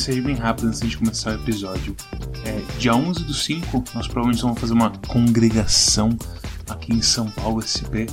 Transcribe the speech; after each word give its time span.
mensagem 0.00 0.22
bem 0.22 0.34
rápida 0.34 0.68
antes 0.68 0.80
de 0.80 0.96
começar 0.96 1.32
o 1.32 1.34
episódio. 1.34 1.94
É, 2.46 2.58
dia 2.78 2.94
11 2.94 3.22
do 3.22 3.34
5, 3.34 3.84
nós 3.94 4.06
provavelmente 4.08 4.40
vamos 4.40 4.58
fazer 4.58 4.72
uma 4.72 4.88
congregação 5.08 6.16
aqui 6.70 6.94
em 6.94 7.02
São 7.02 7.30
Paulo, 7.30 7.60
SP. 7.60 8.08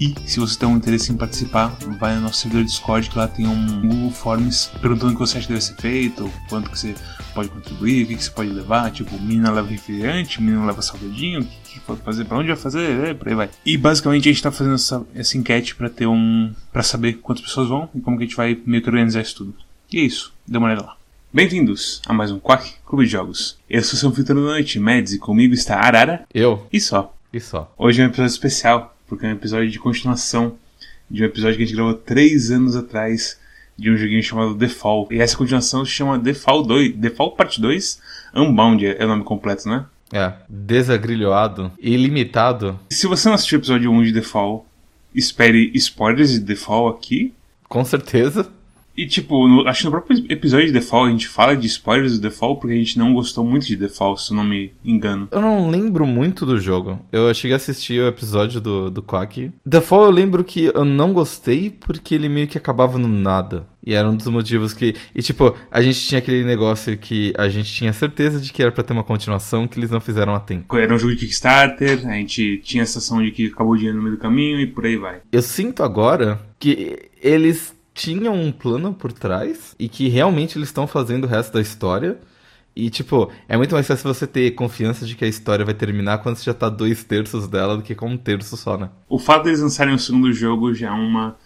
E 0.00 0.16
se 0.26 0.40
você 0.40 0.58
tem 0.58 0.68
um 0.68 0.76
interesse 0.76 1.12
em 1.12 1.16
participar, 1.16 1.68
vai 2.00 2.16
no 2.16 2.22
nosso 2.22 2.40
servidor 2.40 2.64
Discord, 2.64 3.08
que 3.08 3.16
lá 3.16 3.28
tem 3.28 3.46
um 3.46 3.82
Google 3.82 4.10
Forms 4.10 4.68
perguntando 4.80 5.12
o 5.12 5.14
que 5.14 5.20
você 5.20 5.38
acha 5.38 5.46
que 5.46 5.52
deve 5.52 5.64
ser 5.64 5.76
feito, 5.76 6.28
quanto 6.48 6.70
que 6.70 6.78
você 6.78 6.96
pode 7.32 7.50
contribuir, 7.50 8.02
o 8.02 8.08
que, 8.08 8.16
que 8.16 8.24
você 8.24 8.30
pode 8.30 8.50
levar, 8.50 8.90
tipo, 8.90 9.16
menina 9.20 9.52
leva 9.52 9.68
refrigerante, 9.68 10.42
menino 10.42 10.66
leva 10.66 10.82
salgadinho, 10.82 11.42
o 11.42 11.44
que, 11.44 11.74
que 11.74 11.80
pode 11.80 12.00
fazer, 12.00 12.24
pra 12.24 12.36
onde 12.36 12.48
vai 12.48 12.56
fazer, 12.56 13.10
é, 13.10 13.14
por 13.14 13.28
aí 13.28 13.34
vai. 13.36 13.50
E 13.64 13.76
basicamente 13.76 14.28
a 14.28 14.32
gente 14.32 14.42
tá 14.42 14.50
fazendo 14.50 14.74
essa, 14.74 15.06
essa 15.14 15.38
enquete 15.38 15.76
para 15.76 15.88
ter 15.88 16.08
um. 16.08 16.52
para 16.72 16.82
saber 16.82 17.14
quantas 17.14 17.44
pessoas 17.44 17.68
vão 17.68 17.88
e 17.94 18.00
como 18.00 18.16
que 18.16 18.24
a 18.24 18.26
gente 18.26 18.36
vai 18.36 18.60
meio 18.66 18.82
que 18.82 18.88
organizar 18.88 19.20
isso 19.20 19.36
tudo. 19.36 19.54
E 19.92 20.00
é 20.00 20.02
isso, 20.02 20.32
dê 20.44 20.58
uma 20.58 20.66
olhada 20.66 20.82
lá. 20.82 20.97
Bem-vindos 21.30 22.00
a 22.06 22.14
mais 22.14 22.30
um 22.30 22.40
Quack 22.40 22.76
Clube 22.86 23.04
de 23.04 23.10
Jogos. 23.12 23.58
Eu 23.68 23.82
sou 23.82 23.98
seu 23.98 24.10
filtro 24.10 24.34
da 24.34 24.40
noite, 24.40 24.80
Mads, 24.80 25.12
e 25.12 25.18
comigo 25.18 25.52
está 25.52 25.76
Arara. 25.78 26.24
Eu. 26.32 26.66
E 26.72 26.80
só. 26.80 27.14
E 27.30 27.38
só. 27.38 27.70
Hoje 27.76 28.00
é 28.00 28.04
um 28.04 28.08
episódio 28.08 28.30
especial, 28.32 28.96
porque 29.06 29.26
é 29.26 29.28
um 29.28 29.32
episódio 29.32 29.68
de 29.68 29.78
continuação 29.78 30.56
de 31.10 31.22
um 31.22 31.26
episódio 31.26 31.58
que 31.58 31.64
a 31.64 31.66
gente 31.66 31.76
gravou 31.76 31.92
três 31.92 32.50
anos 32.50 32.74
atrás 32.74 33.38
de 33.76 33.90
um 33.90 33.96
joguinho 33.98 34.22
chamado 34.22 34.54
The 34.54 34.68
Fall. 34.68 35.06
E 35.10 35.20
essa 35.20 35.36
continuação 35.36 35.84
se 35.84 35.90
chama 35.90 36.18
The 36.18 36.32
Fall 36.32 36.62
2, 36.62 36.96
The 36.98 37.10
Fall 37.10 37.32
Parte 37.32 37.60
2 37.60 38.00
Unbound 38.34 38.86
é 38.86 39.04
o 39.04 39.08
nome 39.08 39.22
completo, 39.22 39.68
né? 39.68 39.84
É. 40.10 40.32
Desagrilhoado, 40.48 41.70
ilimitado. 41.78 42.80
Se 42.88 43.06
você 43.06 43.28
não 43.28 43.34
assistiu 43.34 43.58
o 43.58 43.60
episódio 43.60 43.90
1 43.92 44.02
de 44.04 44.14
The 44.14 44.22
Fall, 44.22 44.66
espere 45.14 45.70
spoilers 45.74 46.32
de 46.32 46.40
The 46.40 46.54
Fall 46.54 46.88
aqui. 46.88 47.34
Com 47.68 47.84
certeza. 47.84 48.50
E, 48.98 49.06
tipo, 49.06 49.46
no, 49.46 49.68
acho 49.68 49.78
que 49.78 49.84
no 49.84 49.92
próprio 49.92 50.24
episódio 50.28 50.66
de 50.66 50.72
The 50.72 50.80
Fall 50.80 51.04
a 51.04 51.10
gente 51.10 51.28
fala 51.28 51.56
de 51.56 51.68
spoilers 51.68 52.18
do 52.18 52.28
The 52.28 52.34
Fall 52.34 52.56
porque 52.56 52.74
a 52.74 52.78
gente 52.78 52.98
não 52.98 53.14
gostou 53.14 53.44
muito 53.44 53.64
de 53.64 53.76
The 53.76 53.86
Fall, 53.86 54.16
se 54.16 54.32
eu 54.32 54.36
não 54.36 54.42
me 54.42 54.72
engano. 54.84 55.28
Eu 55.30 55.40
não 55.40 55.70
lembro 55.70 56.04
muito 56.04 56.44
do 56.44 56.58
jogo. 56.58 56.98
Eu 57.12 57.32
cheguei 57.32 57.52
a 57.52 57.58
assistir 57.58 58.00
o 58.00 58.08
episódio 58.08 58.60
do, 58.60 58.90
do 58.90 59.00
Quack. 59.00 59.52
The 59.70 59.80
Fall 59.80 60.06
eu 60.06 60.10
lembro 60.10 60.42
que 60.42 60.72
eu 60.74 60.84
não 60.84 61.12
gostei 61.12 61.70
porque 61.70 62.12
ele 62.12 62.28
meio 62.28 62.48
que 62.48 62.58
acabava 62.58 62.98
no 62.98 63.06
nada. 63.06 63.68
E 63.86 63.94
era 63.94 64.10
um 64.10 64.16
dos 64.16 64.26
motivos 64.26 64.74
que. 64.74 64.96
E 65.14 65.22
tipo, 65.22 65.54
a 65.70 65.80
gente 65.80 66.00
tinha 66.00 66.18
aquele 66.18 66.44
negócio 66.44 66.98
que 66.98 67.32
a 67.38 67.48
gente 67.48 67.72
tinha 67.72 67.92
certeza 67.92 68.40
de 68.40 68.52
que 68.52 68.60
era 68.60 68.72
pra 68.72 68.82
ter 68.82 68.92
uma 68.92 69.04
continuação 69.04 69.68
que 69.68 69.78
eles 69.78 69.90
não 69.90 70.00
fizeram 70.00 70.34
a 70.34 70.40
tempo. 70.40 70.76
Era 70.76 70.92
um 70.92 70.98
jogo 70.98 71.14
de 71.14 71.20
Kickstarter, 71.20 72.06
a 72.06 72.14
gente 72.14 72.60
tinha 72.64 72.82
a 72.82 72.86
sensação 72.86 73.22
de 73.22 73.30
que 73.30 73.46
acabou 73.46 73.74
o 73.74 73.76
dinheiro 73.76 73.96
no 73.96 74.02
meio 74.02 74.16
do 74.16 74.20
caminho 74.20 74.60
e 74.60 74.66
por 74.66 74.84
aí 74.84 74.96
vai. 74.96 75.20
Eu 75.30 75.40
sinto 75.40 75.84
agora 75.84 76.40
que 76.58 77.08
eles 77.22 77.77
tinham 77.98 78.32
um 78.32 78.52
plano 78.52 78.94
por 78.94 79.12
trás 79.12 79.74
e 79.76 79.88
que 79.88 80.08
realmente 80.08 80.56
eles 80.56 80.68
estão 80.68 80.86
fazendo 80.86 81.24
o 81.24 81.26
resto 81.26 81.52
da 81.52 81.60
história. 81.60 82.16
E, 82.74 82.88
tipo, 82.90 83.28
é 83.48 83.56
muito 83.56 83.74
mais 83.74 83.88
fácil 83.88 84.14
você 84.14 84.24
ter 84.24 84.52
confiança 84.52 85.04
de 85.04 85.16
que 85.16 85.24
a 85.24 85.28
história 85.28 85.64
vai 85.64 85.74
terminar 85.74 86.18
quando 86.18 86.36
você 86.36 86.44
já 86.44 86.54
tá 86.54 86.68
dois 86.68 87.02
terços 87.02 87.48
dela 87.48 87.76
do 87.76 87.82
que 87.82 87.96
com 87.96 88.10
um 88.10 88.16
terço 88.16 88.56
só, 88.56 88.78
né? 88.78 88.88
O 89.08 89.18
fato 89.18 89.44
deles 89.44 89.60
lançarem 89.60 89.92
o 89.92 89.98
segundo 89.98 90.32
jogo 90.32 90.72
já 90.72 90.88
é 90.88 90.92
uma, 90.92 91.36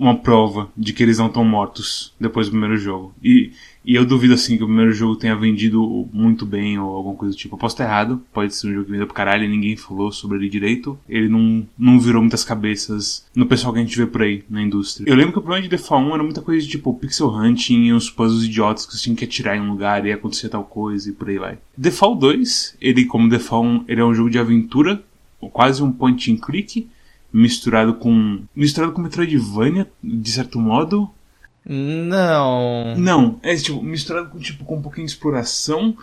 uma 0.00 0.16
prova 0.16 0.70
de 0.74 0.94
que 0.94 1.02
eles 1.02 1.18
não 1.18 1.26
estão 1.26 1.44
mortos 1.44 2.14
depois 2.18 2.46
do 2.46 2.52
primeiro 2.52 2.78
jogo. 2.78 3.14
E, 3.22 3.52
e 3.84 3.94
eu 3.94 4.06
duvido, 4.06 4.32
assim, 4.32 4.56
que 4.56 4.64
o 4.64 4.66
primeiro 4.66 4.92
jogo 4.92 5.14
tenha 5.14 5.36
vendido 5.36 6.08
muito 6.10 6.46
bem 6.46 6.78
ou 6.78 6.96
alguma 6.96 7.14
coisa 7.14 7.34
do 7.34 7.38
tipo. 7.38 7.54
Eu 7.54 7.58
posso 7.58 7.74
estar 7.74 7.84
errado, 7.84 8.22
pode 8.32 8.54
ser 8.54 8.68
um 8.68 8.72
jogo 8.72 8.86
que 8.86 8.92
vendeu 8.92 9.06
pro 9.06 9.14
caralho 9.14 9.44
e 9.44 9.48
ninguém 9.48 9.76
falou 9.76 10.10
sobre 10.10 10.38
ele 10.38 10.48
direito. 10.48 10.98
Ele 11.06 11.28
não, 11.28 11.66
não 11.78 12.00
virou 12.00 12.22
muitas 12.22 12.42
cabeças 12.42 13.26
no 13.34 13.44
pessoal 13.44 13.74
que 13.74 13.78
a 13.78 13.82
gente 13.82 13.96
vê 13.96 14.06
por 14.06 14.22
aí 14.22 14.42
na 14.48 14.62
indústria. 14.62 15.06
Eu 15.06 15.14
lembro 15.14 15.32
que 15.32 15.38
o 15.38 15.42
problema 15.42 15.68
de 15.68 15.76
Fall 15.76 16.00
1 16.00 16.14
era 16.14 16.22
muita 16.22 16.40
coisa 16.40 16.64
de 16.64 16.70
tipo 16.70 16.94
pixel 16.94 17.28
hunting 17.28 17.84
e 17.84 17.92
uns 17.92 18.08
puzzles 18.08 18.44
idiotas 18.44 18.86
que 18.86 18.96
você 18.96 19.02
tinha 19.02 19.14
que 19.14 19.26
atirar 19.26 19.58
em 19.58 19.60
um 19.60 19.70
lugar 19.70 20.06
e 20.06 20.12
acontecer 20.12 20.48
tal 20.48 20.64
coisa 20.64 21.10
e 21.10 21.12
por 21.12 21.28
aí 21.28 21.38
vai. 21.38 21.58
Fall 21.92 22.14
2, 22.16 22.76
ele 22.80 23.04
como 23.04 23.38
Fall 23.38 23.64
1, 23.64 23.84
ele 23.86 24.00
é 24.00 24.04
um 24.04 24.14
jogo 24.14 24.30
de 24.30 24.38
aventura, 24.38 25.02
quase 25.52 25.82
um 25.82 25.92
point 25.92 26.32
and 26.32 26.36
click, 26.36 26.88
misturado 27.32 27.94
com 27.94 28.42
misturado 28.54 28.92
com 28.92 29.00
Metroidvania 29.00 29.90
de 30.02 30.30
certo 30.30 30.58
modo, 30.58 31.10
não. 31.64 32.96
Não, 32.96 33.40
é 33.42 33.54
tipo, 33.54 33.82
misturado 33.82 34.30
com, 34.30 34.38
tipo, 34.38 34.64
com 34.64 34.76
um 34.76 34.82
pouquinho 34.82 35.06
de 35.06 35.12
exploração 35.12 35.96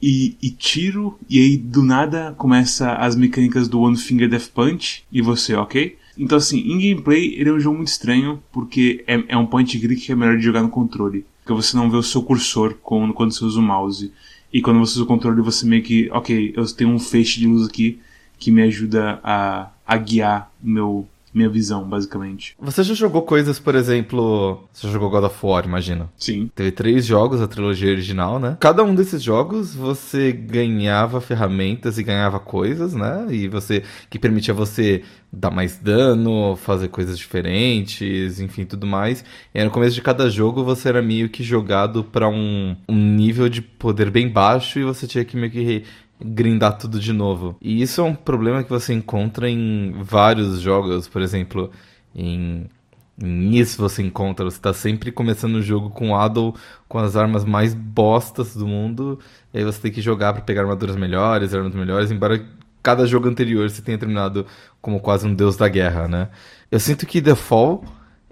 e, 0.00 0.36
e, 0.42 0.50
tiro, 0.50 1.18
e 1.28 1.38
aí 1.38 1.56
do 1.56 1.82
nada 1.82 2.34
começa 2.36 2.92
as 2.94 3.14
mecânicas 3.14 3.68
do 3.68 3.80
One 3.80 3.96
Finger 3.96 4.28
Death 4.28 4.48
Punch, 4.48 5.04
e 5.12 5.22
você, 5.22 5.54
ok? 5.54 5.96
Então 6.16 6.38
assim, 6.38 6.58
em 6.58 6.78
gameplay 6.78 7.34
ele 7.34 7.50
é 7.50 7.52
um 7.52 7.60
jogo 7.60 7.76
muito 7.76 7.88
estranho, 7.88 8.42
porque 8.52 9.04
é, 9.06 9.22
é 9.28 9.36
um 9.36 9.46
point 9.46 9.78
click 9.78 10.00
que 10.00 10.12
é 10.12 10.14
melhor 10.14 10.36
de 10.36 10.44
jogar 10.44 10.62
no 10.62 10.68
controle. 10.68 11.24
Porque 11.42 11.62
você 11.62 11.76
não 11.76 11.90
vê 11.90 11.96
o 11.96 12.02
seu 12.02 12.22
cursor 12.22 12.74
quando, 12.82 13.12
quando 13.12 13.32
você 13.32 13.44
usa 13.44 13.60
o 13.60 13.62
mouse. 13.62 14.12
E 14.52 14.62
quando 14.62 14.78
você 14.78 14.92
usa 14.92 15.02
o 15.02 15.06
controle 15.06 15.42
você 15.42 15.66
meio 15.66 15.82
que, 15.82 16.08
ok, 16.10 16.54
eu 16.56 16.64
tenho 16.72 16.90
um 16.90 16.98
feixe 16.98 17.40
de 17.40 17.46
luz 17.46 17.68
aqui 17.68 17.98
que 18.38 18.50
me 18.50 18.62
ajuda 18.62 19.20
a, 19.22 19.70
a 19.86 19.96
guiar 19.96 20.50
meu, 20.62 21.06
minha 21.34 21.48
visão, 21.48 21.82
basicamente. 21.82 22.56
Você 22.60 22.84
já 22.84 22.94
jogou 22.94 23.22
coisas, 23.22 23.58
por 23.58 23.74
exemplo. 23.74 24.62
Você 24.72 24.88
jogou 24.88 25.10
God 25.10 25.24
of 25.24 25.36
War, 25.44 25.64
imagina? 25.64 26.08
Sim. 26.16 26.48
Teve 26.54 26.70
três 26.70 27.04
jogos, 27.04 27.42
a 27.42 27.48
trilogia 27.48 27.90
original, 27.90 28.38
né? 28.38 28.56
Cada 28.60 28.84
um 28.84 28.94
desses 28.94 29.20
jogos 29.20 29.74
você 29.74 30.30
ganhava 30.30 31.20
ferramentas 31.20 31.98
e 31.98 32.04
ganhava 32.04 32.38
coisas, 32.38 32.94
né? 32.94 33.26
E 33.30 33.48
você. 33.48 33.82
que 34.08 34.18
permitia 34.18 34.54
você 34.54 35.02
dar 35.32 35.50
mais 35.50 35.76
dano, 35.76 36.56
fazer 36.56 36.88
coisas 36.88 37.18
diferentes, 37.18 38.38
enfim, 38.38 38.64
tudo 38.64 38.86
mais. 38.86 39.24
E 39.52 39.58
aí, 39.58 39.64
no 39.64 39.70
começo 39.70 39.96
de 39.96 40.02
cada 40.02 40.30
jogo 40.30 40.62
você 40.62 40.88
era 40.88 41.02
meio 41.02 41.28
que 41.28 41.42
jogado 41.42 42.04
para 42.04 42.28
um, 42.28 42.76
um 42.88 42.96
nível 42.96 43.48
de 43.48 43.60
poder 43.60 44.10
bem 44.10 44.28
baixo 44.28 44.78
e 44.78 44.84
você 44.84 45.06
tinha 45.08 45.24
que 45.24 45.36
meio 45.36 45.50
que 45.50 45.82
grindar 46.20 46.78
tudo 46.78 46.98
de 47.00 47.12
novo. 47.12 47.56
E 47.60 47.82
isso 47.82 48.00
é 48.00 48.04
um 48.04 48.14
problema 48.14 48.62
que 48.62 48.70
você 48.70 48.92
encontra 48.92 49.48
em 49.48 49.92
vários 50.02 50.60
jogos, 50.60 51.08
por 51.08 51.22
exemplo, 51.22 51.70
em 52.14 52.68
Nisso 53.16 53.80
você 53.80 54.02
encontra, 54.02 54.44
você 54.44 54.58
tá 54.58 54.72
sempre 54.72 55.12
começando 55.12 55.54
o 55.54 55.62
jogo 55.62 55.88
com 55.90 56.10
o 56.10 56.16
Adol 56.16 56.56
com 56.88 56.98
as 56.98 57.14
armas 57.14 57.44
mais 57.44 57.72
bostas 57.72 58.56
do 58.56 58.66
mundo, 58.66 59.20
e 59.52 59.58
aí 59.58 59.64
você 59.64 59.80
tem 59.82 59.92
que 59.92 60.02
jogar 60.02 60.32
para 60.32 60.42
pegar 60.42 60.62
armaduras 60.62 60.96
melhores, 60.96 61.54
armas 61.54 61.74
melhores, 61.74 62.10
embora 62.10 62.44
cada 62.82 63.06
jogo 63.06 63.28
anterior 63.28 63.70
você 63.70 63.80
tenha 63.80 63.96
terminado 63.96 64.44
como 64.80 64.98
quase 64.98 65.26
um 65.26 65.34
deus 65.34 65.56
da 65.56 65.68
guerra, 65.68 66.08
né? 66.08 66.28
Eu 66.70 66.80
sinto 66.80 67.06
que 67.06 67.22
The 67.22 67.36
Fall, 67.36 67.84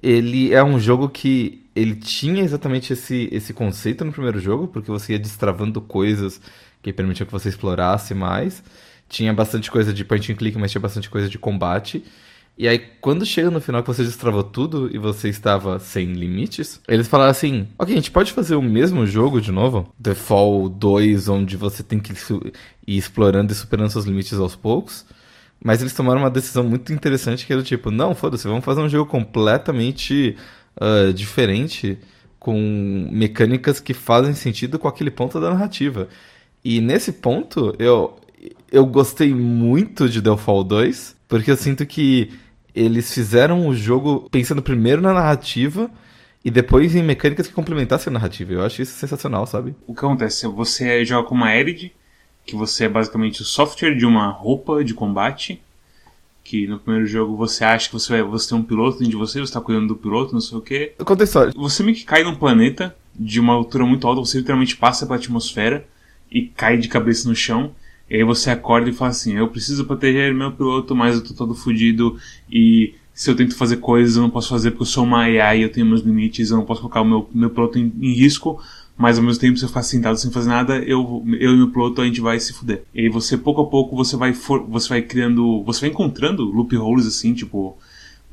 ele 0.03 0.53
é 0.53 0.65
um 0.65 0.81
jogo 0.81 1.09
que 1.09 1.65
ele 1.77 1.95
tinha 1.95 2.43
exatamente 2.43 2.93
esse, 2.93 3.29
esse 3.31 3.55
conceito 3.55 4.05
no 4.05 4.13
primeiro 4.13 4.41
jogo, 4.41 4.67
porque 4.67 4.91
você 4.91 5.13
ia 5.13 5.19
destravando 5.19 5.81
coisas 5.81 6.41
que 6.83 6.93
permitiu 6.93 7.25
que 7.25 7.33
você 7.33 7.49
explorasse 7.49 8.15
mais. 8.15 8.63
Tinha 9.09 9.33
bastante 9.33 9.71
coisa 9.71 9.93
de 9.93 10.05
point 10.05 10.33
and 10.33 10.37
click, 10.37 10.59
mas 10.59 10.71
tinha 10.71 10.81
bastante 10.81 11.09
coisa 11.09 11.29
de 11.29 11.39
combate. 11.39 12.05
E 12.57 12.69
aí, 12.69 12.79
quando 13.01 13.25
chega 13.25 13.51
no 13.51 13.61
final 13.61 13.83
que 13.83 13.89
você 13.89 14.05
destravou 14.05 14.45
tudo 14.45 14.91
e 14.95 14.99
você 14.99 15.29
estava 15.29 15.79
sem 15.79 16.13
limites, 16.13 16.81
eles 16.87 17.09
falaram 17.09 17.31
assim: 17.31 17.67
Ok, 17.79 17.95
a 17.95 17.97
gente 17.97 18.11
pode 18.11 18.33
fazer 18.33 18.55
o 18.55 18.63
mesmo 18.63 19.07
jogo 19.07 19.41
de 19.41 19.51
novo? 19.51 19.93
The 20.01 20.15
Fall 20.15 20.69
2, 20.69 21.29
onde 21.29 21.57
você 21.57 21.83
tem 21.83 21.99
que 21.99 22.13
ir 22.87 22.99
explorando 22.99 23.53
e 23.53 23.55
superando 23.55 23.91
seus 23.91 24.05
limites 24.05 24.39
aos 24.39 24.55
poucos. 24.55 25.07
Mas 25.65 25.81
eles 25.81 25.95
tomaram 25.95 26.21
uma 26.21 26.31
decisão 26.31 26.65
muito 26.65 26.93
interessante 26.93 27.47
que 27.47 27.53
era 27.53 27.63
tipo: 27.63 27.91
Não, 27.91 28.15
foda-se, 28.15 28.47
vamos 28.47 28.65
fazer 28.65 28.83
um 28.83 28.89
jogo 28.89 29.11
completamente 29.11 30.37
uh, 30.77 31.13
diferente, 31.13 31.99
com 32.39 33.09
mecânicas 33.11 33.81
que 33.81 33.95
fazem 33.95 34.35
sentido 34.35 34.79
com 34.79 34.89
aquele 34.89 35.11
ponto 35.11 35.41
da 35.41 35.51
narrativa. 35.51 36.09
E 36.65 36.81
nesse 36.81 37.13
ponto, 37.13 37.75
eu, 37.79 38.17
eu 38.71 38.87
gostei 38.87 39.35
muito 39.35 40.09
de 40.09 40.23
The 40.23 40.37
Fall 40.37 40.63
2, 40.65 41.17
porque 41.29 41.51
eu 41.51 41.57
sinto 41.57 41.85
que 41.85 42.31
eles 42.75 43.13
fizeram 43.13 43.67
o 43.67 43.75
jogo 43.75 44.29
pensando 44.31 44.63
primeiro 44.63 45.03
na 45.03 45.13
narrativa 45.13 45.91
e 46.45 46.51
depois 46.51 46.95
em 46.95 47.03
mecânicas 47.03 47.47
que 47.47 47.53
complementassem 47.53 48.11
a 48.11 48.15
narrativa. 48.15 48.53
Eu 48.53 48.63
acho 48.63 48.83
isso 48.83 48.99
sensacional, 48.99 49.47
sabe? 49.47 49.75
O 49.87 49.95
que 49.95 50.05
acontece? 50.05 50.47
Você 50.47 51.05
joga 51.05 51.29
com 51.29 51.35
uma 51.35 51.55
Erid, 51.55 51.93
que 52.45 52.57
você 52.57 52.85
é 52.85 52.89
basicamente 52.89 53.43
o 53.43 53.45
software 53.45 53.95
de 53.95 54.07
uma 54.07 54.29
roupa 54.29 54.83
de 54.85 54.95
combate, 54.95 55.63
que 56.43 56.67
no 56.67 56.79
primeiro 56.79 57.07
jogo 57.07 57.37
você 57.37 57.65
acha 57.65 57.89
que 57.89 57.93
você, 57.93 58.13
vai, 58.13 58.23
você 58.23 58.49
tem 58.49 58.59
um 58.59 58.63
piloto 58.63 58.99
dentro 58.99 59.11
de 59.11 59.17
você, 59.17 59.39
você 59.39 59.45
está 59.45 59.61
cuidando 59.61 59.89
do 59.89 59.97
piloto, 59.97 60.33
não 60.33 60.41
sei 60.41 60.59
o 60.59 60.61
quê. 60.61 60.93
Conta 61.05 61.23
a 61.23 61.25
história. 61.25 61.53
Você 61.55 61.83
meio 61.83 61.97
que 61.97 62.05
cai 62.05 62.25
num 62.25 62.35
planeta 62.35 62.97
de 63.15 63.39
uma 63.39 63.53
altura 63.53 63.85
muito 63.85 64.07
alta, 64.07 64.21
você 64.21 64.39
literalmente 64.39 64.77
passa 64.77 65.07
pela 65.07 65.19
atmosfera, 65.19 65.87
e 66.33 66.47
cai 66.47 66.79
de 66.79 66.89
cabeça 66.89 67.29
no 67.29 67.35
chão. 67.35 67.73
E 68.09 68.17
aí 68.17 68.25
você 68.25 68.51
acorda 68.51 68.91
e 68.91 68.93
fala 68.93 69.11
assim: 69.11 69.35
Eu 69.35 69.49
preciso 69.49 69.85
proteger 69.85 70.35
meu 70.35 70.53
piloto, 70.53 70.95
mas 70.95 71.17
eu 71.17 71.25
tô 71.25 71.35
todo 71.35 71.55
fodido. 71.55 72.19
E 72.51 72.95
se 73.15 73.31
eu 73.31 73.37
tento 73.37 73.55
fazer 73.55 73.77
coisas, 73.77 74.17
eu 74.17 74.23
não 74.23 74.31
posso 74.31 74.49
fazer 74.49 74.71
porque 74.71 74.83
eu 74.83 74.87
sou 74.87 75.05
uma 75.05 75.23
AI, 75.23 75.65
eu 75.65 75.71
tenho 75.71 75.87
meus 75.87 76.01
limites, 76.01 76.51
eu 76.51 76.57
não 76.57 76.65
posso 76.65 76.81
colocar 76.81 77.03
o 77.03 77.05
meu, 77.05 77.29
meu 77.33 77.51
piloto 77.51 77.79
em, 77.79 77.93
em 78.01 78.13
risco. 78.13 78.61
Mas 78.97 79.19
ao 79.19 79.25
mesmo 79.25 79.41
tempo, 79.41 79.57
se 79.57 79.65
eu 79.65 79.69
ficar 79.69 79.83
sentado 79.83 80.17
sem 80.19 80.31
fazer 80.31 80.49
nada, 80.49 80.79
eu, 80.79 81.25
eu 81.41 81.55
e 81.55 81.57
meu 81.57 81.71
piloto 81.71 82.03
a 82.03 82.05
gente 82.05 82.21
vai 82.21 82.39
se 82.39 82.53
fuder. 82.53 82.83
E 82.95 83.01
aí 83.01 83.09
você, 83.09 83.37
pouco 83.37 83.63
a 83.63 83.67
pouco, 83.67 83.97
você 83.97 84.17
vai, 84.17 84.33
for, 84.33 84.63
você 84.69 84.89
vai 84.89 85.03
criando. 85.03 85.63
Você 85.65 85.81
vai 85.81 85.91
encontrando 85.91 86.45
loopholes 86.45 87.07
assim, 87.07 87.35
tipo. 87.35 87.77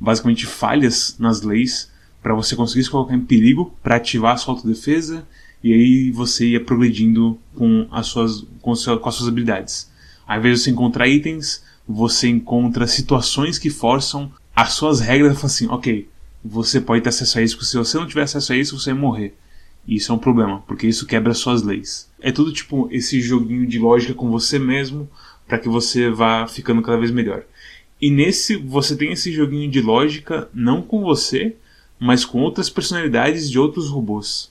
Basicamente 0.02 0.46
falhas 0.46 1.16
nas 1.18 1.42
leis 1.42 1.90
para 2.22 2.34
você 2.34 2.56
conseguir 2.56 2.84
se 2.84 2.90
colocar 2.90 3.14
em 3.14 3.20
perigo 3.20 3.74
para 3.82 3.96
ativar 3.96 4.32
a 4.32 4.36
sua 4.38 4.54
autodefesa 4.54 5.26
E 5.62 5.72
aí 5.72 6.10
você 6.10 6.46
ia 6.46 6.64
progredindo 6.64 7.38
com 7.54 7.86
as 7.90 8.06
suas, 8.06 8.46
com, 8.60 8.72
as 8.72 8.80
suas 8.80 9.28
habilidades. 9.28 9.90
Ao 10.26 10.38
invés 10.38 10.58
de 10.58 10.64
você 10.64 10.70
encontrar 10.70 11.08
itens, 11.08 11.62
você 11.86 12.28
encontra 12.28 12.86
situações 12.86 13.58
que 13.58 13.68
forçam 13.68 14.32
as 14.54 14.72
suas 14.72 15.00
regras. 15.00 15.34
Fala 15.34 15.46
assim, 15.46 15.66
ok, 15.68 16.08
você 16.42 16.80
pode 16.80 17.02
ter 17.02 17.10
acesso 17.10 17.38
a 17.38 17.42
isso, 17.42 17.56
porque 17.56 17.70
se 17.70 17.76
você 17.76 17.98
não 17.98 18.06
tiver 18.06 18.22
acesso 18.22 18.52
a 18.52 18.56
isso, 18.56 18.78
você 18.78 18.92
vai 18.92 19.00
morrer. 19.00 19.34
E 19.86 19.96
isso 19.96 20.12
é 20.12 20.14
um 20.14 20.18
problema, 20.18 20.62
porque 20.66 20.86
isso 20.86 21.06
quebra 21.06 21.34
suas 21.34 21.62
leis. 21.62 22.08
É 22.20 22.30
tudo 22.30 22.52
tipo 22.52 22.88
esse 22.90 23.20
joguinho 23.20 23.66
de 23.66 23.78
lógica 23.78 24.14
com 24.14 24.30
você 24.30 24.58
mesmo, 24.58 25.08
para 25.46 25.58
que 25.58 25.68
você 25.68 26.08
vá 26.08 26.46
ficando 26.46 26.82
cada 26.82 26.98
vez 26.98 27.10
melhor. 27.10 27.42
E 28.00 28.10
nesse 28.10 28.56
você 28.56 28.96
tem 28.96 29.12
esse 29.12 29.32
joguinho 29.32 29.70
de 29.70 29.80
lógica 29.80 30.48
não 30.54 30.80
com 30.80 31.02
você, 31.02 31.56
mas 31.98 32.24
com 32.24 32.40
outras 32.40 32.70
personalidades 32.70 33.50
de 33.50 33.58
outros 33.58 33.88
robôs, 33.88 34.49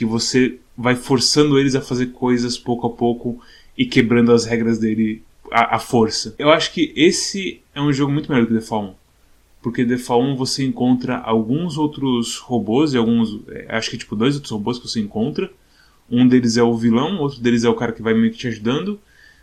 que 0.00 0.04
você 0.06 0.58
vai 0.74 0.96
forçando 0.96 1.58
eles 1.58 1.74
a 1.74 1.82
fazer 1.82 2.06
coisas 2.06 2.56
pouco 2.56 2.86
a 2.86 2.90
pouco 2.90 3.38
e 3.76 3.84
quebrando 3.84 4.32
as 4.32 4.46
regras 4.46 4.78
dele 4.78 5.22
à, 5.52 5.76
à 5.76 5.78
força. 5.78 6.34
Eu 6.38 6.50
acho 6.50 6.72
que 6.72 6.90
esse 6.96 7.60
é 7.74 7.82
um 7.82 7.92
jogo 7.92 8.10
muito 8.10 8.32
melhor 8.32 8.46
que 8.46 8.54
The 8.54 8.62
Fall 8.62 8.84
1 8.84 8.94
porque 9.60 9.84
The 9.84 9.98
Fall 9.98 10.22
1 10.22 10.36
você 10.36 10.64
encontra 10.64 11.18
alguns 11.18 11.76
outros 11.76 12.38
robôs 12.38 12.94
e 12.94 12.96
alguns, 12.96 13.40
é, 13.48 13.66
acho 13.76 13.90
que 13.90 13.98
tipo 13.98 14.16
dois 14.16 14.36
outros 14.36 14.50
robôs 14.50 14.78
que 14.78 14.88
você 14.88 15.00
encontra. 15.00 15.52
Um 16.10 16.26
deles 16.26 16.56
é 16.56 16.62
o 16.62 16.74
vilão, 16.74 17.18
outro 17.18 17.42
deles 17.42 17.62
é 17.62 17.68
o 17.68 17.74
cara 17.74 17.92
que 17.92 18.00
vai 18.00 18.14
meio 18.14 18.32
que 18.32 18.38
te 18.38 18.48
ajudando. 18.48 18.98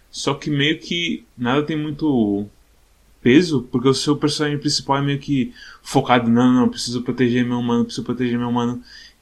Só 0.10 0.34
que 0.34 0.50
meio 0.50 0.80
que 0.80 1.24
nada 1.38 1.62
tem 1.62 1.78
muito 1.78 2.48
peso, 3.22 3.68
porque 3.72 3.88
o 3.88 3.94
seu 3.94 4.18
personagem 4.18 4.58
principal 4.58 4.98
é 4.98 5.02
meio 5.04 5.20
que 5.20 5.54
focado, 5.84 6.32
não, 6.32 6.52
não, 6.52 6.68
preciso 6.68 7.04
proteger 7.04 7.46
meu 7.46 7.60
humano, 7.60 7.86
preciso 7.86 8.04
proteger 8.04 8.40
meu 8.40 8.50
humano. 8.50 8.82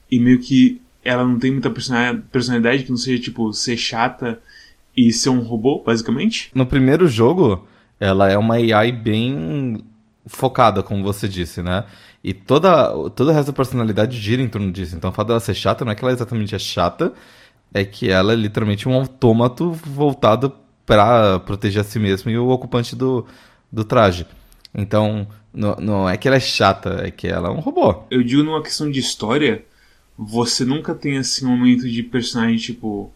E 0.10 0.18
meio 0.18 0.40
que 0.40 0.82
ela 1.06 1.24
não 1.24 1.38
tem 1.38 1.52
muita 1.52 1.70
personalidade 1.70 2.84
que 2.84 2.90
não 2.90 2.98
seja 2.98 3.22
tipo 3.22 3.54
ser 3.54 3.78
chata 3.78 4.42
e 4.98 5.14
ser 5.14 5.30
um 5.30 5.40
robô, 5.40 5.84
basicamente. 5.86 6.50
No 6.54 6.66
primeiro 6.66 7.08
jogo, 7.08 7.66
ela 8.00 8.30
é 8.30 8.38
uma 8.38 8.56
AI 8.56 8.92
bem 8.92 9.84
focada, 10.26 10.82
como 10.82 11.04
você 11.04 11.28
disse, 11.28 11.62
né? 11.62 11.86
E 12.24 12.34
toda, 12.34 13.10
toda 13.12 13.32
o 13.32 13.34
resto 13.34 13.48
da 13.48 13.54
personalidade 13.54 14.18
gira 14.18 14.42
em 14.42 14.48
torno 14.48 14.72
disso. 14.72 14.96
Então 14.96 15.12
o 15.12 15.14
fato 15.14 15.28
dela 15.28 15.40
ser 15.40 15.54
chata 15.54 15.86
não 15.86 15.92
é 15.92 15.96
que 15.96 16.04
ela 16.04 16.12
exatamente 16.12 16.56
é 16.56 16.60
chata, 16.60 17.14
é 17.72 17.86
que 17.86 18.10
ela 18.10 18.34
é 18.34 18.36
literalmente 18.36 18.90
um 18.90 18.94
autômato 18.94 19.72
voltado 19.72 20.52
para 20.86 21.40
proteger 21.40 21.82
a 21.82 21.84
si 21.84 22.00
mesmo 22.00 22.32
e 22.32 22.38
o 22.38 22.50
ocupante 22.50 22.96
do, 22.96 23.26
do 23.72 23.84
traje. 23.84 24.26
Então, 24.74 25.28
não, 25.54 25.76
não 25.76 26.10
é 26.10 26.18
que 26.18 26.28
ela 26.28 26.38
é 26.38 26.40
chata, 26.40 27.02
é 27.06 27.12
que 27.12 27.28
ela 27.28 27.50
é 27.50 27.52
um 27.52 27.60
robô. 27.60 28.04
Eu 28.10 28.24
digo 28.24 28.44
numa 28.44 28.62
questão 28.62 28.90
de 28.90 29.00
história, 29.00 29.64
você 30.18 30.64
nunca 30.64 30.96
tem 30.96 31.18
assim 31.18 31.46
um 31.46 31.50
momento 31.50 31.90
de 31.90 32.04
personagem 32.04 32.58
tipo. 32.58 33.12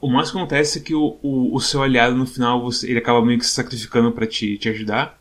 O 0.00 0.08
mais 0.08 0.30
que 0.30 0.36
acontece 0.36 0.78
é 0.78 0.82
que 0.82 0.94
o, 0.94 1.18
o, 1.22 1.54
o 1.56 1.60
seu 1.60 1.82
aliado 1.82 2.14
no 2.14 2.26
final 2.26 2.60
você, 2.62 2.90
ele 2.90 2.98
acaba 2.98 3.24
meio 3.24 3.38
que 3.38 3.46
se 3.46 3.52
sacrificando 3.52 4.12
para 4.12 4.26
te, 4.26 4.58
te 4.58 4.68
ajudar. 4.68 5.18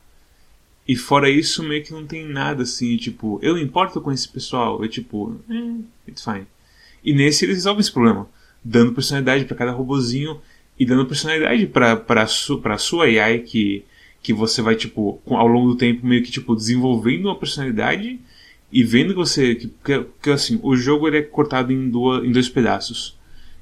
E 0.86 0.96
fora 0.98 1.30
isso, 1.30 1.64
meio 1.64 1.84
que 1.84 1.94
não 1.94 2.06
tem 2.06 2.28
nada 2.28 2.64
assim, 2.64 2.98
tipo, 2.98 3.40
eu 3.42 3.58
importo 3.58 4.02
com 4.02 4.12
esse 4.12 4.28
pessoal. 4.28 4.84
É 4.84 4.88
tipo, 4.88 5.40
eh, 5.50 6.10
it's 6.10 6.24
fine. 6.24 6.46
E 7.04 7.14
nesse 7.14 7.46
eles 7.46 7.56
resolvem 7.58 7.82
esse 7.82 7.92
problema, 7.92 8.28
dando 8.64 8.94
personalidade 8.94 9.46
para 9.46 9.56
cada 9.56 9.72
robozinho 9.72 10.42
e 10.78 10.86
dando 10.86 11.06
personalidade 11.06 11.66
pra, 11.68 11.96
pra, 11.96 12.28
su, 12.28 12.62
sua 12.80 13.06
AI 13.06 13.40
que, 13.40 13.86
que 14.22 14.34
você 14.34 14.62
vai, 14.62 14.76
tipo, 14.76 15.22
ao 15.26 15.48
longo 15.48 15.70
do 15.70 15.78
tempo, 15.78 16.06
meio 16.06 16.24
que, 16.24 16.32
tipo, 16.32 16.56
desenvolvendo 16.56 17.26
uma 17.26 17.38
personalidade 17.38 18.20
e 18.74 18.84
vendo 18.84 19.10
que 19.10 19.20
você. 19.20 19.54
Que, 19.54 19.68
que, 19.68 20.06
que 20.20 20.30
assim, 20.32 20.60
o 20.64 20.76
jogo 20.76 21.08
ele 21.08 21.18
é 21.20 21.22
cortado 21.22 21.72
em, 21.72 21.90
duas, 21.90 22.26
em 22.26 22.32
dois 22.32 22.50
pedaços. 22.50 23.16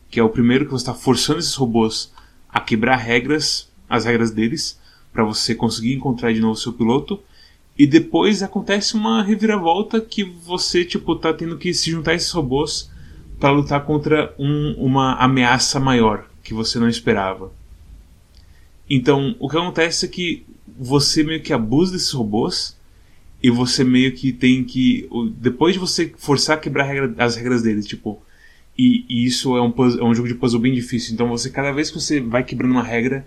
Que 0.10 0.22
é 0.22 0.24
o 0.24 0.30
primeiro 0.30 0.66
que 0.66 0.72
você 0.72 0.84
está 0.84 0.94
forçando 0.94 1.40
esses 1.40 1.54
robôs 1.54 2.14
a 2.50 2.62
quebrar 2.62 2.96
regras, 2.96 3.70
as 3.90 4.06
regras 4.06 4.32
deles 4.32 4.80
para 5.12 5.26
você 5.26 5.54
conseguir 5.54 5.94
encontrar 5.94 6.34
de 6.34 6.40
novo 6.40 6.56
seu 6.56 6.72
piloto. 6.72 7.20
E 7.78 7.86
depois 7.86 8.42
acontece 8.42 8.96
uma 8.96 9.22
reviravolta 9.22 10.00
que 10.00 10.24
você 10.24 10.86
tipo 10.86 11.16
tá 11.16 11.34
tendo 11.34 11.58
que 11.58 11.74
se 11.74 11.92
juntar 11.92 12.12
a 12.12 12.16
esses 12.16 12.32
robôs 12.32 12.90
para 13.38 13.52
lutar 13.52 13.84
contra 13.86 14.34
um, 14.40 14.74
uma 14.78 15.16
ameaça 15.16 15.80
maior 15.80 16.26
que 16.44 16.54
você 16.54 16.80
não 16.80 16.88
esperava. 16.88 17.52
Então, 18.90 19.36
o 19.40 19.50
que 19.50 19.58
acontece 19.58 20.06
é 20.06 20.10
que 20.10 20.46
você 20.78 21.24
meio 21.24 21.42
que 21.42 21.52
abusa 21.52 21.94
desses 21.94 22.12
robôs 22.12 22.78
e 23.42 23.50
você 23.50 23.84
meio 23.84 24.14
que 24.14 24.32
tem 24.32 24.64
que 24.64 25.10
depois 25.38 25.74
de 25.74 25.80
você 25.80 26.14
forçar 26.18 26.58
a 26.58 26.60
quebrar 26.60 26.88
as 27.18 27.36
regras 27.36 27.62
deles, 27.62 27.88
tipo, 27.88 28.22
e, 28.78 29.06
e 29.10 29.26
isso 29.26 29.56
é 29.58 29.62
um, 29.62 29.72
puzzle, 29.72 30.02
é 30.02 30.04
um 30.04 30.14
jogo 30.14 30.28
de 30.28 30.36
puzzle 30.36 30.60
bem 30.60 30.74
difícil. 30.74 31.14
Então, 31.14 31.28
você 31.28 31.50
cada 31.50 31.72
vez 31.72 31.90
que 31.90 32.00
você 32.00 32.20
vai 32.20 32.44
quebrando 32.44 32.72
uma 32.72 32.84
regra, 32.84 33.26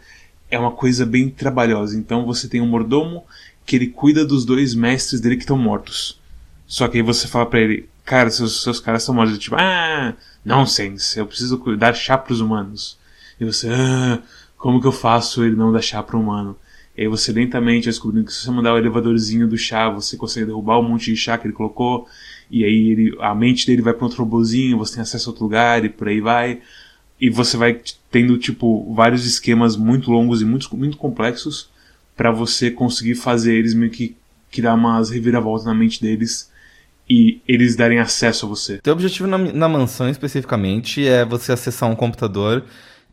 é 0.51 0.59
uma 0.59 0.71
coisa 0.71 1.05
bem 1.05 1.29
trabalhosa. 1.29 1.97
Então 1.99 2.25
você 2.25 2.49
tem 2.49 2.61
um 2.61 2.67
mordomo 2.67 3.25
que 3.67 3.77
ele 3.77 3.89
cuida 3.89 4.25
dos 4.25 4.45
dois 4.45 4.75
mestres 4.75 5.21
dele 5.21 5.37
que 5.37 5.43
estão 5.43 5.59
mortos. 5.59 6.21
Só 6.67 6.89
que 6.89 6.99
aí 6.99 7.03
você 7.03 7.27
fala 7.27 7.47
para 7.47 7.61
ele, 7.61 7.89
cara, 8.05 8.31
seus, 8.31 8.63
seus 8.63 8.81
caras 8.81 9.03
estão 9.03 9.15
mortos. 9.15 9.39
Tipo, 9.39 9.57
ah, 9.57 10.15
nonsense, 10.45 11.19
eu 11.19 11.27
preciso 11.27 11.59
dar 11.77 11.95
chá 11.95 12.17
pros 12.17 12.41
humanos. 12.41 12.99
E 13.41 13.45
você, 13.45 13.69
ah, 13.69 14.23
como 14.57 14.81
que 14.81 14.87
eu 14.87 14.93
faço 14.93 15.45
ele 15.45 15.57
não 15.57 15.73
dar 15.73 15.83
chá 15.83 16.03
pro 16.03 16.21
humano? 16.21 16.57
E 16.97 17.03
aí 17.03 17.09
você 17.09 17.33
lentamente 17.33 17.87
descobrindo 17.87 18.27
que 18.27 18.33
se 18.33 18.45
você 18.45 18.51
mandar 18.51 18.75
o 18.75 18.79
elevadorzinho 18.79 19.49
do 19.49 19.59
chá, 19.59 19.89
você 19.91 20.17
consegue 20.17 20.47
derrubar 20.47 20.79
um 20.79 20.89
monte 20.89 21.07
de 21.07 21.17
chá 21.17 21.37
que 21.37 21.47
ele 21.47 21.55
colocou. 21.55 22.07
E 22.51 22.65
aí 22.65 22.91
ele, 22.91 23.17
a 23.21 23.35
mente 23.35 23.67
dele 23.67 23.83
vai 23.83 23.93
para 23.93 24.05
outro 24.05 24.23
robozinho, 24.23 24.79
você 24.79 24.95
tem 24.95 25.03
acesso 25.03 25.29
a 25.29 25.33
outro 25.33 25.45
lugar 25.45 25.85
e 25.85 25.89
por 25.89 26.09
aí 26.09 26.21
vai 26.21 26.61
e 27.21 27.31
você 27.31 27.57
vai 27.57 27.81
tendo 28.11 28.37
tipo 28.39 28.93
vários 28.95 29.25
esquemas 29.25 29.77
muito 29.77 30.11
longos 30.11 30.43
e 30.43 30.45
muito, 30.45 30.77
muito 30.77 30.97
complexos 30.97 31.71
para 32.17 32.31
você 32.31 32.71
conseguir 32.71 33.15
fazer 33.15 33.55
eles 33.55 33.75
meio 33.75 33.91
que 33.91 34.17
criar 34.51 34.75
umas 34.75 35.11
reviravoltas 35.11 35.67
na 35.67 35.75
mente 35.75 36.01
deles 36.01 36.51
e 37.09 37.41
eles 37.47 37.77
darem 37.77 37.99
acesso 37.99 38.47
a 38.47 38.49
você. 38.49 38.79
Teu 38.79 38.93
objetivo 38.93 39.29
na, 39.29 39.39
na 39.39 39.69
mansão 39.69 40.09
especificamente 40.09 41.07
é 41.07 41.25
você 41.25 41.53
acessar 41.53 41.91
um 41.91 41.97
computador 41.97 42.65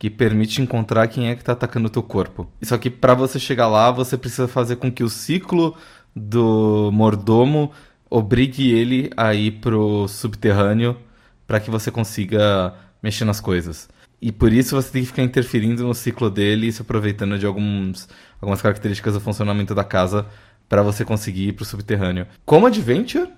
que 0.01 0.09
permite 0.09 0.63
encontrar 0.63 1.07
quem 1.07 1.29
é 1.29 1.35
que 1.35 1.43
está 1.43 1.51
atacando 1.51 1.85
o 1.85 1.89
teu 1.91 2.01
corpo. 2.01 2.49
Só 2.63 2.75
que 2.75 2.89
para 2.89 3.13
você 3.13 3.37
chegar 3.37 3.67
lá, 3.67 3.91
você 3.91 4.17
precisa 4.17 4.47
fazer 4.47 4.77
com 4.77 4.91
que 4.91 5.03
o 5.03 5.09
ciclo 5.09 5.77
do 6.15 6.89
mordomo 6.91 7.71
obrigue 8.09 8.71
ele 8.71 9.11
a 9.15 9.35
ir 9.35 9.59
pro 9.61 10.07
subterrâneo 10.07 10.97
para 11.45 11.59
que 11.59 11.69
você 11.69 11.91
consiga 11.91 12.73
mexer 13.03 13.25
nas 13.25 13.39
coisas. 13.39 13.87
E 14.19 14.31
por 14.31 14.51
isso 14.51 14.75
você 14.75 14.91
tem 14.91 15.03
que 15.03 15.09
ficar 15.09 15.21
interferindo 15.21 15.85
no 15.85 15.93
ciclo 15.93 16.31
dele 16.31 16.65
e 16.65 16.71
se 16.71 16.81
aproveitando 16.81 17.37
de 17.37 17.45
alguns, 17.45 18.09
algumas 18.41 18.59
características 18.59 19.13
do 19.13 19.21
funcionamento 19.21 19.75
da 19.75 19.83
casa 19.83 20.25
para 20.67 20.81
você 20.81 21.05
conseguir 21.05 21.49
ir 21.49 21.53
pro 21.53 21.63
subterrâneo. 21.63 22.25
Como 22.43 22.65
adventure, 22.65 23.29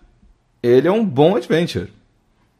ele 0.63 0.87
é 0.87 0.91
um 0.93 1.05
bom 1.05 1.35
adventure. 1.35 1.91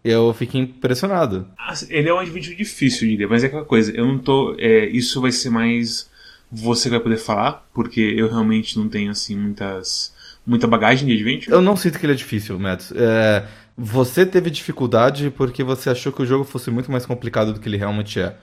Eu 0.04 0.34
fiquei 0.34 0.62
impressionado. 0.62 1.48
Ele 1.90 2.10
é 2.10 2.14
um 2.14 2.20
adventure 2.20 2.56
difícil, 2.56 3.08
diria, 3.08 3.28
mas 3.28 3.44
é 3.44 3.48
aquela 3.48 3.66
coisa, 3.66 3.92
eu 3.96 4.06
não 4.06 4.20
tô. 4.20 4.56
É, 4.60 4.86
isso 4.88 5.22
vai 5.22 5.32
ser 5.32 5.50
mais 5.50 6.12
você 6.52 6.88
vai 6.88 7.00
poder 7.00 7.18
falar, 7.18 7.68
porque 7.74 8.00
eu 8.00 8.30
realmente 8.30 8.78
não 8.78 8.88
tenho 8.88 9.10
assim 9.10 9.36
muitas. 9.36 10.14
muita 10.46 10.68
bagagem 10.68 11.08
de 11.08 11.14
adventure. 11.14 11.52
Eu 11.52 11.62
não 11.62 11.76
sinto 11.76 11.98
que 11.98 12.06
ele 12.06 12.14
é 12.14 12.16
difícil, 12.18 12.60
Matt. 12.60 12.92
É 12.96 13.48
você 13.78 14.26
teve 14.26 14.50
dificuldade 14.50 15.32
porque 15.32 15.64
você 15.64 15.90
achou 15.90 16.12
que 16.12 16.22
o 16.22 16.26
jogo 16.26 16.44
fosse 16.44 16.70
muito 16.70 16.92
mais 16.92 17.06
complicado 17.06 17.54
do 17.54 17.60
que 17.60 17.68
ele 17.68 17.78
realmente 17.78 18.20
é. 18.20 18.36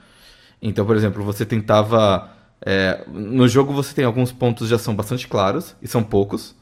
Então, 0.61 0.85
por 0.85 0.95
exemplo, 0.95 1.23
você 1.23 1.45
tentava. 1.45 2.29
É, 2.63 3.03
no 3.07 3.47
jogo 3.47 3.73
você 3.73 3.93
tem 3.95 4.05
alguns 4.05 4.31
pontos 4.31 4.69
já 4.69 4.77
são 4.77 4.95
bastante 4.95 5.27
claros, 5.27 5.75
e 5.81 5.87
são 5.87 6.03
poucos. 6.03 6.55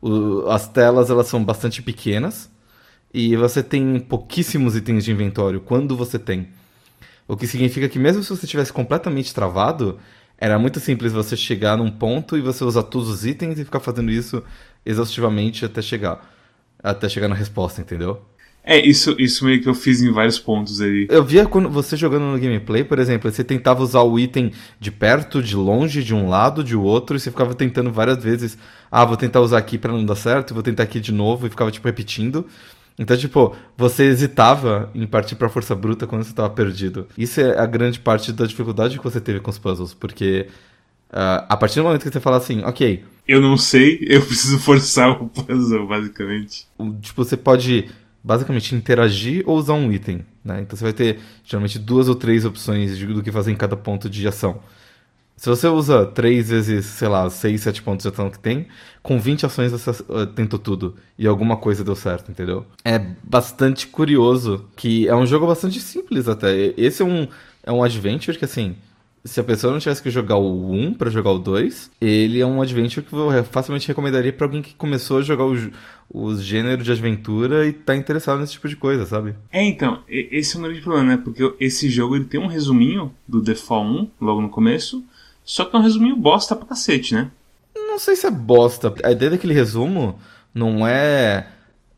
O, 0.00 0.46
as 0.48 0.68
telas 0.68 1.10
elas 1.10 1.28
são 1.28 1.42
bastante 1.42 1.80
pequenas. 1.82 2.50
E 3.12 3.36
você 3.36 3.62
tem 3.62 3.98
pouquíssimos 3.98 4.76
itens 4.76 5.04
de 5.04 5.12
inventório 5.12 5.60
quando 5.60 5.96
você 5.96 6.18
tem. 6.18 6.48
O 7.26 7.36
que 7.36 7.46
significa 7.46 7.88
que 7.88 7.98
mesmo 7.98 8.22
se 8.22 8.30
você 8.30 8.46
tivesse 8.46 8.72
completamente 8.72 9.34
travado, 9.34 9.98
era 10.36 10.58
muito 10.58 10.80
simples 10.80 11.12
você 11.12 11.36
chegar 11.36 11.76
num 11.76 11.90
ponto 11.90 12.36
e 12.36 12.40
você 12.40 12.64
usar 12.64 12.84
todos 12.84 13.08
os 13.08 13.26
itens 13.26 13.58
e 13.58 13.64
ficar 13.64 13.80
fazendo 13.80 14.10
isso 14.10 14.42
exaustivamente 14.84 15.64
até 15.64 15.82
chegar 15.82 16.36
até 16.82 17.08
chegar 17.08 17.28
na 17.28 17.34
resposta, 17.34 17.80
entendeu? 17.80 18.22
É, 18.62 18.78
isso, 18.78 19.16
isso 19.18 19.44
meio 19.44 19.62
que 19.62 19.68
eu 19.68 19.74
fiz 19.74 20.02
em 20.02 20.12
vários 20.12 20.38
pontos 20.38 20.80
aí. 20.80 21.06
Eu 21.10 21.24
via 21.24 21.46
quando 21.46 21.70
você 21.70 21.96
jogando 21.96 22.24
no 22.24 22.38
gameplay, 22.38 22.84
por 22.84 22.98
exemplo, 22.98 23.30
você 23.30 23.42
tentava 23.42 23.82
usar 23.82 24.02
o 24.02 24.18
item 24.18 24.52
de 24.78 24.90
perto, 24.90 25.42
de 25.42 25.56
longe, 25.56 26.04
de 26.04 26.14
um 26.14 26.28
lado, 26.28 26.62
de 26.62 26.76
outro, 26.76 27.16
e 27.16 27.20
você 27.20 27.30
ficava 27.30 27.54
tentando 27.54 27.90
várias 27.90 28.22
vezes. 28.22 28.58
Ah, 28.90 29.04
vou 29.06 29.16
tentar 29.16 29.40
usar 29.40 29.58
aqui 29.58 29.78
para 29.78 29.92
não 29.92 30.04
dar 30.04 30.16
certo, 30.16 30.52
vou 30.52 30.62
tentar 30.62 30.82
aqui 30.82 31.00
de 31.00 31.12
novo, 31.12 31.46
e 31.46 31.50
ficava, 31.50 31.70
tipo, 31.70 31.86
repetindo. 31.88 32.46
Então, 32.98 33.16
tipo, 33.16 33.54
você 33.76 34.04
hesitava 34.04 34.90
em 34.94 35.06
partir 35.06 35.36
pra 35.36 35.48
força 35.48 35.74
bruta 35.74 36.06
quando 36.06 36.24
você 36.24 36.32
tava 36.32 36.50
perdido. 36.50 37.06
Isso 37.16 37.40
é 37.40 37.56
a 37.58 37.64
grande 37.64 38.00
parte 38.00 38.32
da 38.32 38.44
dificuldade 38.44 38.98
que 38.98 39.04
você 39.04 39.20
teve 39.20 39.38
com 39.38 39.50
os 39.50 39.58
puzzles, 39.58 39.94
porque 39.94 40.48
uh, 41.10 41.46
a 41.48 41.56
partir 41.56 41.76
do 41.76 41.84
momento 41.84 42.02
que 42.02 42.10
você 42.10 42.20
fala 42.20 42.38
assim, 42.38 42.62
ok, 42.64 43.04
eu 43.26 43.40
não 43.40 43.56
sei, 43.56 43.98
eu 44.08 44.24
preciso 44.24 44.58
forçar 44.58 45.10
o 45.10 45.28
puzzle, 45.28 45.86
basicamente. 45.86 46.66
Tipo, 47.00 47.24
você 47.24 47.36
pode 47.36 47.88
basicamente 48.24 48.74
interagir 48.74 49.44
ou 49.46 49.56
usar 49.56 49.74
um 49.74 49.92
item. 49.92 50.24
Né? 50.44 50.62
Então 50.62 50.76
você 50.76 50.82
vai 50.82 50.92
ter 50.92 51.20
geralmente 51.44 51.78
duas 51.78 52.08
ou 52.08 52.14
três 52.14 52.44
opções 52.44 52.98
do 52.98 53.22
que 53.22 53.30
fazer 53.30 53.52
em 53.52 53.56
cada 53.56 53.76
ponto 53.76 54.10
de 54.10 54.26
ação. 54.26 54.60
Se 55.38 55.48
você 55.48 55.68
usa 55.68 56.04
3 56.04 56.50
vezes, 56.50 56.84
sei 56.84 57.06
lá, 57.06 57.30
6, 57.30 57.60
7 57.60 57.82
pontos 57.82 58.02
de 58.02 58.08
ação 58.08 58.28
que 58.28 58.40
tem, 58.40 58.66
com 59.00 59.20
20 59.20 59.46
ações 59.46 59.70
você 59.70 59.90
uh, 59.90 60.26
tentou 60.26 60.58
tudo. 60.58 60.96
E 61.16 61.28
alguma 61.28 61.56
coisa 61.56 61.84
deu 61.84 61.94
certo, 61.94 62.32
entendeu? 62.32 62.66
É 62.84 62.98
bastante 63.22 63.86
curioso 63.86 64.64
que 64.74 65.06
é 65.06 65.14
um 65.14 65.24
jogo 65.24 65.46
bastante 65.46 65.78
simples 65.78 66.26
até. 66.26 66.74
Esse 66.76 67.02
é 67.02 67.04
um, 67.04 67.28
é 67.62 67.70
um 67.70 67.84
adventure 67.84 68.36
que, 68.36 68.44
assim, 68.44 68.74
se 69.24 69.38
a 69.38 69.44
pessoa 69.44 69.72
não 69.72 69.78
tivesse 69.78 70.02
que 70.02 70.10
jogar 70.10 70.38
o 70.38 70.72
1 70.72 70.94
para 70.94 71.08
jogar 71.08 71.30
o 71.30 71.38
2, 71.38 71.92
ele 72.00 72.40
é 72.40 72.46
um 72.46 72.60
adventure 72.60 73.06
que 73.06 73.12
eu 73.12 73.44
facilmente 73.44 73.86
recomendaria 73.86 74.32
para 74.32 74.44
alguém 74.44 74.60
que 74.60 74.74
começou 74.74 75.18
a 75.18 75.22
jogar 75.22 75.44
os, 75.44 75.68
os 76.12 76.42
gêneros 76.42 76.84
de 76.84 76.90
aventura 76.90 77.64
e 77.64 77.72
tá 77.72 77.94
interessado 77.94 78.40
nesse 78.40 78.54
tipo 78.54 78.68
de 78.68 78.74
coisa, 78.74 79.06
sabe? 79.06 79.36
É, 79.52 79.62
então, 79.62 80.02
esse 80.08 80.56
é 80.56 80.58
um 80.58 80.62
grande 80.64 80.80
problema, 80.80 81.10
né? 81.10 81.16
Porque 81.16 81.54
esse 81.60 81.88
jogo 81.88 82.16
ele 82.16 82.24
tem 82.24 82.40
um 82.40 82.48
resuminho 82.48 83.14
do 83.28 83.54
Fall 83.54 83.84
1, 83.84 84.10
logo 84.20 84.40
no 84.40 84.48
começo, 84.48 85.04
só 85.48 85.64
que 85.64 85.74
é 85.74 85.78
um 85.78 85.82
resuminho 85.82 86.14
bosta 86.14 86.54
pra 86.54 86.68
cacete, 86.68 87.14
né? 87.14 87.30
Não 87.74 87.98
sei 87.98 88.14
se 88.14 88.26
é 88.26 88.30
bosta. 88.30 88.92
A 89.02 89.12
ideia 89.12 89.30
daquele 89.30 89.54
resumo 89.54 90.18
não 90.52 90.86
é 90.86 91.46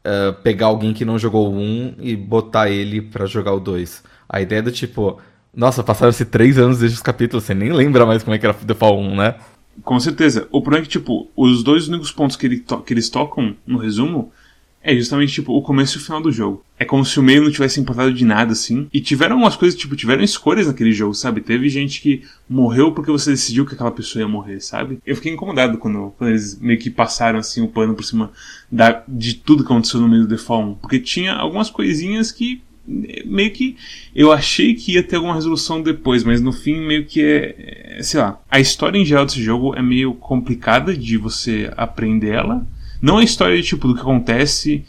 uh, 0.07 0.33
pegar 0.41 0.67
alguém 0.67 0.95
que 0.95 1.05
não 1.05 1.19
jogou 1.19 1.53
o 1.53 1.57
1 1.57 1.97
e 1.99 2.15
botar 2.15 2.71
ele 2.71 3.03
para 3.03 3.27
jogar 3.27 3.53
o 3.53 3.59
2. 3.59 4.05
A 4.29 4.41
ideia 4.41 4.61
é 4.61 4.63
do 4.63 4.71
tipo, 4.71 5.21
nossa, 5.53 5.83
passaram-se 5.83 6.25
três 6.27 6.59
anos 6.59 6.79
desde 6.79 6.97
os 6.97 7.03
capítulos, 7.03 7.43
você 7.43 7.53
nem 7.53 7.73
lembra 7.73 8.07
mais 8.07 8.23
como 8.23 8.37
é 8.37 8.39
que 8.39 8.47
era 8.47 8.55
The 8.55 8.73
Fall 8.73 9.01
1, 9.01 9.17
né? 9.17 9.35
Com 9.83 9.99
certeza. 9.99 10.47
O 10.53 10.63
problema 10.63 10.85
é 10.85 10.87
que, 10.87 10.93
tipo, 10.93 11.29
os 11.35 11.65
dois 11.65 11.89
únicos 11.89 12.13
pontos 12.13 12.37
que, 12.37 12.47
ele 12.47 12.65
que 12.87 12.95
eles 12.95 13.11
tocam 13.11 13.57
no 13.67 13.79
resumo 13.79 14.33
é 14.83 14.95
justamente, 14.95 15.35
tipo, 15.35 15.53
o 15.53 15.61
começo 15.61 15.99
e 15.99 16.01
o 16.01 16.05
final 16.05 16.23
do 16.23 16.33
jogo. 16.33 16.65
É 16.79 16.85
como 16.87 17.05
se 17.05 17.21
o 17.21 17.23
meio 17.23 17.43
não 17.43 17.51
tivesse 17.51 17.79
importado 17.79 18.13
de 18.13 18.25
nada, 18.25 18.53
assim. 18.53 18.89
E 18.93 19.01
tiveram 19.01 19.37
umas 19.37 19.55
coisas, 19.55 19.79
tipo, 19.79 19.95
tiveram 19.95 20.23
escolhas 20.23 20.67
naquele 20.67 20.93
jogo, 20.93 21.15
sabe? 21.15 21.43
Teve 21.43 21.69
gente 21.69 22.01
que 22.01 22.23
morreu 22.49 22.93
porque 22.93 23.11
você 23.11 23.31
decidiu 23.31 23.67
que 23.67 23.75
aquela 23.75 23.91
pessoa 23.91 24.23
ia 24.23 24.29
morrer, 24.29 24.61
sabe? 24.61 24.99
Eu 25.05 25.17
fiquei 25.17 25.33
incomodado 25.33 25.77
quando, 25.77 26.15
quando 26.17 26.31
eles 26.31 26.59
meio 26.59 26.79
que 26.79 26.89
passaram, 26.89 27.39
assim, 27.39 27.61
o 27.63 27.69
pano 27.69 27.95
por 27.95 28.05
cima 28.05 28.33
da, 28.73 29.05
de 29.07 29.35
tudo 29.35 29.63
que 29.65 29.71
aconteceu 29.71 30.01
no 30.01 30.09
meio 30.09 30.27
do 30.27 30.39
Fall 30.39 30.63
1. 30.71 30.75
Porque 30.77 30.99
tinha 30.99 31.35
algumas 31.35 31.69
coisinhas 31.69 32.33
que 32.33 32.63
meio 32.87 33.53
que 33.53 33.77
eu 34.17 34.33
achei 34.33 34.75
que 34.75 34.95
ia 34.95 35.03
ter 35.03 35.17
alguma 35.17 35.35
resolução 35.35 35.83
depois, 35.83 36.25
mas 36.25 36.41
no 36.41 36.53
fim 36.53 36.81
meio 36.81 37.05
que 37.05 37.23
é, 37.23 37.99
é 37.99 38.03
sei 38.03 38.19
lá. 38.19 38.41
A 38.51 38.59
história 38.59 38.99
em 38.99 39.05
geral 39.05 39.27
desse 39.27 39.43
jogo 39.43 39.75
é 39.77 39.83
meio 39.83 40.15
complicada 40.15 40.97
de 40.97 41.17
você 41.19 41.71
aprender 41.77 42.31
ela 42.31 42.67
não 43.01 43.19
a 43.19 43.25
história 43.25 43.57
de, 43.57 43.63
tipo, 43.63 43.89
do 43.89 43.95
que 43.95 44.01
acontece 44.01 44.85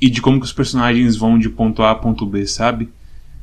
e 0.00 0.10
de 0.10 0.20
como 0.20 0.38
que 0.38 0.46
os 0.46 0.52
personagens 0.52 1.16
vão 1.16 1.38
de 1.38 1.48
ponto 1.48 1.82
A 1.82 1.92
a 1.92 1.94
ponto 1.94 2.26
B, 2.26 2.46
sabe? 2.46 2.90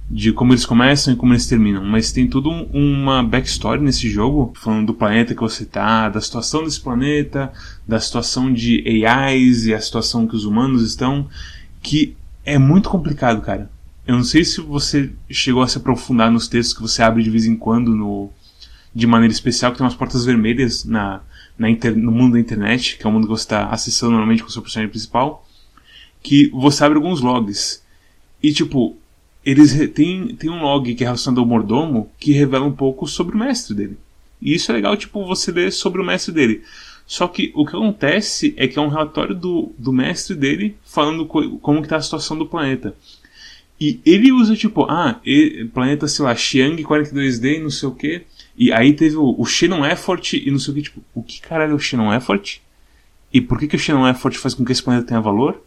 De 0.09 0.31
como 0.31 0.53
eles 0.53 0.65
começam 0.65 1.13
e 1.13 1.17
como 1.17 1.33
eles 1.33 1.47
terminam. 1.47 1.83
Mas 1.83 2.11
tem 2.11 2.27
tudo 2.27 2.51
um, 2.51 2.65
uma 2.73 3.23
backstory 3.23 3.81
nesse 3.81 4.09
jogo, 4.09 4.53
falando 4.55 4.87
do 4.87 4.93
planeta 4.93 5.33
que 5.33 5.41
você 5.41 5.65
tá, 5.65 6.09
da 6.09 6.21
situação 6.21 6.63
desse 6.63 6.79
planeta, 6.79 7.51
da 7.87 7.99
situação 7.99 8.51
de 8.53 8.83
AIs 9.05 9.65
e 9.65 9.73
a 9.73 9.79
situação 9.79 10.27
que 10.27 10.35
os 10.35 10.45
humanos 10.45 10.83
estão, 10.83 11.27
que 11.81 12.15
é 12.45 12.57
muito 12.57 12.89
complicado, 12.89 13.41
cara. 13.41 13.71
Eu 14.05 14.15
não 14.15 14.23
sei 14.23 14.43
se 14.43 14.59
você 14.61 15.11
chegou 15.29 15.63
a 15.63 15.67
se 15.67 15.77
aprofundar 15.77 16.29
nos 16.29 16.47
textos 16.47 16.75
que 16.75 16.81
você 16.81 17.01
abre 17.01 17.23
de 17.23 17.29
vez 17.29 17.45
em 17.45 17.55
quando 17.55 17.95
no 17.95 18.29
de 18.93 19.07
maneira 19.07 19.33
especial, 19.33 19.71
que 19.71 19.77
tem 19.77 19.85
umas 19.85 19.95
portas 19.95 20.25
vermelhas 20.25 20.83
na, 20.83 21.21
inter, 21.59 21.95
no 21.95 22.11
mundo 22.11 22.33
da 22.33 22.39
internet, 22.39 22.97
que 22.97 23.05
é 23.05 23.09
o 23.09 23.11
mundo 23.11 23.23
que 23.23 23.31
você 23.31 23.43
está 23.43 23.67
acessando 23.67 24.11
normalmente 24.11 24.43
com 24.43 24.49
o 24.49 24.51
seu 24.51 24.61
personagem 24.61 24.89
principal, 24.89 25.47
que 26.21 26.49
você 26.49 26.83
abre 26.83 26.97
alguns 26.97 27.21
logs. 27.21 27.83
E 28.41 28.53
tipo, 28.53 28.97
eles 29.45 29.73
têm 29.91 30.35
tem 30.35 30.49
um 30.49 30.61
log 30.61 30.93
que 30.93 31.03
é 31.03 31.07
relacionado 31.07 31.39
ao 31.39 31.45
mordomo 31.45 32.11
que 32.19 32.31
revela 32.31 32.65
um 32.65 32.71
pouco 32.71 33.07
sobre 33.07 33.35
o 33.35 33.39
mestre 33.39 33.75
dele. 33.75 33.97
E 34.41 34.53
isso 34.55 34.71
é 34.71 34.75
legal, 34.75 34.97
tipo, 34.97 35.25
você 35.25 35.51
ler 35.51 35.71
sobre 35.71 36.01
o 36.01 36.05
mestre 36.05 36.33
dele. 36.33 36.63
Só 37.05 37.27
que 37.27 37.51
o 37.53 37.65
que 37.65 37.75
acontece 37.75 38.53
é 38.57 38.67
que 38.67 38.79
é 38.79 38.81
um 38.81 38.87
relatório 38.87 39.35
do, 39.35 39.73
do 39.77 39.91
mestre 39.91 40.35
dele 40.35 40.77
falando 40.83 41.25
co 41.25 41.57
como 41.59 41.81
que 41.81 41.87
tá 41.87 41.97
a 41.97 42.01
situação 42.01 42.37
do 42.37 42.45
planeta. 42.45 42.95
E 43.79 43.99
ele 44.05 44.31
usa 44.31 44.55
tipo, 44.55 44.85
ah, 44.89 45.19
planeta, 45.73 46.07
sei 46.07 46.23
lá, 46.23 46.35
Xiang 46.35 46.81
42D, 46.83 47.61
não 47.61 47.69
sei 47.69 47.89
o 47.89 47.95
que. 47.95 48.21
E 48.61 48.71
aí 48.71 48.93
teve 48.93 49.15
o, 49.15 49.33
o 49.39 49.43
Shannon 49.43 49.83
Effort 49.83 50.33
e 50.33 50.51
não 50.51 50.59
sei 50.59 50.71
o 50.71 50.75
que, 50.75 50.83
tipo, 50.83 51.03
o 51.15 51.23
que 51.23 51.41
caralho 51.41 51.71
é 51.71 51.73
o 51.73 51.79
Shannon 51.79 52.13
Effort? 52.13 52.61
E 53.33 53.41
por 53.41 53.57
que, 53.57 53.67
que 53.67 53.75
o 53.75 53.79
Shannon 53.79 54.07
Effort 54.07 54.37
faz 54.37 54.53
com 54.53 54.63
que 54.63 54.71
esse 54.71 54.83
planeta 54.83 55.07
tenha 55.07 55.19
valor? 55.19 55.59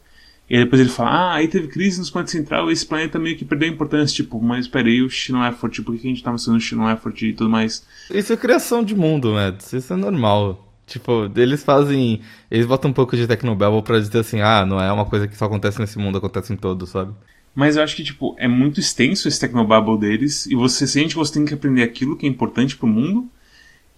E 0.48 0.56
aí 0.56 0.62
depois 0.62 0.80
ele 0.80 0.90
fala, 0.90 1.10
ah, 1.10 1.34
aí 1.34 1.48
teve 1.48 1.66
crise 1.66 2.00
no 2.00 2.06
planeta 2.08 2.30
central 2.30 2.70
e 2.70 2.72
esse 2.72 2.86
planeta 2.86 3.18
meio 3.18 3.36
que 3.36 3.44
perdeu 3.44 3.68
a 3.68 3.72
importância. 3.72 4.14
Tipo, 4.14 4.40
mas 4.40 4.68
peraí, 4.68 5.02
o 5.02 5.10
Shannon 5.10 5.44
Effort, 5.44 5.82
por 5.82 5.96
que, 5.96 6.02
que 6.02 6.06
a 6.06 6.10
gente 6.10 6.22
tava 6.22 6.38
sendo 6.38 6.56
o 6.56 6.60
Shannon 6.60 6.88
Effort 6.88 7.20
e 7.20 7.32
tudo 7.32 7.50
mais? 7.50 7.84
Isso 8.12 8.32
é 8.32 8.36
criação 8.36 8.84
de 8.84 8.94
mundo, 8.94 9.32
Mads. 9.32 9.72
Isso 9.72 9.92
é 9.92 9.96
normal. 9.96 10.64
Tipo, 10.86 11.28
eles 11.34 11.64
fazem. 11.64 12.20
Eles 12.48 12.64
botam 12.64 12.92
um 12.92 12.94
pouco 12.94 13.16
de 13.16 13.26
Tecnobabble 13.26 13.82
pra 13.82 13.98
dizer 13.98 14.20
assim, 14.20 14.40
ah, 14.40 14.64
não 14.64 14.80
é 14.80 14.92
uma 14.92 15.04
coisa 15.04 15.26
que 15.26 15.36
só 15.36 15.46
acontece 15.46 15.80
nesse 15.80 15.98
mundo, 15.98 16.18
acontece 16.18 16.52
em 16.52 16.56
todo, 16.56 16.86
sabe? 16.86 17.12
Mas 17.54 17.76
eu 17.76 17.82
acho 17.82 17.94
que, 17.94 18.02
tipo, 18.02 18.34
é 18.38 18.48
muito 18.48 18.80
extenso 18.80 19.28
esse 19.28 19.38
Tecnobabble 19.38 19.98
deles, 19.98 20.46
e 20.46 20.54
você 20.54 20.86
sente 20.86 21.10
que 21.10 21.16
você 21.16 21.34
tem 21.34 21.44
que 21.44 21.54
aprender 21.54 21.82
aquilo 21.82 22.16
que 22.16 22.26
é 22.26 22.28
importante 22.28 22.76
pro 22.76 22.86
mundo, 22.86 23.28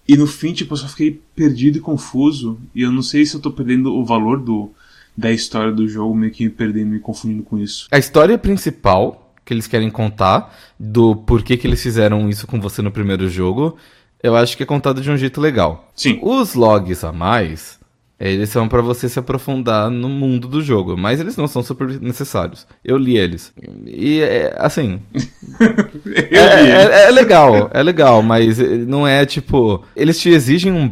e 0.07 0.17
no 0.17 0.27
fim, 0.27 0.53
tipo, 0.53 0.75
eu 0.75 0.77
só 0.77 0.89
fiquei 0.89 1.21
perdido 1.35 1.79
e 1.79 1.81
confuso, 1.81 2.61
e 2.75 2.83
eu 2.83 2.93
não 2.93 3.03
sei 3.03 3.25
se 3.25 3.35
eu 3.35 3.41
tô 3.41 3.51
perdendo 3.51 3.95
o 3.95 4.05
valor 4.05 4.39
do, 4.39 4.71
da 5.17 5.33
história 5.33 5.73
do 5.73 5.89
jogo, 5.89 6.15
meio 6.15 6.33
que 6.33 6.45
me 6.45 6.51
perdendo 6.51 6.95
e 6.95 7.01
confundindo 7.01 7.43
com 7.43 7.59
isso. 7.59 7.89
A 7.91 7.99
história 7.99 8.37
principal 8.37 9.23
que 9.45 9.55
eles 9.55 9.69
querem 9.69 9.89
contar, 9.91 10.55
do 10.79 11.15
porquê 11.15 11.57
que 11.57 11.67
eles 11.67 11.81
fizeram 11.81 12.29
isso 12.29 12.49
com 12.49 12.61
você 12.61 12.83
no 12.83 12.91
primeiro 12.91 13.29
jogo, 13.31 13.77
eu 14.21 14.35
acho 14.35 14.57
que 14.57 14.65
é 14.65 14.67
contado 14.67 15.01
de 15.01 15.09
um 15.09 15.17
jeito 15.17 15.41
legal. 15.41 15.89
Sim. 15.95 16.19
Os 16.21 16.55
logs 16.55 17.05
a 17.05 17.13
mais, 17.13 17.75
eles 18.19 18.49
são 18.49 18.67
para 18.67 18.81
você 18.81 19.09
se 19.09 19.19
aprofundar 19.19 19.91
no 19.91 20.09
mundo 20.09 20.49
do 20.49 20.63
jogo, 20.63 20.97
mas 20.97 21.21
eles 21.21 21.37
não 21.37 21.47
são 21.47 21.63
super 21.63 22.01
necessários. 22.01 22.67
Eu 22.83 22.97
li 22.97 23.19
eles. 23.19 23.53
E, 23.85 24.21
é, 24.21 24.55
assim. 24.59 25.01
é, 26.31 26.37
é, 26.39 27.09
é, 27.09 27.11
legal, 27.11 27.71
é 27.75 27.83
legal, 27.83 28.23
mas 28.23 28.59
não 28.87 29.07
é 29.07 29.27
tipo. 29.27 29.85
Eles 29.95 30.19
te 30.19 30.31
exigem 30.31 30.73
um 30.73 30.89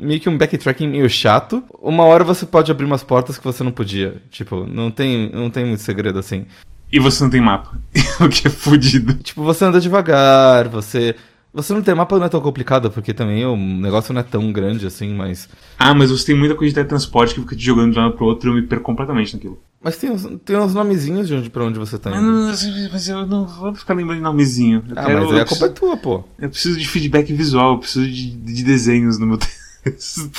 meio 0.00 0.18
que 0.18 0.30
um 0.30 0.38
backtracking 0.38 0.88
meio 0.88 1.10
chato. 1.10 1.62
Uma 1.80 2.04
hora 2.04 2.24
você 2.24 2.46
pode 2.46 2.70
abrir 2.70 2.86
umas 2.86 3.04
portas 3.04 3.36
que 3.36 3.44
você 3.44 3.62
não 3.62 3.72
podia. 3.72 4.22
Tipo, 4.30 4.66
não 4.66 4.90
tem, 4.90 5.30
não 5.30 5.50
tem 5.50 5.66
muito 5.66 5.82
segredo 5.82 6.18
assim. 6.18 6.46
E 6.90 6.98
você 6.98 7.22
não 7.22 7.30
tem 7.30 7.40
mapa. 7.40 7.78
o 8.18 8.28
que 8.30 8.46
é 8.46 8.50
fodido. 8.50 9.14
Tipo, 9.14 9.42
você 9.42 9.64
anda 9.66 9.80
devagar, 9.80 10.68
você 10.68 11.16
você 11.54 11.74
não 11.74 11.82
tem 11.82 11.94
mapa 11.94 12.18
não 12.18 12.24
é 12.24 12.28
tão 12.30 12.40
complicado, 12.40 12.90
porque 12.90 13.12
também 13.12 13.44
o 13.44 13.54
negócio 13.54 14.14
não 14.14 14.20
é 14.20 14.24
tão 14.24 14.50
grande 14.50 14.86
assim, 14.86 15.14
mas. 15.14 15.48
Ah, 15.78 15.94
mas 15.94 16.10
você 16.10 16.26
tem 16.26 16.34
muita 16.34 16.54
coisa 16.54 16.70
de 16.70 16.74
teletransporte 16.74 17.34
que 17.34 17.40
fica 17.42 17.54
te 17.54 17.62
jogando 17.62 17.92
de 17.92 17.98
um 17.98 18.02
lado 18.02 18.14
pro 18.14 18.24
outro 18.24 18.48
e 18.48 18.50
eu 18.50 18.54
me 18.54 18.62
perco 18.62 18.84
completamente 18.84 19.34
naquilo. 19.34 19.60
Mas 19.82 19.98
tem 19.98 20.10
uns, 20.10 20.26
tem 20.44 20.56
uns 20.56 20.72
nomezinhos 20.72 21.28
de 21.28 21.34
onde 21.34 21.50
pra 21.50 21.64
onde 21.64 21.78
você 21.78 21.98
tá 21.98 22.10
indo. 22.10 22.22
Mas, 22.22 22.90
mas 22.90 23.08
eu 23.08 23.26
não 23.26 23.46
vou 23.46 23.74
ficar 23.74 23.92
lembrando 23.92 24.18
de 24.18 24.22
nomezinho. 24.22 24.82
Eu 24.88 24.94
ah, 24.96 25.04
quero, 25.04 25.26
mas 25.26 25.38
é 25.38 25.40
a 25.42 25.44
culpa 25.44 25.66
é 25.66 25.68
tua, 25.68 25.96
pô. 25.96 26.24
Eu 26.38 26.48
preciso 26.48 26.78
de 26.78 26.88
feedback 26.88 27.32
visual, 27.32 27.74
eu 27.74 27.78
preciso 27.80 28.06
de, 28.06 28.30
de 28.30 28.64
desenhos 28.64 29.18
no 29.18 29.26
meu 29.26 29.38
texto. 29.84 30.30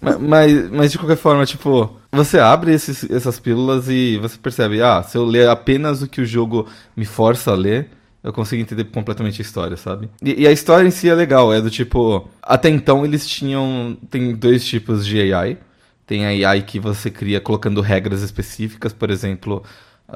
Mas, 0.00 0.18
mas, 0.20 0.70
mas, 0.70 0.92
de 0.92 0.98
qualquer 0.98 1.16
forma, 1.16 1.44
tipo, 1.44 1.98
você 2.12 2.38
abre 2.38 2.72
esses, 2.72 3.10
essas 3.10 3.40
pílulas 3.40 3.88
e 3.88 4.18
você 4.18 4.38
percebe, 4.38 4.80
ah, 4.82 5.02
se 5.02 5.18
eu 5.18 5.24
ler 5.24 5.48
apenas 5.48 6.00
o 6.00 6.08
que 6.08 6.20
o 6.20 6.26
jogo 6.26 6.66
me 6.96 7.04
força 7.04 7.50
a 7.50 7.56
ler 7.56 7.88
eu 8.22 8.32
consigo 8.32 8.60
entender 8.60 8.84
completamente 8.84 9.40
a 9.40 9.44
história, 9.44 9.76
sabe? 9.76 10.10
E, 10.22 10.42
e, 10.42 10.46
a 10.46 10.52
história 10.52 10.86
em 10.86 10.90
si 10.90 11.08
é 11.08 11.14
legal, 11.14 11.52
é 11.52 11.60
do 11.60 11.70
tipo. 11.70 12.28
Até 12.42 12.68
então 12.68 13.04
eles 13.04 13.26
tinham. 13.26 13.96
Tem 14.10 14.34
dois 14.34 14.64
tipos 14.64 15.06
de 15.06 15.32
AI. 15.32 15.58
Tem 16.06 16.26
a 16.26 16.50
AI 16.50 16.62
que 16.62 16.80
você 16.80 17.10
cria 17.10 17.40
colocando 17.40 17.80
regras 17.80 18.20
específicas, 18.22 18.92
por 18.92 19.10
exemplo, 19.10 19.62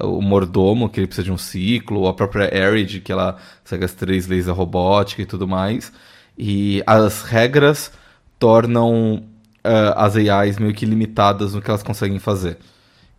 o 0.00 0.20
mordomo, 0.20 0.88
que 0.88 0.98
ele 0.98 1.06
precisa 1.06 1.24
de 1.24 1.32
um 1.32 1.38
ciclo, 1.38 2.08
a 2.08 2.12
própria 2.12 2.46
Arid, 2.46 3.00
que 3.00 3.12
ela 3.12 3.36
segue 3.64 3.84
as 3.84 3.94
três 3.94 4.26
leis 4.26 4.46
da 4.46 4.52
robótica 4.52 5.22
e 5.22 5.26
tudo 5.26 5.46
mais. 5.46 5.92
E 6.36 6.82
as 6.86 7.22
regras 7.22 7.92
tornam 8.38 9.22
uh, 9.64 9.94
as 9.96 10.16
AIs 10.16 10.58
meio 10.58 10.74
que 10.74 10.84
limitadas 10.84 11.54
no 11.54 11.62
que 11.62 11.70
elas 11.70 11.82
conseguem 11.82 12.18
fazer. 12.18 12.58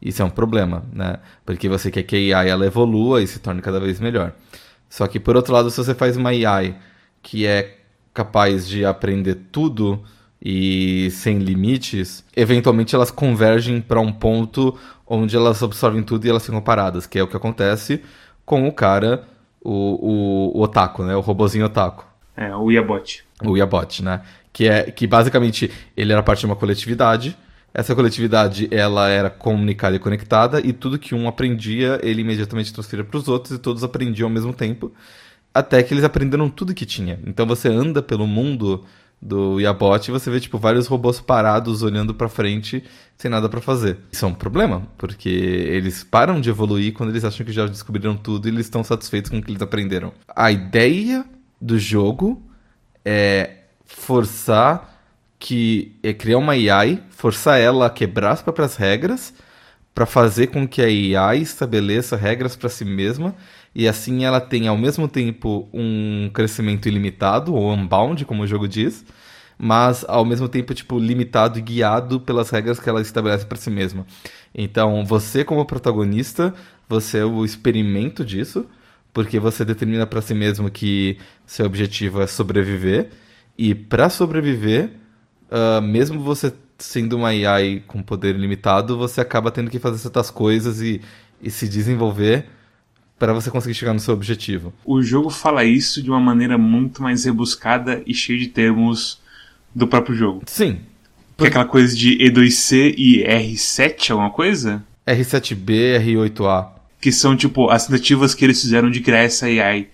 Isso 0.01 0.21
é 0.21 0.25
um 0.25 0.29
problema, 0.29 0.83
né? 0.93 1.17
Porque 1.45 1.69
você 1.69 1.89
quer 1.89 2.03
que 2.03 2.33
a 2.33 2.39
AI 2.39 2.49
ela 2.49 2.65
evolua 2.65 3.23
e 3.23 3.27
se 3.27 3.39
torne 3.39 3.61
cada 3.61 3.79
vez 3.79 3.99
melhor. 3.99 4.33
Só 4.89 5.07
que, 5.07 5.19
por 5.19 5.35
outro 5.35 5.53
lado, 5.53 5.69
se 5.69 5.77
você 5.77 5.93
faz 5.93 6.15
uma 6.17 6.29
AI 6.29 6.77
que 7.21 7.45
é 7.45 7.77
capaz 8.13 8.67
de 8.67 8.85
aprender 8.85 9.35
tudo 9.51 10.03
e 10.41 11.09
sem 11.11 11.39
limites, 11.39 12.23
eventualmente 12.35 12.95
elas 12.95 13.11
convergem 13.11 13.81
para 13.81 13.99
um 13.99 14.11
ponto 14.11 14.77
onde 15.07 15.35
elas 15.35 15.61
absorvem 15.61 16.03
tudo 16.03 16.25
e 16.25 16.29
elas 16.29 16.45
ficam 16.45 16.61
paradas, 16.61 17.05
que 17.07 17.19
é 17.19 17.23
o 17.23 17.27
que 17.27 17.35
acontece 17.35 18.01
com 18.45 18.67
o 18.67 18.71
cara, 18.71 19.23
o, 19.61 19.71
o, 19.71 20.59
o 20.59 20.61
otaku, 20.61 21.03
né? 21.03 21.15
O 21.15 21.19
robozinho 21.19 21.65
otaku. 21.65 22.05
É, 22.37 22.55
o 22.55 22.71
Iabot. 22.71 23.23
O 23.43 23.57
Iabot, 23.57 24.03
né? 24.03 24.21
Que 24.53 24.67
é 24.67 24.83
que 24.91 25.07
basicamente 25.07 25.71
ele 25.97 26.13
era 26.13 26.21
parte 26.21 26.41
de 26.41 26.45
uma 26.45 26.55
coletividade 26.55 27.35
essa 27.75 27.93
coletividade 27.93 28.69
ela 28.71 29.09
era 29.09 29.29
comunicada 29.29 29.97
e 29.97 29.99
conectada 29.99 30.61
e 30.61 30.71
tudo 30.71 30.97
que 30.97 31.13
um 31.13 31.27
aprendia 31.27 31.99
ele 32.01 32.21
imediatamente 32.21 32.73
transferia 32.73 33.03
para 33.03 33.17
os 33.17 33.27
outros 33.27 33.57
e 33.57 33.59
todos 33.59 33.83
aprendiam 33.83 34.27
ao 34.27 34.33
mesmo 34.33 34.53
tempo 34.53 34.93
até 35.53 35.83
que 35.83 35.93
eles 35.93 36.03
aprenderam 36.03 36.49
tudo 36.49 36.73
que 36.73 36.85
tinha. 36.85 37.19
Então 37.25 37.45
você 37.45 37.67
anda 37.67 38.01
pelo 38.01 38.25
mundo 38.25 38.85
do 39.21 39.59
Yabot 39.59 40.07
e 40.07 40.11
você 40.11 40.31
vê 40.31 40.39
tipo 40.39 40.57
vários 40.57 40.87
robôs 40.87 41.19
parados 41.19 41.83
olhando 41.83 42.13
para 42.13 42.29
frente 42.29 42.81
sem 43.17 43.29
nada 43.29 43.49
para 43.49 43.59
fazer. 43.59 43.97
Isso 44.09 44.23
é 44.23 44.27
um 44.27 44.33
problema, 44.33 44.87
porque 44.97 45.29
eles 45.29 46.01
param 46.01 46.39
de 46.39 46.49
evoluir 46.49 46.93
quando 46.93 47.09
eles 47.09 47.25
acham 47.25 47.45
que 47.45 47.51
já 47.51 47.67
descobriram 47.67 48.15
tudo 48.15 48.47
e 48.47 48.51
eles 48.51 48.67
estão 48.67 48.83
satisfeitos 48.85 49.29
com 49.29 49.37
o 49.37 49.43
que 49.43 49.51
eles 49.51 49.61
aprenderam. 49.61 50.13
A 50.33 50.49
ideia 50.49 51.25
do 51.59 51.77
jogo 51.77 52.41
é 53.03 53.63
forçar 53.85 54.94
que 55.45 55.95
é 56.01 56.11
criar 56.11 56.39
uma 56.39 56.53
AI, 56.53 57.03
forçar 57.11 57.59
ela 57.59 57.85
a 57.85 57.89
quebrar 57.91 58.31
as 58.31 58.41
próprias 58.41 58.75
regras 58.77 59.31
para 59.93 60.07
fazer 60.07 60.47
com 60.47 60.67
que 60.67 60.81
a 60.81 61.21
AI 61.21 61.37
estabeleça 61.37 62.15
regras 62.15 62.55
para 62.55 62.67
si 62.67 62.83
mesma 62.83 63.35
e 63.75 63.87
assim 63.87 64.25
ela 64.25 64.41
tem 64.41 64.67
ao 64.67 64.75
mesmo 64.75 65.07
tempo 65.07 65.69
um 65.71 66.31
crescimento 66.33 66.87
ilimitado, 66.87 67.53
ou 67.53 67.71
unbound, 67.71 68.25
como 68.25 68.41
o 68.41 68.47
jogo 68.47 68.67
diz, 68.67 69.05
mas 69.55 70.03
ao 70.07 70.25
mesmo 70.25 70.49
tempo 70.49 70.73
tipo 70.73 70.97
limitado 70.97 71.59
e 71.59 71.61
guiado 71.61 72.19
pelas 72.19 72.49
regras 72.49 72.79
que 72.79 72.89
ela 72.89 72.99
estabelece 72.99 73.45
para 73.45 73.55
si 73.55 73.69
mesma. 73.69 74.03
Então, 74.51 75.05
você 75.05 75.43
como 75.43 75.63
protagonista, 75.63 76.55
você 76.89 77.19
é 77.19 77.25
o 77.25 77.45
experimento 77.45 78.25
disso, 78.25 78.65
porque 79.13 79.39
você 79.39 79.63
determina 79.63 80.07
para 80.07 80.23
si 80.23 80.33
mesmo 80.33 80.71
que 80.71 81.19
seu 81.45 81.67
objetivo 81.67 82.19
é 82.19 82.25
sobreviver 82.25 83.11
e 83.55 83.75
para 83.75 84.09
sobreviver, 84.09 85.04
uh, 85.49 85.81
mesmo 85.81 86.21
você 86.21 86.53
sendo 86.77 87.17
uma 87.17 87.29
AI 87.29 87.83
com 87.87 88.01
poder 88.01 88.35
limitado, 88.35 88.97
você 88.97 89.21
acaba 89.21 89.51
tendo 89.51 89.69
que 89.69 89.79
fazer 89.79 89.97
certas 89.97 90.29
coisas 90.29 90.81
e, 90.81 91.01
e 91.41 91.49
se 91.49 91.67
desenvolver 91.67 92.45
para 93.17 93.33
você 93.33 93.49
conseguir 93.49 93.73
chegar 93.73 93.93
no 93.93 93.99
seu 93.99 94.13
objetivo. 94.13 94.73
O 94.83 95.01
jogo 95.01 95.29
fala 95.29 95.63
isso 95.63 96.03
de 96.03 96.09
uma 96.09 96.19
maneira 96.19 96.57
muito 96.57 97.01
mais 97.01 97.23
rebuscada 97.23 98.01
e 98.05 98.13
cheia 98.13 98.37
de 98.37 98.47
termos 98.47 99.19
do 99.73 99.87
próprio 99.87 100.15
jogo. 100.15 100.43
Sim. 100.45 100.79
Que 101.37 101.45
é 101.45 101.47
aquela 101.47 101.65
coisa 101.65 101.95
de 101.95 102.17
E2C 102.17 102.95
e 102.97 103.23
R7, 103.23 104.11
alguma 104.11 104.29
coisa? 104.29 104.83
R7B, 105.05 106.01
R8A. 106.01 106.69
Que 106.99 107.11
são, 107.11 107.35
tipo, 107.35 107.69
as 107.69 107.87
tentativas 107.87 108.33
que 108.33 108.43
eles 108.43 108.61
fizeram 108.61 108.89
de 108.89 109.01
criar 109.01 109.19
essa 109.19 109.45
AI 109.45 109.87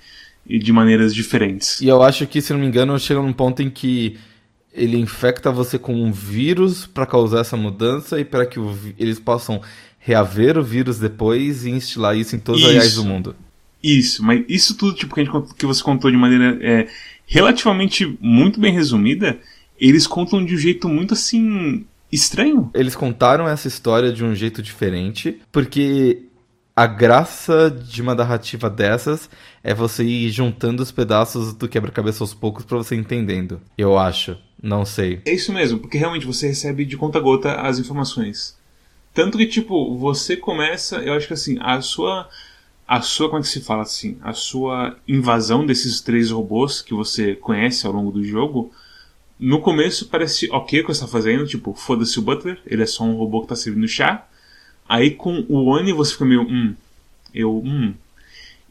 de 0.45 0.71
maneiras 0.71 1.13
diferentes. 1.13 1.81
E 1.81 1.87
eu 1.87 2.01
acho 2.01 2.25
que, 2.27 2.41
se 2.41 2.53
não 2.53 2.59
me 2.59 2.65
engano, 2.65 2.97
chega 2.99 3.21
num 3.21 3.33
ponto 3.33 3.61
em 3.61 3.69
que 3.69 4.17
ele 4.73 4.97
infecta 4.97 5.51
você 5.51 5.77
com 5.77 5.93
um 5.93 6.11
vírus 6.11 6.85
para 6.85 7.05
causar 7.05 7.41
essa 7.41 7.57
mudança 7.57 8.19
e 8.19 8.25
para 8.25 8.45
que 8.45 8.59
o, 8.59 8.77
eles 8.97 9.19
possam 9.19 9.61
reaver 9.99 10.57
o 10.57 10.63
vírus 10.63 10.97
depois 10.97 11.65
e 11.65 11.69
instilar 11.69 12.17
isso 12.17 12.35
em 12.35 12.39
todos 12.39 12.63
os 12.63 12.69
AIs 12.69 12.95
do 12.95 13.05
mundo. 13.05 13.35
Isso, 13.83 14.23
mas 14.23 14.43
isso 14.47 14.75
tudo 14.75 14.95
tipo, 14.95 15.13
que, 15.15 15.25
gente, 15.25 15.53
que 15.55 15.65
você 15.65 15.81
contou 15.83 16.11
de 16.11 16.17
maneira 16.17 16.57
é, 16.61 16.87
relativamente 17.25 18.17
muito 18.19 18.59
bem 18.59 18.73
resumida, 18.73 19.39
eles 19.79 20.05
contam 20.05 20.43
de 20.43 20.53
um 20.53 20.57
jeito 20.57 20.87
muito 20.87 21.13
assim. 21.13 21.85
estranho. 22.11 22.69
Eles 22.73 22.95
contaram 22.95 23.47
essa 23.47 23.67
história 23.67 24.11
de 24.11 24.23
um 24.23 24.35
jeito 24.35 24.61
diferente, 24.61 25.41
porque 25.51 26.23
a 26.75 26.87
graça 26.87 27.69
de 27.69 28.01
uma 28.01 28.15
narrativa 28.15 28.69
dessas 28.69 29.29
é 29.63 29.73
você 29.73 30.03
ir 30.03 30.29
juntando 30.29 30.81
os 30.81 30.91
pedaços 30.91 31.53
do 31.53 31.67
quebra-cabeça 31.67 32.23
aos 32.23 32.33
poucos 32.33 32.65
para 32.65 32.77
você 32.77 32.95
entendendo. 32.95 33.61
Eu 33.77 33.97
acho. 33.97 34.37
Não 34.61 34.85
sei. 34.85 35.21
É 35.25 35.33
isso 35.33 35.51
mesmo, 35.51 35.79
porque 35.79 35.97
realmente 35.97 36.25
você 36.25 36.47
recebe 36.47 36.85
de 36.85 36.95
conta-gota 36.95 37.61
as 37.61 37.79
informações. 37.79 38.57
Tanto 39.13 39.37
que, 39.37 39.45
tipo, 39.45 39.97
você 39.97 40.37
começa, 40.37 40.97
eu 40.97 41.13
acho 41.13 41.27
que 41.27 41.33
assim, 41.33 41.57
a 41.59 41.81
sua. 41.81 42.29
A 42.87 42.99
sua, 43.01 43.29
como 43.29 43.39
é 43.39 43.41
que 43.41 43.47
se 43.47 43.61
fala 43.61 43.83
assim? 43.83 44.17
A 44.21 44.33
sua 44.33 44.97
invasão 45.07 45.65
desses 45.65 46.01
três 46.01 46.29
robôs 46.29 46.81
que 46.81 46.93
você 46.93 47.35
conhece 47.35 47.87
ao 47.87 47.93
longo 47.93 48.11
do 48.11 48.23
jogo. 48.23 48.71
No 49.39 49.61
começo 49.61 50.09
parece 50.09 50.49
ok 50.51 50.81
o 50.81 50.85
que 50.85 50.93
você 50.93 51.01
tá 51.01 51.07
fazendo, 51.07 51.47
tipo, 51.47 51.73
foda-se 51.73 52.19
o 52.19 52.21
Butler, 52.21 52.59
ele 52.65 52.83
é 52.83 52.85
só 52.85 53.05
um 53.05 53.15
robô 53.15 53.41
que 53.41 53.47
tá 53.47 53.55
servindo 53.55 53.87
chá. 53.87 54.27
Aí 54.91 55.11
com 55.11 55.45
o 55.47 55.67
Oni 55.67 55.93
você 55.93 56.13
fica 56.13 56.25
meio, 56.25 56.41
hum, 56.41 56.75
eu, 57.33 57.57
hum. 57.63 57.93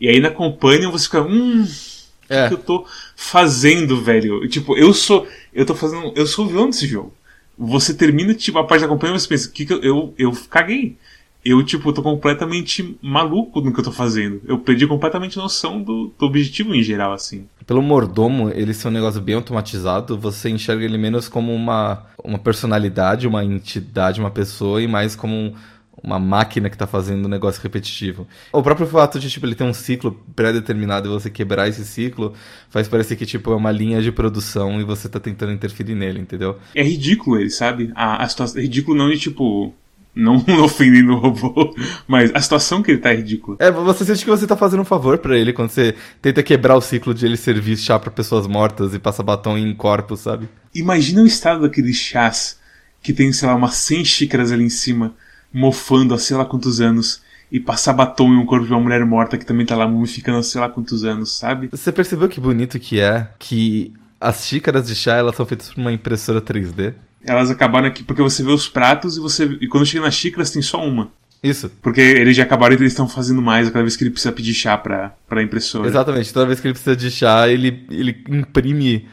E 0.01 0.09
aí 0.09 0.21
na 0.21 0.31
Companion 0.31 0.91
você 0.91 1.05
fica, 1.05 1.23
hum, 1.23 1.63
o 1.63 2.33
é. 2.33 2.49
que 2.49 2.55
eu 2.55 2.59
tô 2.59 2.87
fazendo, 3.17 4.03
velho? 4.03 4.47
Tipo, 4.49 4.77
eu 4.77 4.93
sou, 4.93 5.27
eu 5.53 5.65
tô 5.65 5.75
fazendo, 5.75 6.13
eu 6.15 6.27
sou 6.27 6.45
o 6.45 6.49
vilão 6.49 6.69
desse 6.69 6.87
jogo 6.87 7.15
você 7.61 7.93
termina 7.93 8.33
tipo, 8.33 8.59
a 8.59 8.65
parte 8.65 8.81
da 8.81 8.89
campanha 8.89 9.15
e 9.15 9.21
você 9.21 9.29
pensa, 9.29 9.51
que, 9.51 9.67
que 9.67 9.73
eu, 9.73 9.83
eu, 9.83 10.15
eu 10.17 10.33
caguei. 10.49 10.97
Eu, 11.45 11.63
tipo, 11.63 11.93
tô 11.93 12.03
completamente 12.03 12.99
maluco 13.01 13.61
no 13.61 13.73
que 13.73 13.81
eu 13.81 13.85
tô 13.85 13.93
fazendo. 13.93 14.41
Eu 14.47 14.59
perdi 14.59 14.87
completamente 14.87 15.39
noção 15.39 15.83
do, 15.83 16.13
do 16.19 16.27
objetivo 16.27 16.75
em 16.75 16.83
geral, 16.83 17.13
assim. 17.13 17.47
Pelo 17.67 17.83
mordomo, 17.83 18.51
ele 18.51 18.75
ser 18.75 18.89
um 18.89 18.91
negócio 18.91 19.21
bem 19.23 19.35
automatizado, 19.35 20.19
você 20.19 20.51
enxerga 20.51 20.85
ele 20.85 20.99
menos 20.99 21.29
como 21.29 21.55
uma, 21.55 22.07
uma 22.23 22.39
personalidade, 22.39 23.27
uma 23.27 23.43
entidade, 23.43 24.21
uma 24.21 24.31
pessoa, 24.31 24.83
e 24.83 24.87
mais 24.87 25.17
como 25.17 25.35
um, 25.35 25.55
uma 26.03 26.19
máquina 26.19 26.69
que 26.69 26.75
está 26.75 26.87
fazendo 26.87 27.27
um 27.27 27.29
negócio 27.29 27.63
repetitivo. 27.63 28.27
O 28.53 28.63
próprio 28.63 28.87
fato 28.87 29.19
de 29.19 29.31
tipo 29.31 29.47
ele 29.47 29.55
ter 29.55 29.65
um 29.65 29.73
ciclo 29.73 30.21
pré-determinado 30.35 31.09
e 31.09 31.11
você 31.11 31.31
quebrar 31.31 31.69
esse 31.69 31.85
ciclo 31.85 32.35
faz 32.69 32.89
parecer 32.89 33.17
que 33.17 33.27
tipo 33.27 33.53
é 33.53 33.57
uma 33.57 33.71
linha 33.71 34.01
de 34.01 34.11
produção 34.11 34.81
e 34.81 34.85
você 34.85 35.07
está 35.07 35.21
tentando 35.21 35.53
interferir 35.53 35.95
nele, 35.95 36.21
entendeu? 36.21 36.59
É 36.75 36.83
ridículo 36.83 37.39
ele, 37.39 37.51
sabe? 37.51 37.91
A, 37.95 38.23
a 38.23 38.29
situação 38.29 38.59
é 38.59 38.63
ridículo 38.63 38.97
não 38.97 39.11
de 39.11 39.19
tipo 39.19 39.75
não 40.15 40.45
ofendendo 40.65 41.13
o 41.13 41.19
robô, 41.19 41.75
mas 42.07 42.31
a 42.35 42.41
situação 42.41 42.83
que 42.83 42.91
ele 42.91 42.99
tá 42.99 43.13
é 43.13 43.17
ridícula. 43.17 43.57
É, 43.61 43.71
você 43.71 44.05
sente 44.05 44.25
que 44.25 44.31
você 44.31 44.47
tá 44.47 44.57
fazendo 44.57 44.81
um 44.81 44.85
favor 44.85 45.19
para 45.19 45.39
ele 45.39 45.53
quando 45.53 45.71
você 45.71 45.95
tenta 46.21 46.43
quebrar 46.43 46.77
o 46.77 46.81
ciclo 46.81 47.15
de 47.15 47.25
ele 47.25 47.37
servir 47.37 47.77
chá 47.77 47.99
para 47.99 48.11
pessoas 48.11 48.47
mortas 48.47 48.95
e 48.95 48.99
passar 48.99 49.23
batom 49.23 49.57
em 49.57 49.75
corpos, 49.75 50.21
sabe? 50.21 50.49
Imagina 50.75 51.23
o 51.23 51.27
estado 51.27 51.63
daqueles 51.63 51.97
chás 51.97 52.59
que 53.03 53.13
tem, 53.13 53.33
sei 53.33 53.49
lá, 53.49 53.55
umas 53.55 53.75
100 53.77 54.05
xícaras 54.05 54.53
ali 54.53 54.65
em 54.65 54.71
cima 54.71 55.15
mofando 55.53 56.15
há 56.15 56.19
sei 56.19 56.37
lá 56.37 56.45
quantos 56.45 56.81
anos 56.81 57.23
e 57.51 57.59
passar 57.59 57.93
batom 57.93 58.33
em 58.33 58.37
um 58.37 58.47
corpo 58.47 58.67
de 58.67 58.73
uma 58.73 58.81
mulher 58.81 59.05
morta 59.05 59.37
que 59.37 59.45
também 59.45 59.67
tá 59.67 59.75
lá 59.77 59.87
mumificando 59.87 60.39
há 60.39 60.43
sei 60.43 60.61
lá 60.61 60.69
quantos 60.69 61.05
anos, 61.05 61.37
sabe? 61.37 61.69
Você 61.71 61.91
percebeu 61.91 62.29
que 62.29 62.41
bonito 62.41 62.79
que 62.79 63.01
é 63.01 63.29
que 63.39 63.93
as 64.21 64.47
xícaras 64.47 64.87
de 64.87 64.95
chá 64.95 65.17
elas 65.17 65.35
são 65.35 65.47
feitas 65.47 65.71
por 65.71 65.81
uma 65.81 65.93
impressora 65.93 66.41
3D? 66.41 66.95
Elas 67.25 67.51
acabaram 67.51 67.89
aqui 67.89 68.03
porque 68.03 68.23
você 68.23 68.43
vê 68.43 68.51
os 68.51 68.69
pratos 68.69 69.17
e 69.17 69.21
você 69.21 69.45
e 69.61 69.67
quando 69.67 69.85
chega 69.85 70.05
nas 70.05 70.15
xícaras 70.15 70.51
tem 70.51 70.63
só 70.63 70.85
uma. 70.85 71.11
Isso. 71.43 71.71
Porque 71.81 72.01
eles 72.01 72.37
já 72.37 72.43
acabaram 72.43 72.75
e 72.75 72.79
eles 72.79 72.93
estão 72.93 73.09
fazendo 73.09 73.41
mais 73.41 73.69
cada 73.71 73.83
vez 73.83 73.97
que 73.97 74.05
ele 74.05 74.11
precisa 74.11 74.33
pedir 74.33 74.53
chá 74.53 74.77
pra, 74.77 75.15
pra 75.29 75.43
impressora. 75.43 75.89
Exatamente, 75.89 76.33
toda 76.33 76.47
vez 76.47 76.61
que 76.61 76.67
ele 76.67 76.75
precisa 76.75 76.97
de 76.97 77.11
chá, 77.11 77.49
ele, 77.49 77.87
ele 77.91 78.23
imprime 78.29 79.09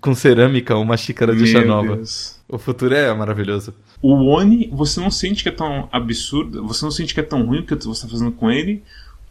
com 0.00 0.14
cerâmica 0.14 0.76
uma 0.76 0.96
xícara 0.96 1.34
de 1.34 1.42
Meu 1.42 1.52
chá 1.52 1.64
nova. 1.64 1.96
Deus. 1.96 2.36
O 2.48 2.58
futuro 2.58 2.94
é 2.94 3.12
maravilhoso. 3.14 3.74
O 4.00 4.12
Oni, 4.26 4.68
você 4.72 5.00
não 5.00 5.10
sente 5.10 5.42
que 5.42 5.48
é 5.48 5.52
tão 5.52 5.88
absurdo, 5.90 6.66
você 6.66 6.84
não 6.84 6.92
sente 6.92 7.14
que 7.14 7.20
é 7.20 7.22
tão 7.22 7.44
ruim 7.46 7.60
o 7.60 7.62
que 7.64 7.74
você 7.74 7.90
está 7.90 8.08
fazendo 8.08 8.32
com 8.32 8.50
ele, 8.50 8.82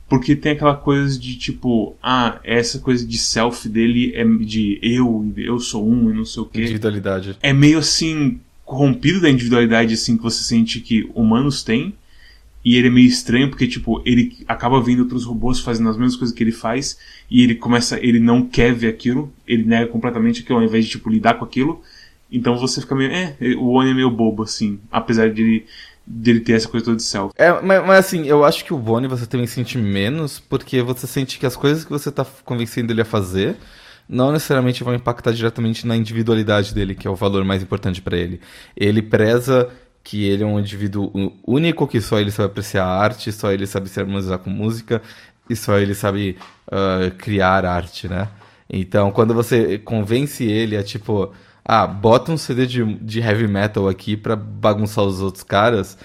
porque 0.10 0.36
tem 0.36 0.54
aquela 0.54 0.76
coisa 0.76 1.18
de 1.20 1.36
tipo, 1.36 1.96
ah, 2.02 2.40
essa 2.44 2.80
coisa 2.80 3.06
de 3.06 3.18
self 3.18 3.68
dele 3.70 4.14
é 4.16 4.26
de 4.26 4.80
eu, 4.82 5.32
eu 5.38 5.60
sou 5.60 5.88
um 5.88 6.10
e 6.10 6.14
não 6.14 6.26
sei 6.26 6.44
o 6.44 6.46
quê. 6.46 6.62
Individualidade. 6.62 7.38
É 7.42 7.54
meio 7.54 7.80
assim, 7.80 8.40
corrompido 8.66 9.22
da 9.22 9.30
individualidade 9.30 9.94
assim 9.94 10.18
que 10.18 10.24
você 10.24 10.44
sente 10.44 10.80
que 10.80 11.10
humanos 11.14 11.64
têm. 11.64 11.94
E 12.64 12.78
ele 12.78 12.88
é 12.88 12.92
meio 12.92 13.08
estranho 13.08 13.50
porque, 13.50 13.68
tipo, 13.68 14.02
ele 14.06 14.44
acaba 14.48 14.82
vendo 14.82 15.02
outros 15.02 15.26
robôs 15.26 15.60
fazendo 15.60 15.90
as 15.90 15.98
mesmas 15.98 16.16
coisas 16.16 16.36
que 16.36 16.44
ele 16.44 16.52
faz. 16.52 16.98
E 17.30 17.44
ele 17.44 17.56
começa, 17.56 18.00
ele 18.00 18.20
não 18.20 18.44
quer 18.46 18.74
ver 18.74 18.88
aquilo. 18.88 19.32
Ele 19.46 19.64
nega 19.64 19.88
completamente 19.88 20.42
aquilo 20.42 20.60
ao 20.60 20.64
invés 20.64 20.86
de, 20.86 20.92
tipo, 20.92 21.10
lidar 21.10 21.34
com 21.36 21.46
aquilo. 21.46 21.82
Então 22.32 22.58
você 22.58 22.80
fica 22.80 22.96
meio. 22.96 23.12
É, 23.12 23.36
o 23.58 23.72
Oni 23.72 23.92
é 23.92 23.94
meio 23.94 24.10
bobo, 24.10 24.44
assim. 24.44 24.80
Apesar 24.90 25.30
de 25.30 25.42
ele, 25.42 25.66
de 26.08 26.32
ele 26.32 26.40
ter 26.40 26.54
essa 26.54 26.70
coisa 26.70 26.86
toda 26.86 26.98
de 26.98 27.04
self. 27.04 27.34
É, 27.38 27.52
mas, 27.62 27.86
mas, 27.86 28.06
assim, 28.06 28.26
eu 28.26 28.46
acho 28.46 28.64
que 28.64 28.74
o 28.74 28.78
Bonnie 28.78 29.10
você 29.10 29.26
também 29.26 29.48
sente 29.48 29.78
menos, 29.78 30.40
porque 30.40 30.82
você 30.82 31.06
sente 31.06 31.38
que 31.38 31.46
as 31.46 31.58
coisas 31.58 31.84
que 31.84 31.92
você 31.92 32.12
tá 32.12 32.26
convencendo 32.46 32.94
ele 32.94 33.02
a 33.02 33.06
fazer 33.06 33.58
não 34.08 34.32
necessariamente 34.32 34.84
vão 34.84 34.94
impactar 34.94 35.32
diretamente 35.32 35.88
na 35.88 35.96
individualidade 35.96 36.74
dele, 36.74 36.94
que 36.96 37.08
é 37.08 37.12
o 37.12 37.16
valor 37.16 37.44
mais 37.46 37.64
importante 37.64 38.02
para 38.02 38.18
ele. 38.18 38.42
Ele 38.76 39.02
preza 39.02 39.70
que 40.04 40.26
ele 40.26 40.44
é 40.44 40.46
um 40.46 40.60
indivíduo 40.60 41.12
único, 41.48 41.88
que 41.88 42.02
só 42.02 42.20
ele 42.20 42.32
sabe 42.32 42.48
apreciar 42.48 42.86
arte, 42.86 43.32
só 43.32 43.52
ele 43.52 43.66
sabe 43.66 43.88
se 43.90 44.00
harmonizar 44.00 44.38
com 44.40 44.50
música, 44.50 45.02
e 45.50 45.56
só 45.56 45.78
ele 45.78 45.96
sabe 45.96 46.38
uh, 46.68 47.12
criar 47.18 47.66
arte, 47.66 48.08
né? 48.08 48.28
Então, 48.70 49.12
quando 49.12 49.34
você 49.34 49.78
convence 49.78 50.44
ele 50.44 50.76
a, 50.76 50.84
tipo, 50.84 51.32
ah, 51.64 51.88
bota 51.88 52.32
um 52.32 52.38
CD 52.38 52.66
de, 52.66 52.84
de 52.96 53.20
heavy 53.20 53.48
metal 53.48 53.88
aqui 53.88 54.18
pra 54.18 54.36
bagunçar 54.36 55.04
os 55.06 55.22
outros 55.22 55.44
caras, 55.44 55.98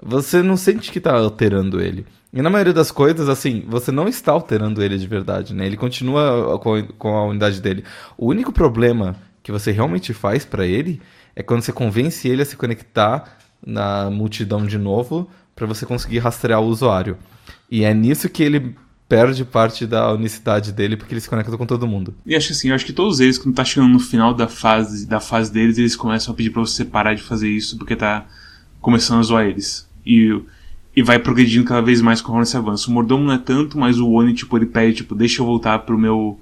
você 0.00 0.42
não 0.42 0.56
sente 0.56 0.92
que 0.92 1.00
tá 1.00 1.14
alterando 1.16 1.80
ele. 1.80 2.06
E 2.32 2.40
na 2.42 2.50
maioria 2.50 2.72
das 2.72 2.92
coisas, 2.92 3.28
assim, 3.28 3.64
você 3.66 3.90
não 3.90 4.06
está 4.06 4.32
alterando 4.32 4.82
ele 4.82 4.96
de 4.96 5.06
verdade, 5.06 5.52
né? 5.52 5.66
Ele 5.66 5.76
continua 5.76 6.58
com 6.60 6.74
a, 6.74 6.82
com 6.82 7.16
a 7.16 7.24
unidade 7.26 7.60
dele. 7.60 7.84
O 8.16 8.26
único 8.26 8.52
problema 8.52 9.16
que 9.42 9.50
você 9.50 9.72
realmente 9.72 10.14
faz 10.14 10.44
para 10.44 10.64
ele 10.64 11.00
é 11.34 11.42
quando 11.42 11.62
você 11.62 11.72
convence 11.72 12.28
ele 12.28 12.42
a 12.42 12.44
se 12.44 12.56
conectar 12.56 13.38
na 13.64 14.10
multidão 14.10 14.66
de 14.66 14.78
novo 14.78 15.28
para 15.54 15.66
você 15.66 15.84
conseguir 15.84 16.18
rastrear 16.18 16.60
o 16.60 16.66
usuário. 16.66 17.18
E 17.70 17.84
é 17.84 17.92
nisso 17.92 18.28
que 18.28 18.42
ele 18.42 18.74
perde 19.10 19.44
parte 19.44 19.86
da 19.86 20.12
unicidade 20.12 20.72
dele 20.72 20.96
porque 20.96 21.12
ele 21.12 21.20
se 21.20 21.28
conecta 21.28 21.56
com 21.56 21.66
todo 21.66 21.86
mundo. 21.86 22.14
E 22.24 22.36
acho 22.36 22.46
que 22.46 22.52
assim, 22.52 22.70
acho 22.70 22.86
que 22.86 22.92
todos 22.92 23.18
eles, 23.18 23.38
quando 23.38 23.56
tá 23.56 23.64
chegando 23.64 23.92
no 23.92 23.98
final 23.98 24.32
da 24.32 24.46
fase, 24.46 25.04
da 25.04 25.18
fase 25.18 25.52
deles, 25.52 25.78
eles 25.78 25.96
começam 25.96 26.32
a 26.32 26.36
pedir 26.36 26.50
pra 26.50 26.60
você 26.60 26.84
parar 26.84 27.14
de 27.14 27.22
fazer 27.22 27.48
isso 27.48 27.76
porque 27.76 27.96
tá 27.96 28.24
começando 28.80 29.18
a 29.18 29.22
zoar 29.22 29.46
eles. 29.46 29.88
E, 30.06 30.40
e 30.94 31.02
vai 31.02 31.18
progredindo 31.18 31.64
cada 31.64 31.82
vez 31.82 32.00
mais 32.00 32.20
conforme 32.20 32.46
você 32.46 32.56
avança. 32.56 32.88
O 32.88 32.92
mordomo 32.92 33.24
não 33.24 33.34
é 33.34 33.38
tanto, 33.38 33.76
mas 33.76 33.98
o 33.98 34.08
Oni, 34.10 34.32
tipo, 34.32 34.56
ele 34.56 34.66
pede, 34.66 34.98
tipo, 34.98 35.14
deixa 35.14 35.42
eu 35.42 35.46
voltar 35.46 35.80
pro 35.80 35.98
meu, 35.98 36.40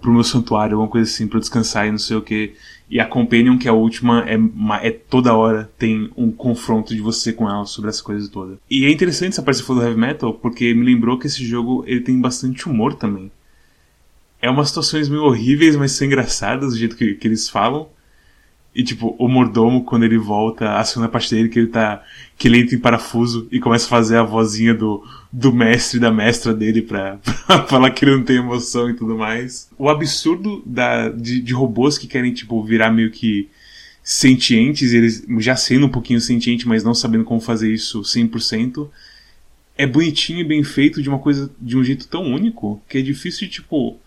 pro 0.00 0.10
meu 0.10 0.24
santuário, 0.24 0.74
alguma 0.74 0.90
coisa 0.90 1.10
assim, 1.10 1.26
pra 1.26 1.36
eu 1.36 1.40
descansar 1.40 1.86
e 1.86 1.90
não 1.90 1.98
sei 1.98 2.16
o 2.16 2.22
que. 2.22 2.54
E 2.88 3.00
a 3.00 3.06
Companion, 3.06 3.58
que 3.58 3.66
é 3.66 3.70
a 3.70 3.74
última, 3.74 4.24
é, 4.28 4.38
é 4.86 4.90
toda 4.90 5.34
hora 5.34 5.68
tem 5.76 6.08
um 6.16 6.30
confronto 6.30 6.94
de 6.94 7.00
você 7.00 7.32
com 7.32 7.48
ela 7.48 7.66
sobre 7.66 7.90
essa 7.90 8.02
coisa 8.02 8.30
toda. 8.30 8.58
E 8.70 8.84
é 8.84 8.90
interessante 8.90 9.32
essa 9.32 9.42
parte 9.42 9.62
do 9.62 9.82
Heavy 9.82 9.98
Metal, 9.98 10.32
porque 10.34 10.72
me 10.72 10.84
lembrou 10.84 11.18
que 11.18 11.26
esse 11.26 11.44
jogo 11.44 11.82
ele 11.86 12.00
tem 12.00 12.20
bastante 12.20 12.68
humor 12.68 12.94
também. 12.94 13.30
É 14.40 14.48
umas 14.48 14.68
situações 14.68 15.08
meio 15.08 15.24
horríveis, 15.24 15.74
mas 15.74 15.92
são 15.92 16.06
engraçadas 16.06 16.72
do 16.72 16.78
jeito 16.78 16.96
que, 16.96 17.14
que 17.14 17.26
eles 17.26 17.48
falam. 17.48 17.88
E 18.76 18.84
tipo, 18.84 19.16
o 19.18 19.26
mordomo, 19.26 19.84
quando 19.84 20.04
ele 20.04 20.18
volta, 20.18 20.76
a 20.76 20.84
segunda 20.84 21.08
parte 21.08 21.34
dele, 21.34 21.48
que 21.48 21.58
ele 21.58 21.68
tá. 21.68 22.04
que 22.36 22.46
ele 22.46 22.60
entra 22.60 22.74
em 22.74 22.78
parafuso 22.78 23.48
e 23.50 23.58
começa 23.58 23.86
a 23.86 23.88
fazer 23.88 24.18
a 24.18 24.22
vozinha 24.22 24.74
do, 24.74 25.02
do 25.32 25.50
mestre 25.50 25.98
da 25.98 26.12
mestra 26.12 26.52
dele 26.52 26.82
pra, 26.82 27.16
pra 27.46 27.62
falar 27.66 27.90
que 27.90 28.04
ele 28.04 28.16
não 28.18 28.22
tem 28.22 28.36
emoção 28.36 28.90
e 28.90 28.94
tudo 28.94 29.16
mais. 29.16 29.70
O 29.78 29.88
absurdo 29.88 30.62
da, 30.66 31.08
de, 31.08 31.40
de 31.40 31.54
robôs 31.54 31.96
que 31.96 32.06
querem, 32.06 32.34
tipo, 32.34 32.62
virar 32.62 32.90
meio 32.90 33.10
que 33.10 33.48
sentientes, 34.02 34.92
eles 34.92 35.24
já 35.38 35.56
sendo 35.56 35.86
um 35.86 35.90
pouquinho 35.90 36.20
sentiente, 36.20 36.68
mas 36.68 36.84
não 36.84 36.94
sabendo 36.94 37.24
como 37.24 37.40
fazer 37.40 37.72
isso 37.72 38.02
100%, 38.02 38.90
é 39.78 39.86
bonitinho 39.86 40.40
e 40.40 40.44
bem 40.44 40.62
feito 40.62 41.02
de 41.02 41.08
uma 41.08 41.18
coisa, 41.18 41.50
de 41.58 41.78
um 41.78 41.82
jeito 41.82 42.06
tão 42.08 42.24
único, 42.24 42.78
que 42.90 42.98
é 42.98 43.02
difícil 43.02 43.48
tipo, 43.48 43.98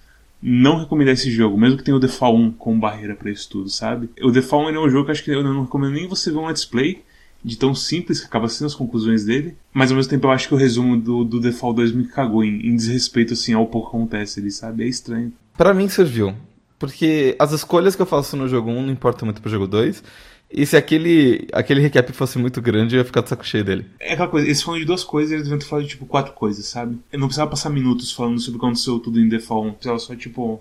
não 0.41 0.79
recomendar 0.79 1.13
esse 1.13 1.29
jogo, 1.29 1.57
mesmo 1.57 1.77
que 1.77 1.83
tenha 1.83 1.97
o 1.97 2.07
Fall 2.07 2.35
1 2.35 2.51
como 2.51 2.79
barreira 2.79 3.15
para 3.15 3.29
isso 3.29 3.49
tudo, 3.49 3.69
sabe? 3.69 4.09
O 4.21 4.41
Fall 4.41 4.65
1 4.67 4.69
é 4.69 4.79
um 4.79 4.89
jogo 4.89 5.05
que 5.05 5.11
acho 5.11 5.23
que 5.23 5.31
eu 5.31 5.43
não 5.43 5.63
recomendo 5.63 5.93
nem 5.93 6.07
você 6.07 6.31
ver 6.31 6.37
um 6.37 6.47
let's 6.47 6.65
play, 6.65 7.03
de 7.43 7.57
tão 7.57 7.73
simples 7.73 8.19
que 8.19 8.25
acaba 8.25 8.47
sendo 8.47 8.67
as 8.67 8.75
conclusões 8.75 9.23
dele, 9.23 9.55
mas 9.73 9.91
ao 9.91 9.97
mesmo 9.97 10.09
tempo 10.09 10.27
eu 10.27 10.31
acho 10.31 10.47
que 10.47 10.53
o 10.53 10.57
resumo 10.57 10.97
do, 10.97 11.23
do 11.23 11.53
Fall 11.53 11.73
2 11.73 11.91
me 11.93 12.07
cagou 12.07 12.43
em, 12.43 12.67
em 12.67 12.75
desrespeito 12.75 13.33
assim 13.33 13.53
ao 13.53 13.65
pouco 13.67 13.91
que 13.91 13.97
acontece 13.97 14.39
ali, 14.39 14.51
sabe? 14.51 14.83
É 14.83 14.87
estranho. 14.87 15.31
Para 15.57 15.73
mim 15.73 15.87
serviu, 15.87 16.33
porque 16.77 17.35
as 17.39 17.51
escolhas 17.51 17.95
que 17.95 18.01
eu 18.01 18.05
faço 18.05 18.35
no 18.35 18.47
jogo 18.47 18.69
1 18.69 18.83
não 18.83 18.91
importam 18.91 19.25
muito 19.25 19.41
pro 19.41 19.51
jogo 19.51 19.67
2, 19.67 20.03
e 20.51 20.65
se 20.65 20.75
aquele, 20.75 21.47
aquele 21.53 21.79
recap 21.79 22.11
fosse 22.11 22.39
muito 22.39 22.59
grande, 22.59 22.95
eu 22.95 22.99
ia 22.99 23.05
ficar 23.05 23.21
de 23.21 23.29
saco 23.29 23.45
cheio 23.45 23.63
dele. 23.63 23.85
É 23.99 24.13
aquela 24.13 24.27
coisa, 24.27 24.47
eles 24.47 24.61
falam 24.61 24.79
de 24.79 24.85
duas 24.85 25.03
coisas 25.03 25.31
eles 25.31 25.43
deviam 25.43 25.61
falado 25.61 25.85
de 25.85 25.91
tipo 25.91 26.07
quatro 26.07 26.33
coisas, 26.33 26.65
sabe? 26.65 26.97
Eu 27.11 27.19
não 27.19 27.27
precisava 27.27 27.51
passar 27.51 27.69
minutos 27.69 28.11
falando 28.11 28.39
sobre 28.39 28.57
o 28.57 28.59
que 28.59 28.65
aconteceu 28.65 28.97
tudo 28.99 29.19
em 29.19 29.39
Fall 29.39 29.65
1. 29.65 29.71
Precisava 29.73 29.99
só, 29.99 30.15
tipo. 30.15 30.59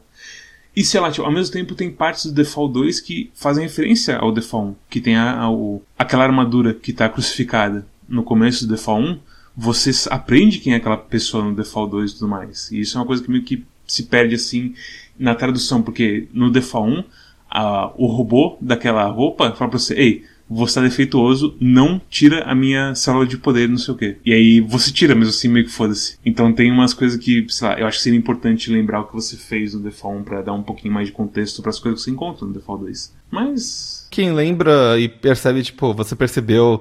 E 0.77 0.85
sei 0.85 1.01
lá, 1.01 1.11
tipo, 1.11 1.27
ao 1.27 1.33
mesmo 1.33 1.53
tempo 1.53 1.74
tem 1.74 1.90
partes 1.90 2.31
do 2.31 2.44
Fall 2.44 2.68
2 2.68 3.01
que 3.01 3.31
fazem 3.35 3.64
referência 3.64 4.18
ao 4.18 4.35
Fall 4.42 4.66
1. 4.66 4.74
Que 4.90 5.01
tem 5.01 5.16
a, 5.16 5.40
a, 5.40 5.51
o, 5.51 5.83
aquela 5.98 6.24
armadura 6.24 6.74
que 6.74 6.92
tá 6.92 7.09
crucificada 7.09 7.87
no 8.07 8.22
começo 8.22 8.66
do 8.66 8.77
Fall 8.77 9.01
1. 9.01 9.18
Você 9.57 9.90
aprende 10.11 10.59
quem 10.59 10.74
é 10.74 10.77
aquela 10.77 10.98
pessoa 10.98 11.42
no 11.42 11.64
Fall 11.64 11.88
2 11.88 12.11
e 12.11 12.14
tudo 12.14 12.29
mais. 12.29 12.70
E 12.70 12.81
isso 12.81 12.98
é 12.98 13.01
uma 13.01 13.07
coisa 13.07 13.22
que 13.22 13.31
meio 13.31 13.42
que 13.42 13.64
se 13.87 14.03
perde 14.03 14.35
assim 14.35 14.74
na 15.18 15.35
tradução, 15.35 15.83
porque 15.83 16.29
no 16.33 16.53
Fall 16.62 16.87
1 16.87 17.05
a, 17.50 17.92
o 17.96 18.06
robô 18.06 18.56
daquela 18.61 19.04
roupa 19.06 19.52
fala 19.52 19.70
pra 19.70 19.78
você, 19.78 19.94
ei, 19.94 20.24
você 20.48 20.76
tá 20.76 20.80
defeituoso, 20.80 21.56
não 21.61 22.00
tira 22.08 22.44
a 22.44 22.54
minha 22.54 22.94
célula 22.94 23.26
de 23.26 23.37
poder, 23.37 23.68
não 23.68 23.76
sei 23.76 23.94
o 23.94 23.96
quê. 23.96 24.16
E 24.24 24.32
aí 24.32 24.61
você 24.61 24.90
tira, 24.90 25.14
mesmo 25.14 25.30
assim, 25.30 25.48
meio 25.48 25.66
que 25.66 25.70
foda-se. 25.70 26.18
Então 26.24 26.52
tem 26.52 26.70
umas 26.70 26.94
coisas 26.94 27.22
que, 27.22 27.46
sei 27.50 27.68
lá, 27.68 27.78
eu 27.78 27.87
acho 27.87 27.98
que 27.98 28.04
seria 28.04 28.18
importante 28.18 28.70
lembrar 28.70 29.00
o 29.00 29.04
que 29.04 29.14
você 29.14 29.37
fez 29.37 29.74
no 29.74 29.80
Default 29.80 30.20
1 30.20 30.24
pra 30.24 30.42
dar 30.42 30.54
um 30.54 30.62
pouquinho 30.62 30.94
mais 30.94 31.08
de 31.08 31.12
contexto 31.12 31.61
para 31.61 31.70
as 31.70 31.78
coisas 31.78 32.00
que 32.00 32.04
você 32.04 32.11
encontra 32.11 32.46
no 32.46 32.52
Default 32.52 32.84
2. 32.84 33.14
Mas. 33.30 34.08
Quem 34.11 34.32
lembra 34.32 34.98
e 34.98 35.08
percebe, 35.08 35.62
tipo, 35.62 35.92
você 35.92 36.16
percebeu 36.16 36.80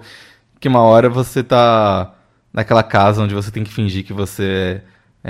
que 0.59 0.69
uma 0.69 0.81
hora 0.81 1.09
você 1.09 1.43
tá 1.43 2.15
naquela 2.53 2.83
casa 2.83 3.21
onde 3.21 3.35
você 3.35 3.51
tem 3.51 3.63
que 3.63 3.73
fingir 3.73 4.03
que 4.05 4.13
você 4.13 4.43
é 4.43 4.81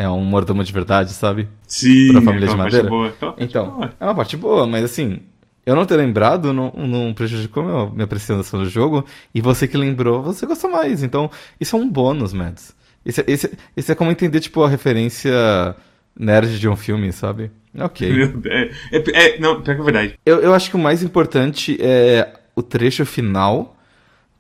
um 0.10 0.24
mordomo 0.24 0.64
de 0.64 0.72
verdade, 0.72 1.12
sabe? 1.12 1.48
Sim, 1.68 2.12
pra 2.12 2.22
família 2.22 2.46
é 2.46 2.50
de 2.50 2.56
uma 2.56 2.64
madeira. 2.64 2.90
parte 2.90 3.20
boa. 3.20 3.36
Então, 3.38 3.70
boa. 3.72 3.94
é 4.00 4.06
uma 4.06 4.16
parte 4.16 4.38
boa, 4.38 4.68
mas 4.68 4.84
assim, 4.84 5.22
eu 5.66 5.76
não 5.76 5.86
ter 5.86 5.98
lembrado 5.98 6.54
não, 6.54 6.72
não 6.72 7.14
prejudicou 7.14 7.64
meu, 7.64 7.90
minha 7.92 8.06
apreciação 8.06 8.62
do 8.62 8.70
jogo, 8.70 9.04
e 9.36 9.42
você 9.42 9.68
que 9.68 9.76
lembrou, 9.76 10.24
você 10.24 10.46
gostou 10.46 10.72
mais. 10.72 11.04
Então, 11.04 11.30
isso 11.60 11.76
é 11.76 11.80
um 11.80 11.90
bônus, 11.90 12.32
Mads. 12.32 12.76
Esse, 13.06 13.24
esse, 13.28 13.58
esse 13.76 13.92
é 13.92 13.96
como 13.96 14.12
entender, 14.12 14.40
tipo, 14.40 14.64
a 14.64 14.70
referência 14.70 15.76
nerd 16.18 16.60
de 16.60 16.70
um 16.70 16.76
filme, 16.76 17.12
sabe? 17.12 17.52
Ok. 17.78 18.08
Meu 18.12 18.42
É, 18.52 18.72
é, 18.92 19.04
é, 19.14 19.40
não, 19.40 19.62
pior 19.62 19.76
que 19.76 19.82
é 19.82 19.84
verdade. 19.84 20.20
Eu, 20.26 20.40
eu 20.40 20.54
acho 20.54 20.70
que 20.70 20.76
o 20.76 20.80
mais 20.80 21.04
importante 21.04 21.78
é 21.82 22.34
o 22.56 22.64
trecho 22.64 23.06
final, 23.06 23.78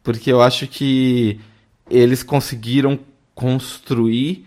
porque 0.04 0.32
eu 0.32 0.42
acho 0.42 0.68
que 0.68 1.40
eles 1.90 2.24
conseguiram 2.24 3.00
construir 3.36 4.46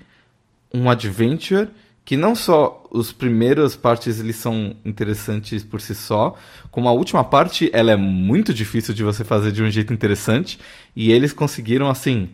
um 0.73 0.89
adventure 0.91 1.69
que 2.05 2.17
não 2.17 2.35
só 2.35 2.83
os 2.91 3.13
primeiras 3.13 3.77
partes 3.77 4.19
eles 4.19 4.37
são 4.37 4.75
interessantes 4.85 5.63
por 5.63 5.81
si 5.81 5.95
só, 5.95 6.35
como 6.71 6.89
a 6.89 6.93
última 6.93 7.23
parte 7.23 7.71
ela 7.73 7.93
é 7.93 7.97
muito 7.97 8.53
difícil 8.53 8.93
de 8.95 9.05
você 9.05 9.23
fazer 9.23 9.53
de 9.53 9.63
um 9.63 9.71
jeito 9.71 9.93
interessante 9.93 10.59
e 10.97 11.13
eles 11.13 11.33
conseguiram 11.33 11.89
assim 11.89 12.29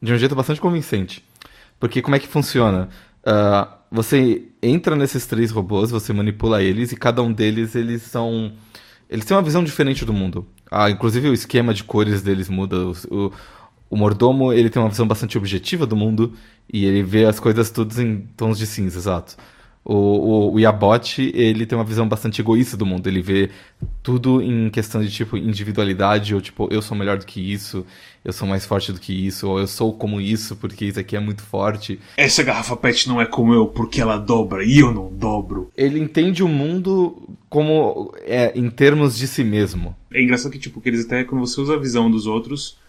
de 0.00 0.12
um 0.12 0.18
jeito 0.18 0.34
bastante 0.34 0.60
convincente. 0.60 1.24
Porque 1.78 2.02
como 2.02 2.16
é 2.16 2.18
que 2.18 2.26
funciona? 2.26 2.88
Ah, 3.24 3.78
você 3.90 4.42
entra 4.62 4.96
nesses 4.96 5.26
três 5.26 5.50
robôs, 5.50 5.90
você 5.90 6.12
manipula 6.12 6.62
eles 6.62 6.90
e 6.92 6.96
cada 6.96 7.22
um 7.22 7.32
deles 7.32 7.74
eles 7.74 8.02
são 8.02 8.52
eles 9.12 9.26
têm 9.26 9.36
uma 9.36 9.42
visão 9.42 9.62
diferente 9.62 10.06
do 10.06 10.12
mundo. 10.12 10.46
Ah, 10.70 10.90
inclusive 10.90 11.28
o 11.28 11.34
esquema 11.34 11.74
de 11.74 11.84
cores 11.84 12.22
deles 12.22 12.48
muda. 12.48 12.76
O, 12.78 12.92
o, 13.10 13.32
o 13.92 13.96
mordomo 13.96 14.54
ele 14.54 14.70
tem 14.70 14.80
uma 14.80 14.88
visão 14.88 15.06
bastante 15.06 15.36
objetiva 15.36 15.86
do 15.86 15.94
mundo 15.94 16.32
e 16.72 16.86
ele 16.86 17.02
vê 17.02 17.26
as 17.26 17.38
coisas 17.38 17.70
todas 17.70 17.98
em 17.98 18.26
tons 18.38 18.56
de 18.56 18.66
cinza, 18.66 18.98
exato. 18.98 19.36
O, 19.84 19.94
o, 19.94 20.54
o 20.54 20.60
Yabote, 20.60 21.30
ele 21.34 21.66
tem 21.66 21.76
uma 21.76 21.84
visão 21.84 22.08
bastante 22.08 22.40
egoísta 22.40 22.74
do 22.74 22.86
mundo. 22.86 23.06
Ele 23.06 23.20
vê 23.20 23.50
tudo 24.02 24.40
em 24.40 24.70
questão 24.70 25.02
de, 25.02 25.10
tipo, 25.10 25.36
individualidade, 25.36 26.34
ou 26.34 26.40
tipo, 26.40 26.68
eu 26.70 26.80
sou 26.80 26.96
melhor 26.96 27.18
do 27.18 27.26
que 27.26 27.52
isso, 27.52 27.84
eu 28.24 28.32
sou 28.32 28.48
mais 28.48 28.64
forte 28.64 28.92
do 28.92 29.00
que 29.00 29.12
isso, 29.12 29.46
ou 29.46 29.58
eu 29.58 29.66
sou 29.66 29.92
como 29.92 30.22
isso, 30.22 30.56
porque 30.56 30.86
isso 30.86 30.98
aqui 30.98 31.14
é 31.14 31.20
muito 31.20 31.42
forte. 31.42 32.00
Essa 32.16 32.42
garrafa 32.42 32.74
pet 32.76 33.06
não 33.06 33.20
é 33.20 33.26
como 33.26 33.52
eu, 33.52 33.66
porque 33.66 34.00
ela 34.00 34.16
dobra 34.16 34.64
e 34.64 34.78
eu 34.78 34.94
não 34.94 35.12
dobro. 35.12 35.70
Ele 35.76 35.98
entende 35.98 36.42
o 36.42 36.48
mundo 36.48 37.28
como, 37.50 38.14
é, 38.20 38.58
em 38.58 38.70
termos 38.70 39.18
de 39.18 39.26
si 39.26 39.44
mesmo. 39.44 39.94
É 40.10 40.22
engraçado 40.22 40.50
que, 40.50 40.58
tipo, 40.58 40.80
que 40.80 40.88
eles 40.88 41.04
até, 41.04 41.24
quando 41.24 41.46
você 41.46 41.60
usa 41.60 41.74
a 41.74 41.78
visão 41.78 42.10
dos 42.10 42.24
outros 42.24 42.80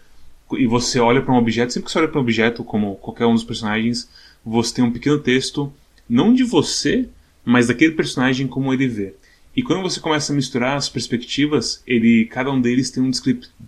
e 0.58 0.66
você 0.66 0.98
olha 0.98 1.22
para 1.22 1.32
um 1.32 1.38
objeto, 1.38 1.72
sempre 1.72 1.86
que 1.86 1.92
você 1.92 1.98
olha 1.98 2.08
para 2.08 2.18
um 2.18 2.22
objeto, 2.22 2.64
como 2.64 2.96
qualquer 2.96 3.26
um 3.26 3.34
dos 3.34 3.44
personagens, 3.44 4.08
você 4.44 4.74
tem 4.74 4.84
um 4.84 4.92
pequeno 4.92 5.18
texto, 5.18 5.72
não 6.08 6.34
de 6.34 6.44
você, 6.44 7.08
mas 7.44 7.66
daquele 7.66 7.92
personagem 7.92 8.46
como 8.46 8.72
ele 8.72 8.88
vê. 8.88 9.14
E 9.56 9.62
quando 9.62 9.82
você 9.82 10.00
começa 10.00 10.32
a 10.32 10.36
misturar 10.36 10.76
as 10.76 10.88
perspectivas, 10.88 11.82
ele, 11.86 12.24
cada 12.26 12.50
um 12.50 12.60
deles 12.60 12.90
tem 12.90 13.02
um, 13.02 13.10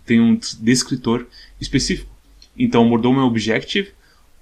tem 0.04 0.20
um 0.20 0.38
descritor 0.60 1.26
específico. 1.60 2.10
Então 2.58 2.82
o 2.82 2.88
mordomo 2.88 3.20
é 3.20 3.22
objective, 3.22 3.90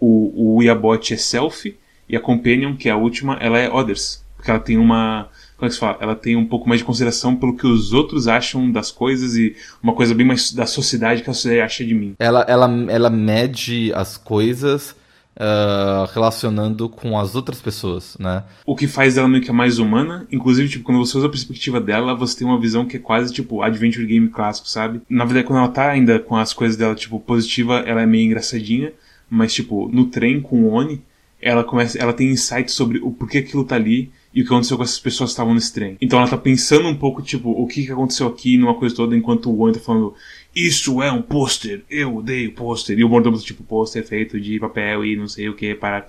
o, 0.00 0.56
o 0.56 0.62
Iabot 0.62 1.12
é 1.12 1.16
self, 1.16 1.76
e 2.08 2.16
a 2.16 2.20
companion, 2.20 2.76
que 2.76 2.88
é 2.88 2.92
a 2.92 2.96
última, 2.96 3.34
ela 3.40 3.58
é 3.58 3.70
others. 3.70 4.24
Porque 4.36 4.50
ela 4.50 4.60
tem 4.60 4.76
uma. 4.76 5.28
Como 5.56 5.66
é 5.66 5.68
que 5.68 5.74
se 5.74 5.80
fala? 5.80 5.98
Ela 6.00 6.16
tem 6.16 6.36
um 6.36 6.46
pouco 6.46 6.68
mais 6.68 6.80
de 6.80 6.84
consideração 6.84 7.36
pelo 7.36 7.56
que 7.56 7.66
os 7.66 7.92
outros 7.92 8.28
acham 8.28 8.70
das 8.70 8.90
coisas 8.90 9.36
e 9.36 9.54
uma 9.82 9.92
coisa 9.92 10.14
bem 10.14 10.26
mais 10.26 10.52
da 10.52 10.66
sociedade 10.66 11.22
que 11.22 11.30
a 11.30 11.34
sociedade 11.34 11.62
acha 11.62 11.84
de 11.84 11.94
mim. 11.94 12.14
Ela, 12.18 12.44
ela, 12.48 12.68
ela 12.88 13.10
mede 13.10 13.92
as 13.94 14.16
coisas 14.16 14.96
ah, 15.36 16.08
relacionando 16.14 16.88
com 16.88 17.18
as 17.18 17.34
outras 17.34 17.60
pessoas, 17.60 18.16
né? 18.20 18.44
O 18.64 18.76
que 18.76 18.86
faz 18.86 19.16
ela 19.16 19.28
meio 19.28 19.42
que 19.42 19.50
a 19.50 19.54
mais 19.54 19.78
humana. 19.78 20.26
Inclusive, 20.30 20.68
tipo, 20.68 20.84
quando 20.84 20.98
você 20.98 21.18
usa 21.18 21.26
a 21.26 21.30
perspectiva 21.30 21.80
dela, 21.80 22.14
você 22.14 22.38
tem 22.38 22.46
uma 22.46 22.60
visão 22.60 22.86
que 22.86 22.96
é 22.96 23.00
quase, 23.00 23.32
tipo, 23.32 23.60
adventure 23.60 24.06
game 24.06 24.28
clássico, 24.28 24.68
sabe? 24.68 25.02
Na 25.08 25.24
verdade, 25.24 25.46
quando 25.46 25.58
ela 25.58 25.68
tá 25.68 25.90
ainda 25.90 26.20
com 26.20 26.36
as 26.36 26.52
coisas 26.52 26.76
dela, 26.76 26.94
tipo, 26.94 27.18
positiva, 27.18 27.80
ela 27.80 28.02
é 28.02 28.06
meio 28.06 28.26
engraçadinha. 28.26 28.92
Mas, 29.28 29.52
tipo, 29.52 29.88
no 29.92 30.06
trem 30.06 30.40
com 30.40 30.62
o 30.62 30.72
Oni, 30.72 31.02
ela 31.44 31.62
começa. 31.62 31.98
Ela 31.98 32.12
tem 32.12 32.30
insights 32.30 32.74
sobre 32.74 32.98
o 32.98 33.10
porquê 33.12 33.38
aquilo 33.38 33.64
tá 33.64 33.76
ali 33.76 34.10
e 34.32 34.40
o 34.40 34.44
que 34.44 34.52
aconteceu 34.52 34.76
com 34.76 34.82
essas 34.82 34.98
pessoas 34.98 35.30
que 35.30 35.34
estavam 35.34 35.54
nesse 35.54 35.72
trem. 35.72 35.96
Então 36.00 36.18
ela 36.18 36.28
tá 36.28 36.36
pensando 36.36 36.88
um 36.88 36.96
pouco, 36.96 37.22
tipo, 37.22 37.50
o 37.50 37.66
que, 37.68 37.86
que 37.86 37.92
aconteceu 37.92 38.26
aqui 38.26 38.56
numa 38.56 38.74
coisa 38.74 38.96
toda, 38.96 39.16
enquanto 39.16 39.48
o 39.48 39.60
Oni 39.60 39.74
tá 39.74 39.80
falando, 39.80 40.12
isso 40.52 41.00
é 41.02 41.12
um 41.12 41.22
pôster, 41.22 41.84
eu 41.88 42.16
odeio 42.16 42.52
pôster. 42.52 42.98
E 42.98 43.04
o 43.04 43.08
mordomo, 43.08 43.38
tipo, 43.38 43.62
pôster 43.62 44.04
feito 44.04 44.40
de 44.40 44.58
papel 44.58 45.04
e 45.04 45.16
não 45.16 45.28
sei 45.28 45.48
o 45.48 45.54
que, 45.54 45.74
para 45.74 46.08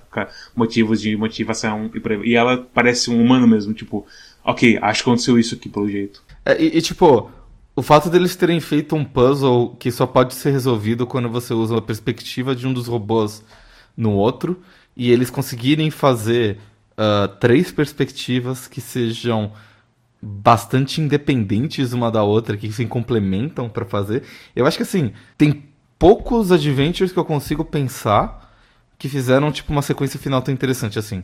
motivos 0.56 1.00
de 1.00 1.16
motivação 1.16 1.88
e 1.94 2.00
por 2.00 2.12
aí. 2.12 2.20
E 2.24 2.34
ela 2.34 2.56
parece 2.74 3.10
um 3.10 3.22
humano 3.22 3.46
mesmo, 3.46 3.72
tipo, 3.74 4.04
ok, 4.44 4.78
acho 4.82 5.04
que 5.04 5.08
aconteceu 5.08 5.38
isso 5.38 5.54
aqui 5.54 5.68
pelo 5.68 5.88
jeito. 5.88 6.22
É, 6.44 6.60
e, 6.60 6.78
e, 6.78 6.82
tipo, 6.82 7.30
O 7.78 7.82
fato 7.82 8.08
deles 8.08 8.34
terem 8.34 8.58
feito 8.58 8.96
um 8.96 9.04
puzzle 9.04 9.76
que 9.78 9.90
só 9.92 10.06
pode 10.06 10.34
ser 10.34 10.50
resolvido 10.50 11.06
quando 11.06 11.28
você 11.28 11.52
usa 11.52 11.76
a 11.76 11.82
perspectiva 11.82 12.56
de 12.56 12.66
um 12.66 12.72
dos 12.72 12.86
robôs 12.86 13.44
no 13.94 14.12
outro, 14.12 14.62
e 14.96 15.10
eles 15.10 15.30
conseguirem 15.30 15.90
fazer 15.90 16.58
uh, 16.92 17.28
três 17.38 17.70
perspectivas 17.70 18.66
que 18.66 18.80
sejam 18.80 19.52
bastante 20.20 21.00
independentes 21.00 21.92
uma 21.92 22.10
da 22.10 22.22
outra, 22.22 22.56
que 22.56 22.72
se 22.72 22.86
complementam 22.86 23.68
para 23.68 23.84
fazer. 23.84 24.22
Eu 24.54 24.66
acho 24.66 24.76
que 24.76 24.82
assim, 24.82 25.12
tem 25.36 25.64
poucos 25.98 26.50
adventures 26.50 27.12
que 27.12 27.18
eu 27.18 27.24
consigo 27.24 27.64
pensar 27.64 28.54
que 28.98 29.08
fizeram 29.08 29.52
tipo 29.52 29.70
uma 29.72 29.82
sequência 29.82 30.18
final 30.18 30.40
tão 30.40 30.52
interessante 30.52 30.98
assim. 30.98 31.22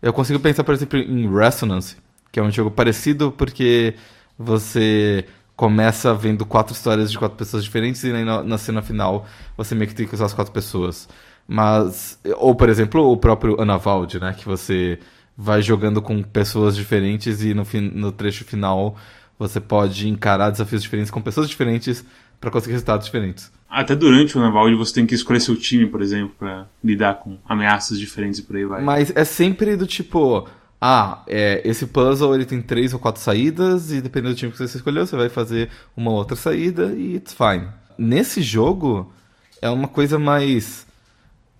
Eu 0.00 0.12
consigo 0.12 0.40
pensar, 0.40 0.64
por 0.64 0.74
exemplo, 0.74 0.98
em 0.98 1.32
Resonance, 1.32 1.96
que 2.32 2.40
é 2.40 2.42
um 2.42 2.50
jogo 2.50 2.70
parecido 2.70 3.30
porque 3.30 3.94
você 4.38 5.26
começa 5.56 6.12
vendo 6.14 6.44
quatro 6.44 6.74
histórias 6.74 7.10
de 7.12 7.18
quatro 7.18 7.36
pessoas 7.36 7.62
diferentes 7.62 8.02
e 8.02 8.12
aí 8.12 8.24
na, 8.24 8.42
na 8.42 8.58
cena 8.58 8.82
final 8.82 9.26
você 9.56 9.74
meio 9.74 9.88
que 9.88 9.94
tem 9.94 10.06
que 10.06 10.14
usar 10.14 10.24
as 10.24 10.34
quatro 10.34 10.52
pessoas. 10.52 11.08
Mas 11.46 12.18
ou 12.36 12.54
por 12.54 12.68
exemplo, 12.68 13.10
o 13.10 13.16
próprio 13.16 13.60
Anavald, 13.60 14.18
né, 14.18 14.32
que 14.32 14.46
você 14.46 14.98
vai 15.36 15.60
jogando 15.62 16.00
com 16.00 16.22
pessoas 16.22 16.76
diferentes 16.76 17.42
e 17.42 17.54
no, 17.54 17.66
no 17.92 18.12
trecho 18.12 18.44
final 18.44 18.96
você 19.38 19.60
pode 19.60 20.08
encarar 20.08 20.50
desafios 20.50 20.82
diferentes 20.82 21.10
com 21.10 21.20
pessoas 21.20 21.48
diferentes 21.48 22.04
para 22.40 22.50
conseguir 22.50 22.72
resultados 22.72 23.06
diferentes. 23.06 23.50
Até 23.68 23.96
durante 23.96 24.38
o 24.38 24.40
Navalde 24.40 24.76
você 24.76 24.94
tem 24.94 25.06
que 25.06 25.14
escolher 25.14 25.40
seu 25.40 25.56
time, 25.56 25.86
por 25.86 26.00
exemplo, 26.00 26.34
para 26.38 26.66
lidar 26.82 27.14
com 27.14 27.38
ameaças 27.44 27.98
diferentes 27.98 28.38
e 28.38 28.42
por 28.42 28.56
aí 28.56 28.64
vai. 28.64 28.82
Mas 28.82 29.12
é 29.16 29.24
sempre 29.24 29.76
do 29.76 29.86
tipo, 29.86 30.48
ah, 30.80 31.24
é, 31.26 31.60
esse 31.64 31.86
puzzle 31.86 32.34
ele 32.34 32.44
tem 32.44 32.62
três 32.62 32.92
ou 32.92 33.00
quatro 33.00 33.20
saídas 33.20 33.90
e 33.90 34.00
dependendo 34.00 34.34
do 34.34 34.38
time 34.38 34.52
que 34.52 34.58
você 34.58 34.76
escolheu, 34.76 35.06
você 35.06 35.16
vai 35.16 35.28
fazer 35.28 35.70
uma 35.96 36.12
outra 36.12 36.36
saída 36.36 36.94
e 36.94 37.16
it's 37.16 37.34
fine. 37.34 37.66
Nesse 37.98 38.42
jogo 38.42 39.12
é 39.60 39.68
uma 39.68 39.88
coisa 39.88 40.18
mais 40.18 40.86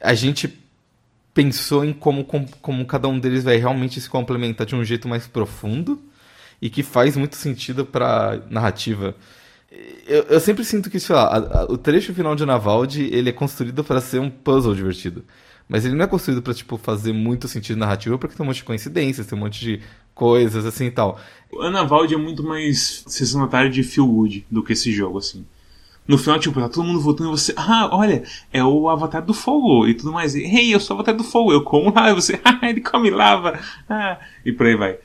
a 0.01 0.15
gente 0.15 0.63
pensou 1.33 1.85
em 1.85 1.93
como, 1.93 2.25
como, 2.25 2.87
cada 2.87 3.09
um 3.09 3.19
deles 3.19 3.43
vai 3.43 3.57
realmente 3.57 4.01
se 4.01 4.09
complementar 4.09 4.67
de 4.67 4.77
um 4.77 4.85
jeito 4.85 5.09
mais 5.09 5.27
profundo 5.27 6.01
e 6.63 6.71
que 6.71 6.83
faz 6.83 7.17
muito 7.17 7.37
sentido 7.37 7.85
para 7.85 8.41
narrativa. 8.49 9.17
Eu, 10.07 10.23
eu, 10.25 10.41
sempre 10.41 10.65
sinto 10.65 10.89
que, 10.89 11.01
sei 11.01 11.17
lá, 11.17 11.25
a, 11.25 11.61
a, 11.61 11.65
o 11.65 11.77
trecho 11.77 12.15
final 12.15 12.37
de 12.37 12.47
Navaldi, 12.47 13.09
ele 13.13 13.31
é 13.31 13.33
construído 13.33 13.83
para 13.83 14.01
ser 14.01 14.21
um 14.21 14.31
puzzle 14.31 14.75
divertido. 14.75 15.25
Mas 15.69 15.85
ele 15.85 15.95
não 15.95 16.05
é 16.05 16.07
construído 16.07 16.43
para 16.43 16.55
tipo, 16.55 16.77
fazer 16.77 17.13
muito 17.13 17.49
sentido 17.49 17.79
narrativo, 17.79 18.19
porque 18.19 18.37
tem 18.37 18.45
um 18.45 18.47
monte 18.47 18.59
de 18.59 18.65
coincidências, 18.65 19.27
tem 19.27 19.37
um 19.37 19.41
monte 19.41 19.61
de 19.61 19.81
coisas 20.15 20.65
assim 20.65 20.87
e 20.87 20.91
tal. 20.91 21.19
O 21.51 21.63
Anavaldi 21.63 22.15
é 22.15 22.19
muito 22.19 22.45
mais 22.45 23.03
sessão 23.07 23.41
da 23.41 23.49
tarde 23.49 23.75
de 23.75 23.83
feel 23.83 24.07
good 24.07 24.47
do 24.51 24.63
que 24.63 24.75
esse 24.75 24.93
jogo, 24.93 25.19
assim. 25.19 25.45
No 26.07 26.19
final, 26.19 26.39
tipo, 26.39 26.61
tá 26.61 26.69
todo 26.69 26.85
mundo 26.85 27.01
votando 27.01 27.31
e 27.31 27.33
você, 27.33 27.55
ah, 27.57 27.89
olha, 27.91 28.23
é 28.53 28.63
o 28.63 28.89
avatar 28.89 29.25
do 29.25 29.33
fogo 29.33 29.89
e 29.89 29.95
tudo 29.95 30.13
mais. 30.13 30.35
E, 30.35 30.45
hey, 30.45 30.73
eu 30.73 30.81
sou 30.81 30.95
o 30.95 30.99
avatar 30.99 31.17
do 31.17 31.25
fogo, 31.25 31.53
eu 31.53 31.63
como 31.63 31.93
lá, 31.95 32.11
e 32.13 32.15
você, 32.15 32.39
ah, 32.45 32.59
ele 32.69 32.81
come 32.83 33.09
lava, 33.11 33.59
ah, 33.89 34.19
e 34.45 34.53
por 34.53 34.67
aí 34.67 34.77
vai. 34.77 34.99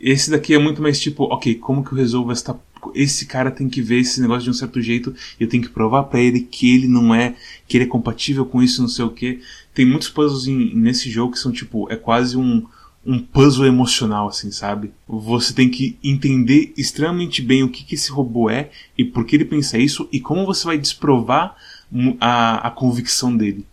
Esse 0.00 0.30
daqui 0.30 0.54
é 0.54 0.58
muito 0.58 0.80
mais 0.80 0.98
tipo, 0.98 1.24
ok, 1.24 1.54
como 1.56 1.84
que 1.84 1.92
eu 1.92 1.98
resolvo 1.98 2.32
esta. 2.32 2.58
Esse 2.94 3.26
cara 3.26 3.50
tem 3.50 3.68
que 3.68 3.82
ver 3.82 3.98
esse 3.98 4.20
negócio 4.20 4.44
de 4.44 4.50
um 4.50 4.54
certo 4.54 4.80
jeito, 4.80 5.14
e 5.38 5.42
eu 5.42 5.48
tenho 5.48 5.62
que 5.62 5.68
provar 5.68 6.04
para 6.04 6.20
ele 6.20 6.40
que 6.40 6.74
ele 6.74 6.86
não 6.86 7.14
é, 7.14 7.34
que 7.66 7.76
ele 7.76 7.84
é 7.84 7.88
compatível 7.88 8.46
com 8.46 8.62
isso, 8.62 8.80
não 8.80 8.88
sei 8.88 9.04
o 9.04 9.10
que. 9.10 9.40
Tem 9.74 9.84
muitos 9.84 10.08
puzzles 10.08 10.46
em, 10.46 10.74
nesse 10.74 11.10
jogo 11.10 11.32
que 11.32 11.38
são 11.38 11.52
tipo, 11.52 11.92
é 11.92 11.96
quase 11.96 12.38
um 12.38 12.64
um 13.08 13.18
puzzle 13.18 13.66
emocional, 13.66 14.28
assim, 14.28 14.50
sabe? 14.50 14.92
Você 15.08 15.54
tem 15.54 15.70
que 15.70 15.98
entender 16.04 16.74
extremamente 16.76 17.40
bem 17.40 17.62
o 17.62 17.70
que, 17.70 17.82
que 17.82 17.94
esse 17.94 18.10
robô 18.12 18.50
é 18.50 18.68
e 18.98 19.02
por 19.02 19.24
que 19.24 19.34
ele 19.34 19.46
pensa 19.46 19.78
isso 19.78 20.06
e 20.12 20.20
como 20.20 20.44
você 20.44 20.66
vai 20.66 20.76
desprovar 20.76 21.56
a, 22.20 22.68
a 22.68 22.70
convicção 22.70 23.34
dele. 23.34 23.64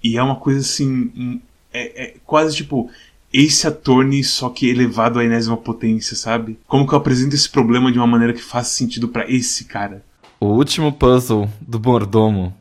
E 0.00 0.16
é 0.16 0.22
uma 0.22 0.36
coisa 0.36 0.60
assim. 0.60 1.40
É, 1.72 2.04
é 2.04 2.14
quase 2.24 2.56
tipo. 2.56 2.88
Ace 3.36 3.66
Attorney, 3.66 4.22
só 4.22 4.48
que 4.48 4.68
elevado 4.68 5.18
à 5.18 5.24
enésima 5.24 5.56
potência, 5.56 6.14
sabe? 6.14 6.56
Como 6.68 6.86
que 6.86 6.94
eu 6.94 6.98
apresento 6.98 7.34
esse 7.34 7.50
problema 7.50 7.90
de 7.90 7.98
uma 7.98 8.06
maneira 8.06 8.32
que 8.32 8.40
faça 8.40 8.70
sentido 8.70 9.08
para 9.08 9.28
esse 9.28 9.64
cara? 9.64 10.04
O 10.38 10.46
último 10.46 10.92
puzzle 10.92 11.50
do 11.60 11.80
mordomo, 11.80 12.54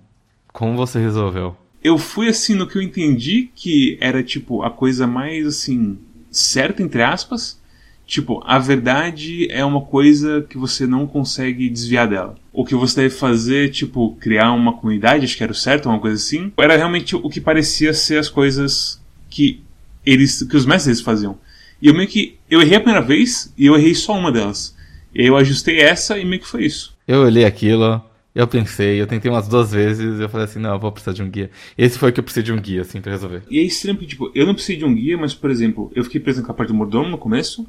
como 0.51 0.75
você 0.75 0.97
resolveu? 0.97 1.55
Eu 1.83 1.99
fui 1.99 2.27
assim 2.27 2.55
no 2.55 2.65
que 2.65 2.75
eu 2.75 2.81
entendi 2.81 3.51
que 3.53 3.99
era 4.01 4.23
tipo 4.23 4.63
a 4.63 4.71
coisa 4.71 5.05
mais 5.05 5.45
assim 5.45 5.95
certo, 6.37 6.81
entre 6.81 7.01
aspas. 7.01 7.61
Tipo, 8.05 8.43
a 8.45 8.59
verdade 8.59 9.47
é 9.49 9.63
uma 9.63 9.81
coisa 9.81 10.45
que 10.49 10.57
você 10.57 10.85
não 10.85 11.07
consegue 11.07 11.69
desviar 11.69 12.07
dela. 12.07 12.35
O 12.51 12.65
que 12.65 12.75
você 12.75 13.03
deve 13.03 13.15
fazer, 13.15 13.71
tipo, 13.71 14.15
criar 14.19 14.51
uma 14.51 14.73
comunidade, 14.73 15.25
acho 15.25 15.37
que 15.37 15.43
era 15.43 15.51
o 15.51 15.55
certo, 15.55 15.87
uma 15.87 15.99
coisa 15.99 16.17
assim, 16.17 16.51
era 16.57 16.75
realmente 16.75 17.15
o 17.15 17.29
que 17.29 17.39
parecia 17.39 17.93
ser 17.93 18.17
as 18.17 18.29
coisas 18.29 19.01
que 19.29 19.61
eles, 20.05 20.43
que 20.43 20.57
os 20.57 20.65
mestres 20.65 21.01
faziam. 21.01 21.37
E 21.81 21.87
eu 21.87 21.93
meio 21.93 22.07
que, 22.07 22.37
eu 22.49 22.61
errei 22.61 22.75
a 22.75 22.81
primeira 22.81 23.05
vez 23.05 23.53
e 23.57 23.65
eu 23.65 23.75
errei 23.75 23.95
só 23.95 24.13
uma 24.13 24.31
delas. 24.31 24.75
E 25.15 25.25
eu 25.25 25.37
ajustei 25.37 25.79
essa 25.79 26.17
e 26.17 26.25
meio 26.25 26.41
que 26.41 26.47
foi 26.47 26.65
isso. 26.65 26.93
Eu 27.07 27.21
olhei 27.21 27.45
aquilo, 27.45 28.01
eu 28.35 28.47
pensei, 28.47 28.99
eu 28.99 29.05
tentei 29.05 29.29
umas 29.29 29.47
duas 29.47 29.71
vezes, 29.71 30.19
eu 30.19 30.27
falei 30.27 30.45
assim, 30.45 30.59
não, 30.59 30.73
eu 30.73 30.79
vou 30.79 30.91
precisar 30.91 31.13
de 31.13 31.21
um 31.21 31.29
guia. 31.29 31.51
Esse 31.77 31.99
foi 31.99 32.09
o 32.09 32.13
que 32.13 32.19
eu 32.19 32.23
precisei 32.23 32.43
de 32.43 32.51
um 32.51 32.59
guia, 32.59 32.81
assim, 32.81 32.99
pra 32.99 33.11
resolver. 33.11 33.43
E 33.49 33.59
é 33.59 33.61
estranho 33.61 33.95
porque, 33.95 34.09
tipo, 34.09 34.31
eu 34.33 34.45
não 34.45 34.53
precisei 34.53 34.77
de 34.77 34.85
um 34.85 34.93
guia, 34.93 35.17
mas, 35.17 35.33
por 35.33 35.51
exemplo, 35.51 35.91
eu 35.95 36.03
fiquei 36.03 36.19
preso 36.19 36.41
na 36.41 36.53
parte 36.53 36.69
do 36.69 36.73
mordomo 36.73 37.09
no 37.09 37.17
começo, 37.17 37.67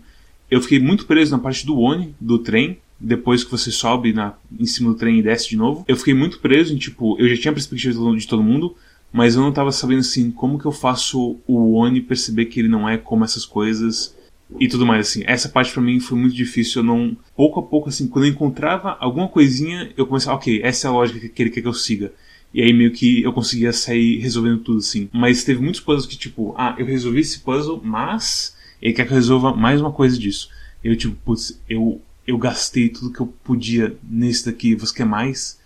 eu 0.50 0.60
fiquei 0.62 0.78
muito 0.78 1.04
preso 1.04 1.32
na 1.32 1.38
parte 1.38 1.66
do 1.66 1.78
Oni, 1.78 2.14
do 2.18 2.38
trem, 2.38 2.78
depois 2.98 3.44
que 3.44 3.50
você 3.50 3.70
sobe 3.70 4.12
na, 4.12 4.34
em 4.58 4.64
cima 4.64 4.90
do 4.90 4.96
trem 4.96 5.18
e 5.18 5.22
desce 5.22 5.50
de 5.50 5.56
novo. 5.56 5.84
Eu 5.86 5.96
fiquei 5.96 6.14
muito 6.14 6.38
preso 6.38 6.72
em, 6.72 6.78
tipo, 6.78 7.18
eu 7.18 7.28
já 7.28 7.36
tinha 7.36 7.50
a 7.50 7.54
perspectiva 7.54 8.16
de 8.16 8.26
todo, 8.26 8.42
mundo, 8.42 8.74
mas 9.12 9.34
eu 9.34 9.42
não 9.42 9.52
tava 9.52 9.70
sabendo, 9.70 10.00
assim, 10.00 10.30
como 10.30 10.58
que 10.58 10.64
eu 10.64 10.72
faço 10.72 11.38
o 11.46 11.74
Oni 11.74 12.00
perceber 12.00 12.46
que 12.46 12.60
ele 12.60 12.68
não 12.68 12.88
é 12.88 12.96
como 12.96 13.24
essas 13.24 13.44
coisas 13.44 14.16
e 14.58 14.68
tudo 14.68 14.86
mais 14.86 15.08
assim. 15.08 15.22
Essa 15.26 15.48
parte 15.48 15.72
para 15.72 15.82
mim 15.82 16.00
foi 16.00 16.18
muito 16.18 16.34
difícil, 16.34 16.80
eu 16.80 16.86
não 16.86 17.16
pouco 17.36 17.60
a 17.60 17.62
pouco 17.62 17.88
assim, 17.88 18.06
quando 18.06 18.26
eu 18.26 18.30
encontrava 18.30 18.96
alguma 19.00 19.28
coisinha, 19.28 19.92
eu 19.96 20.06
começava, 20.06 20.36
OK, 20.36 20.60
essa 20.62 20.86
é 20.86 20.90
a 20.90 20.92
lógica 20.92 21.28
que 21.28 21.42
ele 21.42 21.50
quer 21.50 21.60
que 21.60 21.68
eu 21.68 21.74
siga. 21.74 22.12
E 22.52 22.62
aí 22.62 22.72
meio 22.72 22.92
que 22.92 23.22
eu 23.22 23.32
conseguia 23.32 23.72
sair 23.72 24.18
resolvendo 24.18 24.58
tudo 24.58 24.78
assim. 24.78 25.08
Mas 25.12 25.42
teve 25.42 25.60
muitos 25.60 25.80
puzzles 25.80 26.06
que 26.06 26.16
tipo, 26.16 26.54
ah, 26.56 26.74
eu 26.78 26.86
resolvi 26.86 27.20
esse 27.20 27.40
puzzle, 27.40 27.80
mas 27.82 28.56
ele 28.80 28.94
quer 28.94 29.04
que 29.06 29.12
eu 29.12 29.16
resolva 29.16 29.54
mais 29.54 29.80
uma 29.80 29.90
coisa 29.90 30.16
disso. 30.16 30.48
Eu 30.82 30.96
tipo, 30.96 31.16
putz, 31.24 31.60
eu 31.68 32.00
eu 32.26 32.38
gastei 32.38 32.88
tudo 32.88 33.12
que 33.12 33.20
eu 33.20 33.26
podia 33.26 33.96
nesse 34.02 34.46
daqui, 34.46 34.74
você 34.74 34.94
quer 34.94 35.04
mais? 35.04 35.58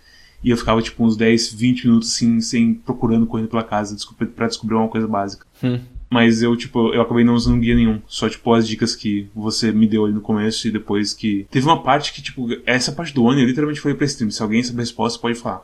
E 0.43 0.49
eu 0.49 0.57
ficava 0.57 0.81
tipo 0.81 1.03
uns 1.03 1.15
10, 1.15 1.53
20 1.53 1.87
minutos 1.87 2.09
assim, 2.09 2.39
sem 2.41 2.73
procurando 2.73 3.25
correndo 3.25 3.49
pela 3.49 3.63
casa 3.63 3.95
para 4.35 4.47
descobrir 4.47 4.75
uma 4.75 4.87
coisa 4.87 5.07
básica. 5.07 5.45
Hum. 5.63 5.79
Mas 6.09 6.41
eu, 6.41 6.55
tipo, 6.55 6.91
eu 6.91 7.01
acabei 7.01 7.23
não 7.23 7.35
usando 7.35 7.59
guia 7.59 7.75
nenhum. 7.75 8.01
Só, 8.07 8.27
tipo, 8.27 8.51
as 8.51 8.67
dicas 8.67 8.95
que 8.95 9.27
você 9.35 9.71
me 9.71 9.87
deu 9.87 10.05
ali 10.05 10.13
no 10.13 10.21
começo 10.21 10.67
e 10.67 10.71
depois 10.71 11.13
que. 11.13 11.45
Teve 11.51 11.67
uma 11.67 11.83
parte 11.83 12.11
que, 12.11 12.21
tipo, 12.21 12.47
essa 12.65 12.91
parte 12.91 13.13
do 13.13 13.23
Oni 13.23 13.41
eu 13.41 13.47
literalmente 13.47 13.79
falei 13.79 13.95
pra 13.95 14.05
stream. 14.05 14.31
Se 14.31 14.41
alguém 14.41 14.63
sabe 14.63 14.79
a 14.79 14.81
resposta, 14.81 15.19
pode 15.19 15.37
falar. 15.37 15.63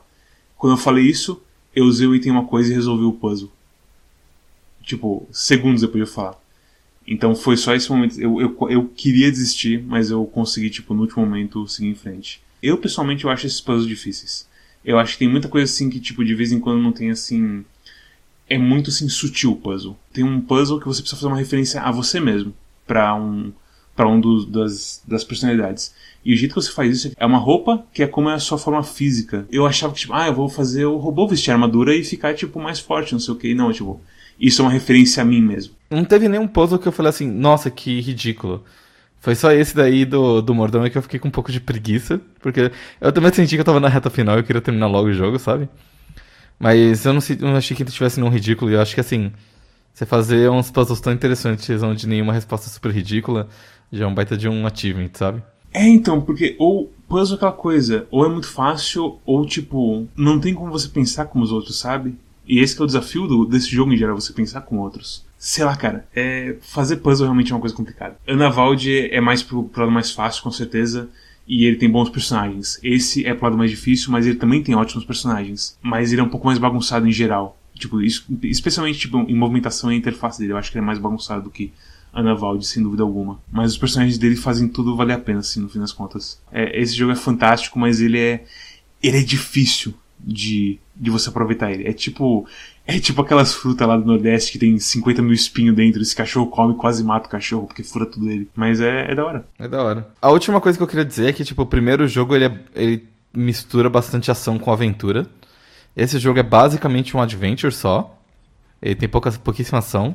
Quando 0.56 0.74
eu 0.74 0.78
falei 0.78 1.04
isso, 1.04 1.42
eu 1.74 1.84
usei 1.84 2.06
o 2.06 2.14
item 2.14 2.30
uma 2.30 2.46
coisa 2.46 2.70
e 2.70 2.74
resolvi 2.74 3.04
o 3.04 3.12
puzzle. 3.12 3.50
Tipo, 4.82 5.28
segundos 5.32 5.80
depois 5.80 6.04
de 6.04 6.10
eu 6.10 6.14
falar. 6.14 6.38
Então 7.06 7.34
foi 7.34 7.56
só 7.56 7.74
esse 7.74 7.90
momento. 7.90 8.20
Eu, 8.20 8.40
eu, 8.40 8.56
eu 8.70 8.84
queria 8.84 9.30
desistir, 9.30 9.82
mas 9.82 10.10
eu 10.10 10.24
consegui, 10.26 10.70
tipo, 10.70 10.94
no 10.94 11.02
último 11.02 11.24
momento 11.24 11.66
seguir 11.66 11.88
em 11.88 11.94
frente. 11.94 12.40
Eu, 12.62 12.78
pessoalmente, 12.78 13.24
eu 13.24 13.30
acho 13.30 13.46
esses 13.46 13.60
puzzles 13.60 13.88
difíceis. 13.88 14.48
Eu 14.84 14.98
acho 14.98 15.14
que 15.14 15.18
tem 15.18 15.28
muita 15.28 15.48
coisa 15.48 15.70
assim 15.70 15.90
que, 15.90 15.98
tipo, 15.98 16.24
de 16.24 16.34
vez 16.34 16.52
em 16.52 16.60
quando 16.60 16.80
não 16.80 16.92
tem 16.92 17.10
assim 17.10 17.64
é 18.48 18.58
muito 18.58 18.90
assim 18.90 19.08
sutil 19.08 19.52
o 19.52 19.56
puzzle. 19.56 19.96
Tem 20.12 20.24
um 20.24 20.40
puzzle 20.40 20.80
que 20.80 20.86
você 20.86 21.00
precisa 21.00 21.20
fazer 21.20 21.28
uma 21.28 21.38
referência 21.38 21.80
a 21.80 21.90
você 21.90 22.20
mesmo 22.20 22.54
para 22.86 23.14
um 23.14 23.52
para 23.94 24.06
um 24.06 24.20
dos, 24.20 24.44
das, 24.44 25.02
das 25.08 25.24
personalidades. 25.24 25.94
E 26.22 26.34
o 26.34 26.36
jeito 26.36 26.54
que 26.54 26.60
você 26.60 26.70
faz 26.70 26.94
isso 26.94 27.12
é 27.16 27.24
uma 27.24 27.38
roupa 27.38 27.82
que 27.94 28.02
é 28.02 28.06
como 28.06 28.28
é 28.28 28.34
a 28.34 28.38
sua 28.38 28.58
forma 28.58 28.82
física. 28.82 29.46
Eu 29.50 29.64
achava 29.64 29.94
que, 29.94 30.00
tipo, 30.00 30.12
ah, 30.12 30.26
eu 30.26 30.34
vou 30.34 30.50
fazer 30.50 30.84
o 30.84 30.98
robô 30.98 31.26
vestir 31.26 31.50
armadura 31.50 31.94
e 31.94 32.04
ficar, 32.04 32.34
tipo, 32.34 32.60
mais 32.60 32.78
forte, 32.78 33.14
não 33.14 33.18
sei 33.18 33.32
o 33.32 33.38
que. 33.38 33.54
Não, 33.54 33.72
tipo, 33.72 33.98
isso 34.38 34.60
é 34.60 34.64
uma 34.66 34.70
referência 34.70 35.22
a 35.22 35.24
mim 35.24 35.40
mesmo. 35.40 35.74
Não 35.90 36.04
teve 36.04 36.28
nenhum 36.28 36.46
puzzle 36.46 36.78
que 36.78 36.86
eu 36.86 36.92
falei 36.92 37.08
assim, 37.08 37.26
nossa, 37.26 37.70
que 37.70 38.00
ridículo. 38.00 38.62
Foi 39.18 39.34
só 39.34 39.50
esse 39.50 39.74
daí 39.74 40.04
do, 40.04 40.42
do 40.42 40.54
Mordão 40.54 40.88
que 40.90 40.98
eu 40.98 41.02
fiquei 41.02 41.18
com 41.18 41.28
um 41.28 41.32
pouco 41.32 41.50
de 41.50 41.58
preguiça, 41.58 42.20
porque 42.40 42.70
eu 43.00 43.12
também 43.12 43.32
senti 43.32 43.54
que 43.54 43.60
eu 43.60 43.64
tava 43.64 43.80
na 43.80 43.88
reta 43.88 44.10
final 44.10 44.36
e 44.36 44.40
eu 44.40 44.44
queria 44.44 44.60
terminar 44.60 44.88
logo 44.88 45.08
o 45.08 45.14
jogo, 45.14 45.38
sabe? 45.38 45.68
Mas 46.58 47.04
eu 47.04 47.12
não, 47.12 47.20
não 47.40 47.56
achei 47.56 47.76
que 47.76 47.82
ele 47.82 47.90
tivesse 47.90 48.18
nenhum 48.18 48.32
ridículo. 48.32 48.70
E 48.70 48.74
eu 48.74 48.80
acho 48.80 48.94
que 48.94 49.00
assim, 49.00 49.32
você 49.92 50.06
fazer 50.06 50.50
uns 50.50 50.70
puzzles 50.70 51.00
tão 51.00 51.12
interessantes 51.12 51.82
onde 51.82 52.06
nenhuma 52.06 52.32
resposta 52.32 52.68
é 52.68 52.72
super 52.72 52.90
ridícula 52.90 53.48
já 53.92 54.04
é 54.04 54.06
um 54.08 54.14
baita 54.14 54.36
de 54.36 54.48
um 54.48 54.66
achievement, 54.66 55.10
sabe? 55.14 55.42
É, 55.72 55.86
então, 55.86 56.20
porque 56.20 56.56
ou 56.58 56.92
puzzle 57.08 57.34
é 57.34 57.36
aquela 57.36 57.52
coisa, 57.52 58.06
ou 58.10 58.24
é 58.24 58.28
muito 58.28 58.48
fácil, 58.48 59.18
ou 59.24 59.46
tipo, 59.46 60.06
não 60.16 60.40
tem 60.40 60.54
como 60.54 60.72
você 60.72 60.88
pensar 60.88 61.26
como 61.26 61.44
os 61.44 61.52
outros, 61.52 61.78
sabe? 61.78 62.14
E 62.46 62.60
esse 62.60 62.80
é 62.80 62.82
o 62.82 62.86
desafio 62.86 63.26
do, 63.26 63.44
desse 63.44 63.68
jogo 63.68 63.92
em 63.92 63.96
geral, 63.96 64.18
você 64.18 64.32
pensar 64.32 64.62
com 64.62 64.78
outros. 64.78 65.24
Sei 65.38 65.64
lá, 65.64 65.76
cara, 65.76 66.06
é, 66.14 66.56
fazer 66.60 66.96
puzzle 66.96 67.26
realmente 67.26 67.52
é 67.52 67.54
uma 67.54 67.60
coisa 67.60 67.74
complicada. 67.74 68.16
Ana 68.26 68.48
Valde 68.48 69.08
é 69.12 69.20
mais 69.20 69.42
pro, 69.42 69.64
pro 69.64 69.82
lado 69.82 69.92
mais 69.92 70.10
fácil, 70.10 70.42
com 70.42 70.50
certeza. 70.50 71.08
E 71.46 71.64
ele 71.64 71.76
tem 71.76 71.88
bons 71.88 72.10
personagens. 72.10 72.78
Esse 72.82 73.24
é 73.24 73.32
pro 73.32 73.44
lado 73.44 73.56
mais 73.56 73.70
difícil, 73.70 74.10
mas 74.10 74.26
ele 74.26 74.36
também 74.36 74.62
tem 74.62 74.74
ótimos 74.74 75.04
personagens. 75.04 75.78
Mas 75.80 76.12
ele 76.12 76.20
é 76.20 76.24
um 76.24 76.28
pouco 76.28 76.46
mais 76.46 76.58
bagunçado 76.58 77.06
em 77.06 77.12
geral. 77.12 77.58
Tipo, 77.74 78.00
especialmente 78.02 78.98
tipo, 78.98 79.18
em 79.18 79.34
movimentação 79.34 79.92
e 79.92 79.96
interface 79.96 80.38
dele. 80.38 80.52
Eu 80.52 80.56
acho 80.56 80.72
que 80.72 80.78
ele 80.78 80.84
é 80.84 80.86
mais 80.86 80.98
bagunçado 80.98 81.44
do 81.44 81.50
que 81.50 81.72
Ana 82.12 82.34
Valde, 82.34 82.66
sem 82.66 82.82
dúvida 82.82 83.02
alguma. 83.02 83.40
Mas 83.52 83.72
os 83.72 83.78
personagens 83.78 84.18
dele 84.18 84.36
fazem 84.36 84.66
tudo 84.66 84.96
valer 84.96 85.14
a 85.14 85.18
pena, 85.18 85.40
assim, 85.40 85.60
no 85.60 85.68
fim 85.68 85.78
das 85.78 85.92
contas. 85.92 86.40
É, 86.50 86.80
esse 86.80 86.96
jogo 86.96 87.12
é 87.12 87.16
fantástico, 87.16 87.78
mas 87.78 88.00
ele 88.00 88.18
é. 88.18 88.44
Ele 89.02 89.18
é 89.18 89.22
difícil 89.22 89.94
de, 90.18 90.80
de 90.98 91.10
você 91.10 91.28
aproveitar 91.28 91.70
ele. 91.70 91.86
É 91.86 91.92
tipo. 91.92 92.46
É 92.86 93.00
tipo 93.00 93.20
aquelas 93.20 93.52
frutas 93.52 93.86
lá 93.86 93.96
do 93.96 94.06
Nordeste 94.06 94.52
que 94.52 94.58
tem 94.58 94.78
50 94.78 95.20
mil 95.20 95.32
espinhos 95.32 95.74
dentro. 95.74 96.00
Esse 96.00 96.14
cachorro 96.14 96.46
come 96.46 96.74
quase 96.74 97.02
mata 97.02 97.26
o 97.26 97.30
cachorro 97.30 97.66
porque 97.66 97.82
fura 97.82 98.06
tudo 98.06 98.26
dele. 98.26 98.48
Mas 98.54 98.80
é, 98.80 99.10
é 99.10 99.14
da 99.14 99.24
hora. 99.24 99.46
É 99.58 99.66
da 99.66 99.82
hora. 99.82 100.08
A 100.22 100.30
última 100.30 100.60
coisa 100.60 100.78
que 100.78 100.82
eu 100.84 100.86
queria 100.86 101.04
dizer 101.04 101.28
é 101.28 101.32
que, 101.32 101.44
tipo, 101.44 101.62
o 101.62 101.66
primeiro 101.66 102.06
jogo 102.06 102.34
ele, 102.34 102.44
é, 102.44 102.60
ele 102.74 103.08
mistura 103.34 103.90
bastante 103.90 104.30
ação 104.30 104.56
com 104.56 104.72
aventura. 104.72 105.26
Esse 105.96 106.18
jogo 106.18 106.38
é 106.38 106.42
basicamente 106.44 107.16
um 107.16 107.20
adventure 107.20 107.72
só. 107.72 108.16
Ele 108.80 108.94
tem 108.94 109.08
pouca, 109.08 109.32
pouquíssima 109.32 109.78
ação. 109.80 110.14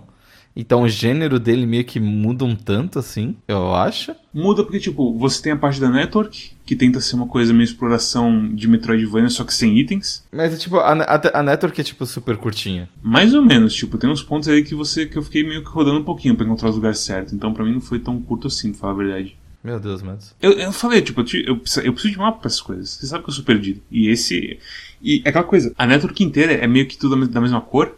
Então 0.56 0.84
o 0.84 0.90
gênero 0.90 1.40
dele 1.40 1.66
meio 1.66 1.86
que 1.86 2.00
muda 2.00 2.44
um 2.44 2.56
tanto, 2.56 3.00
assim, 3.00 3.36
eu 3.48 3.74
acho. 3.74 4.14
Muda 4.34 4.64
porque, 4.64 4.80
tipo, 4.80 5.18
você 5.18 5.42
tem 5.42 5.52
a 5.52 5.58
parte 5.58 5.80
da 5.80 5.90
Network, 5.90 6.52
que 6.66 6.76
tenta 6.76 7.00
ser 7.00 7.16
uma 7.16 7.28
coisa 7.28 7.54
meio 7.54 7.64
exploração 7.64 8.54
de 8.54 8.68
Metroidvania, 8.68 9.30
só 9.30 9.44
que 9.44 9.54
sem 9.54 9.78
itens. 9.78 10.24
Mas, 10.32 10.60
tipo, 10.62 10.78
a, 10.78 10.94
a, 10.94 11.40
a 11.40 11.44
Network 11.44 11.80
é, 11.80 11.84
tipo, 11.84 12.06
super 12.06 12.38
curtinha. 12.38 12.90
Mais 13.02 13.34
ou 13.34 13.42
menos, 13.42 13.74
tipo, 13.74 13.98
tem 13.98 14.10
uns 14.10 14.24
pontos 14.24 14.48
aí 14.48 14.64
que 14.64 14.76
você 14.76 15.06
que 15.06 15.18
eu 15.18 15.24
fiquei 15.24 15.44
meio 15.44 15.64
que 15.64 15.70
rodando 15.70 16.00
um 16.00 16.04
pouquinho 16.04 16.36
pra 16.36 16.46
encontrar 16.46 16.70
os 16.70 16.76
lugares 16.76 17.00
certos. 17.00 17.34
Então, 17.34 17.54
pra 17.54 17.64
mim, 17.64 17.74
não 17.74 17.82
foi 17.82 18.00
tão 18.00 18.22
curto 18.22 18.48
assim, 18.48 18.72
pra 18.72 18.80
falar 18.82 18.94
a 18.94 18.98
verdade. 18.98 19.38
Meu 19.64 19.80
Deus, 19.80 20.02
Mads. 20.02 20.36
Eu, 20.42 20.54
eu 20.54 20.72
falei, 20.72 21.02
tipo, 21.02 21.22
eu, 21.22 21.26
eu, 21.34 21.62
eu 21.84 21.94
preciso 21.94 22.12
de 22.12 22.18
mapa 22.18 22.40
pra 22.40 22.48
essas 22.48 22.62
coisas. 22.62 22.90
Você 22.90 23.06
sabe 23.06 23.24
que 23.24 23.30
eu 23.30 23.34
sou 23.34 23.44
perdido. 23.44 23.82
E 23.92 24.08
esse. 24.08 24.58
E 25.02 25.22
é 25.24 25.30
aquela 25.30 25.44
coisa, 25.44 25.74
a 25.78 25.86
Network 25.86 26.24
inteira 26.24 26.54
é 26.54 26.68
meio 26.68 26.88
que 26.88 26.98
tudo 26.98 27.28
da 27.28 27.42
mesma 27.42 27.62
cor, 27.62 27.96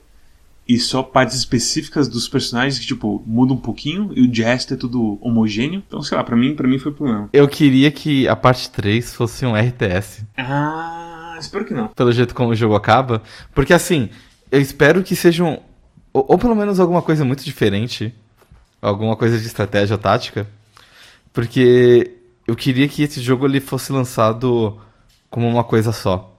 e 0.68 0.80
só 0.80 1.04
partes 1.04 1.36
específicas 1.38 2.08
dos 2.08 2.28
personagens 2.28 2.80
que, 2.80 2.88
tipo, 2.88 3.22
mudam 3.26 3.56
um 3.58 3.60
pouquinho 3.60 4.12
e 4.16 4.22
o 4.22 4.28
de 4.28 4.42
resto 4.44 4.74
é 4.74 4.78
tudo 4.78 5.18
homogêneo. 5.22 5.84
Então, 5.86 6.02
sei 6.02 6.18
lá, 6.18 6.24
pra 6.24 6.36
mim, 6.36 6.56
pra 6.56 6.68
mim 6.68 6.80
foi 6.80 6.92
problema. 6.92 7.30
Eu 7.34 7.48
queria 7.48 7.92
que 7.92 8.28
a 8.28 8.36
parte 8.36 8.70
3 8.70 9.14
fosse 9.14 9.46
um 9.46 9.56
RTS. 9.56 10.26
Ah, 10.38 11.36
espero 11.40 11.66
que 11.66 11.74
não. 11.74 11.90
Pelo 11.90 12.12
jeito 12.12 12.34
como 12.34 12.52
o 12.52 12.56
jogo 12.56 12.76
acaba. 12.76 13.22
Porque 13.54 13.74
assim, 13.74 14.10
eu 14.50 14.62
espero 14.62 15.04
que 15.04 15.16
sejam. 15.16 15.62
Ou, 16.14 16.26
ou 16.30 16.38
pelo 16.38 16.56
menos 16.56 16.80
alguma 16.80 17.02
coisa 17.02 17.26
muito 17.26 17.44
diferente. 17.44 18.14
Alguma 18.82 19.18
coisa 19.18 19.38
de 19.38 19.46
estratégia 19.46 19.98
tática. 19.98 20.48
Porque 21.34 22.12
eu 22.48 22.56
queria 22.56 22.88
que 22.88 23.04
esse 23.04 23.22
jogo 23.22 23.46
ele 23.46 23.60
fosse 23.60 23.92
lançado 23.92 24.80
como 25.30 25.48
uma 25.48 25.64
coisa 25.64 25.92
só. 25.92 26.33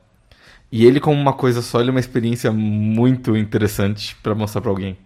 E 0.76 0.84
ele, 0.84 0.98
como 0.98 1.16
uma 1.16 1.32
coisa 1.32 1.62
só, 1.62 1.78
ele 1.78 1.90
é 1.90 1.92
uma 1.92 2.00
experiência 2.00 2.50
muito 2.50 3.37
interessante 3.37 4.16
para 4.20 4.34
mostrar 4.34 4.60
para 4.60 4.70
alguém. 4.72 4.98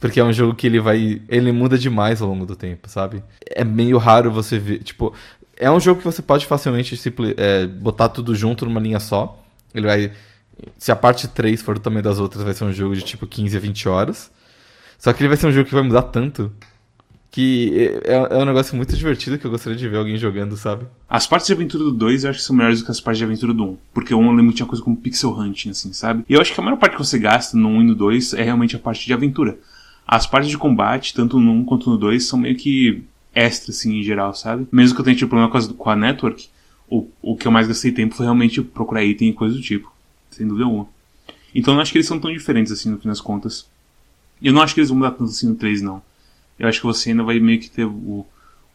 Porque 0.00 0.18
é 0.18 0.24
um 0.24 0.32
jogo 0.32 0.54
que 0.54 0.66
ele 0.66 0.80
vai. 0.80 1.20
Ele 1.28 1.52
muda 1.52 1.76
demais 1.76 2.22
ao 2.22 2.28
longo 2.30 2.46
do 2.46 2.56
tempo, 2.56 2.88
sabe? 2.88 3.22
É 3.44 3.62
meio 3.62 3.98
raro 3.98 4.32
você 4.32 4.58
ver. 4.58 4.78
Tipo, 4.78 5.12
é 5.54 5.70
um 5.70 5.78
jogo 5.78 6.00
que 6.00 6.06
você 6.06 6.22
pode 6.22 6.46
facilmente 6.46 6.98
é, 7.36 7.66
botar 7.66 8.08
tudo 8.08 8.34
junto 8.34 8.64
numa 8.64 8.80
linha 8.80 8.98
só. 8.98 9.38
Ele 9.74 9.86
vai. 9.86 10.12
Se 10.78 10.90
a 10.90 10.96
parte 10.96 11.28
3 11.28 11.60
for 11.60 11.74
do 11.74 11.82
tamanho 11.82 12.02
das 12.02 12.18
outras, 12.18 12.42
vai 12.42 12.54
ser 12.54 12.64
um 12.64 12.72
jogo 12.72 12.96
de 12.96 13.02
tipo 13.02 13.26
15 13.26 13.54
a 13.54 13.60
20 13.60 13.88
horas. 13.90 14.32
Só 14.98 15.12
que 15.12 15.20
ele 15.22 15.28
vai 15.28 15.36
ser 15.36 15.46
um 15.46 15.52
jogo 15.52 15.68
que 15.68 15.74
vai 15.74 15.82
mudar 15.82 16.04
tanto 16.04 16.50
que 17.30 18.00
é, 18.04 18.14
é, 18.14 18.38
um 18.38 18.44
negócio 18.44 18.76
muito 18.76 18.96
divertido 18.96 19.38
que 19.38 19.46
eu 19.46 19.50
gostaria 19.50 19.76
de 19.78 19.88
ver 19.88 19.98
alguém 19.98 20.16
jogando, 20.16 20.56
sabe? 20.56 20.86
As 21.08 21.26
partes 21.26 21.46
de 21.46 21.52
aventura 21.52 21.84
do 21.84 21.92
2 21.92 22.24
eu 22.24 22.30
acho 22.30 22.38
que 22.38 22.44
são 22.44 22.56
melhores 22.56 22.80
do 22.80 22.84
que 22.84 22.90
as 22.90 23.00
partes 23.00 23.18
de 23.18 23.24
aventura 23.24 23.52
do 23.52 23.64
1. 23.64 23.76
Porque 23.92 24.14
o 24.14 24.18
1 24.18 24.24
eu 24.24 24.32
lembro 24.32 24.50
que 24.52 24.56
tinha 24.56 24.66
coisa 24.66 24.82
como 24.82 24.96
pixel 24.96 25.38
hunting, 25.38 25.70
assim, 25.70 25.92
sabe? 25.92 26.24
E 26.28 26.34
eu 26.34 26.40
acho 26.40 26.54
que 26.54 26.60
a 26.60 26.64
maior 26.64 26.76
parte 26.76 26.96
que 26.96 27.04
você 27.04 27.18
gasta 27.18 27.56
no 27.56 27.68
1 27.68 27.82
e 27.82 27.84
no 27.84 27.94
2 27.94 28.34
é 28.34 28.42
realmente 28.42 28.76
a 28.76 28.78
parte 28.78 29.04
de 29.04 29.12
aventura. 29.12 29.58
As 30.06 30.26
partes 30.26 30.50
de 30.50 30.56
combate, 30.56 31.14
tanto 31.14 31.38
no 31.38 31.52
1 31.52 31.64
quanto 31.64 31.90
no 31.90 31.98
2, 31.98 32.24
são 32.24 32.38
meio 32.38 32.56
que 32.56 33.02
extra, 33.34 33.70
assim, 33.70 33.98
em 33.98 34.02
geral, 34.02 34.34
sabe? 34.34 34.66
Mesmo 34.70 34.94
que 34.94 35.00
eu 35.00 35.04
tenha 35.04 35.16
tido 35.16 35.28
problema 35.28 35.50
com 35.50 35.58
a, 35.58 35.74
com 35.74 35.90
a 35.90 35.96
network, 35.96 36.48
o, 36.88 37.08
o 37.20 37.36
que 37.36 37.46
eu 37.46 37.52
mais 37.52 37.66
gastei 37.66 37.92
tempo 37.92 38.14
foi 38.14 38.24
realmente 38.24 38.62
procurar 38.62 39.04
item 39.04 39.30
e 39.30 39.32
coisa 39.32 39.54
do 39.54 39.60
tipo. 39.60 39.92
Sem 40.30 40.46
dúvida 40.46 40.64
alguma. 40.64 40.88
Então 41.54 41.72
eu 41.72 41.76
não 41.76 41.82
acho 41.82 41.92
que 41.92 41.98
eles 41.98 42.06
são 42.06 42.18
tão 42.18 42.32
diferentes, 42.32 42.72
assim, 42.72 42.90
no 42.90 42.98
fim 42.98 43.08
das 43.08 43.20
contas. 43.20 43.66
Eu 44.40 44.52
não 44.52 44.62
acho 44.62 44.74
que 44.74 44.80
eles 44.80 44.90
vão 44.90 44.98
mudar 44.98 45.10
tanto 45.10 45.30
assim 45.30 45.48
no 45.48 45.54
3, 45.54 45.82
não 45.82 46.02
eu 46.58 46.68
acho 46.68 46.80
que 46.80 46.86
você 46.86 47.10
ainda 47.10 47.22
vai 47.22 47.38
meio 47.38 47.60
que 47.60 47.70
ter 47.70 47.84
o, 47.84 48.26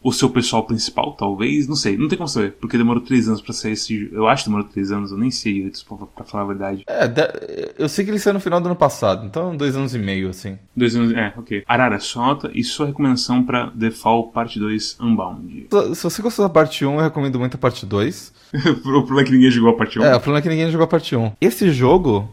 o 0.02 0.12
seu 0.12 0.28
pessoal 0.28 0.64
principal, 0.64 1.12
talvez. 1.12 1.68
Não 1.68 1.76
sei, 1.76 1.96
não 1.96 2.08
tem 2.08 2.18
como 2.18 2.28
saber, 2.28 2.52
porque 2.52 2.76
demorou 2.76 3.02
três 3.02 3.28
anos 3.28 3.40
pra 3.40 3.52
sair 3.52 3.72
esse. 3.72 4.10
Eu 4.12 4.26
acho 4.26 4.44
que 4.44 4.50
demorou 4.50 4.68
três 4.68 4.90
anos, 4.90 5.12
eu 5.12 5.18
nem 5.18 5.30
sei 5.30 5.54
direito, 5.54 5.84
pra, 5.86 6.06
pra 6.06 6.24
falar 6.24 6.44
a 6.44 6.46
verdade. 6.46 6.84
É, 6.86 7.74
eu 7.78 7.88
sei 7.88 8.04
que 8.04 8.10
ele 8.10 8.18
saiu 8.18 8.34
no 8.34 8.40
final 8.40 8.60
do 8.60 8.66
ano 8.66 8.76
passado, 8.76 9.24
então 9.26 9.56
dois 9.56 9.76
anos 9.76 9.94
e 9.94 9.98
meio, 9.98 10.28
assim. 10.30 10.58
Dois 10.76 10.94
anos, 10.96 11.12
é, 11.12 11.32
ok. 11.36 11.62
Arara, 11.66 11.98
sua 12.00 12.26
nota 12.26 12.50
e 12.54 12.64
sua 12.64 12.86
recomendação 12.86 13.42
pra 13.44 13.70
The 13.78 13.90
Fall 13.90 14.28
Parte 14.28 14.58
2 14.58 14.98
Unbound. 15.00 15.68
Se 15.94 16.02
você 16.02 16.22
gostou 16.22 16.44
da 16.44 16.52
parte 16.52 16.84
1, 16.84 16.94
eu 16.94 17.00
recomendo 17.00 17.38
muito 17.38 17.54
a 17.54 17.58
parte 17.58 17.86
2. 17.86 18.32
o 18.54 18.80
problema 18.82 19.20
é 19.20 19.24
que 19.24 19.32
ninguém 19.32 19.50
jogou 19.50 19.70
a 19.70 19.76
parte 19.76 19.98
1. 19.98 20.04
É, 20.04 20.16
o 20.16 20.20
problema 20.20 20.38
é 20.38 20.42
que 20.42 20.48
ninguém 20.48 20.70
jogou 20.70 20.84
a 20.84 20.88
parte 20.88 21.14
1. 21.14 21.32
Esse 21.40 21.70
jogo, 21.70 22.28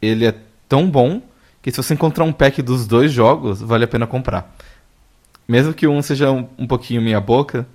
ele 0.00 0.26
é 0.26 0.34
tão 0.68 0.88
bom 0.88 1.22
que 1.62 1.70
se 1.70 1.78
você 1.78 1.94
encontrar 1.94 2.24
um 2.24 2.32
pack 2.32 2.60
dos 2.60 2.86
dois 2.86 3.10
jogos, 3.10 3.62
vale 3.62 3.84
a 3.84 3.88
pena 3.88 4.06
comprar. 4.06 4.53
Mesmo 5.46 5.74
que 5.74 5.86
um 5.86 6.00
seja 6.02 6.30
um, 6.30 6.48
um 6.58 6.66
pouquinho 6.66 7.02
meia 7.02 7.20
boca, 7.20 7.66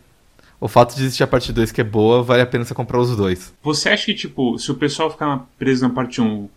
o 0.59 0.67
fato 0.67 0.95
de 0.95 1.01
existir 1.01 1.23
a 1.23 1.27
parte 1.27 1.53
2 1.53 1.71
que 1.71 1.81
é 1.81 1.83
boa, 1.83 2.21
vale 2.21 2.41
a 2.41 2.45
pena 2.45 2.65
você 2.65 2.73
comprar 2.73 2.99
os 2.99 3.15
dois. 3.15 3.53
Você 3.63 3.89
acha 3.89 4.05
que, 4.07 4.13
tipo, 4.13 4.57
se 4.57 4.71
o 4.71 4.75
pessoal 4.75 5.09
ficar 5.09 5.47
preso 5.57 5.87
na 5.87 5.93
parte 5.93 6.19
1, 6.19 6.49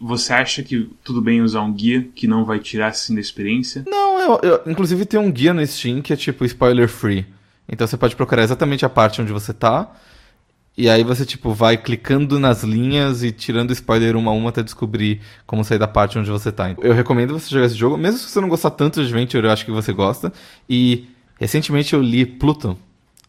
você 0.00 0.32
acha 0.32 0.62
que 0.62 0.90
tudo 1.02 1.22
bem 1.22 1.40
usar 1.40 1.62
um 1.62 1.72
guia 1.72 2.06
que 2.14 2.26
não 2.26 2.44
vai 2.44 2.58
tirar 2.58 2.88
assim 2.88 3.14
da 3.14 3.20
experiência? 3.20 3.84
Não, 3.86 4.20
eu, 4.20 4.40
eu, 4.42 4.62
inclusive 4.66 5.06
tem 5.06 5.18
um 5.18 5.30
guia 5.30 5.54
no 5.54 5.66
Steam 5.66 6.02
que 6.02 6.12
é 6.12 6.16
tipo 6.16 6.44
spoiler 6.44 6.88
free. 6.88 7.26
Então 7.68 7.86
você 7.86 7.96
pode 7.96 8.16
procurar 8.16 8.42
exatamente 8.42 8.84
a 8.84 8.88
parte 8.88 9.20
onde 9.20 9.32
você 9.32 9.52
tá 9.52 9.90
e 10.78 10.88
aí 10.88 11.02
você, 11.02 11.26
tipo, 11.26 11.52
vai 11.52 11.76
clicando 11.76 12.38
nas 12.38 12.62
linhas 12.62 13.24
e 13.24 13.32
tirando 13.32 13.72
spoiler 13.72 14.14
uma 14.14 14.30
a 14.30 14.34
uma 14.34 14.50
até 14.50 14.62
descobrir 14.62 15.20
como 15.44 15.64
sair 15.64 15.78
da 15.78 15.88
parte 15.88 16.16
onde 16.16 16.30
você 16.30 16.52
tá. 16.52 16.72
Eu 16.80 16.94
recomendo 16.94 17.36
você 17.36 17.50
jogar 17.50 17.66
esse 17.66 17.74
jogo, 17.74 17.96
mesmo 17.96 18.20
se 18.20 18.28
você 18.28 18.40
não 18.40 18.48
gostar 18.48 18.70
tanto 18.70 19.00
de 19.00 19.06
Adventure, 19.06 19.44
eu 19.44 19.50
acho 19.50 19.64
que 19.64 19.72
você 19.72 19.92
gosta. 19.92 20.32
E 20.70 21.08
recentemente 21.36 21.94
eu 21.94 22.00
li 22.00 22.24
Pluton, 22.24 22.76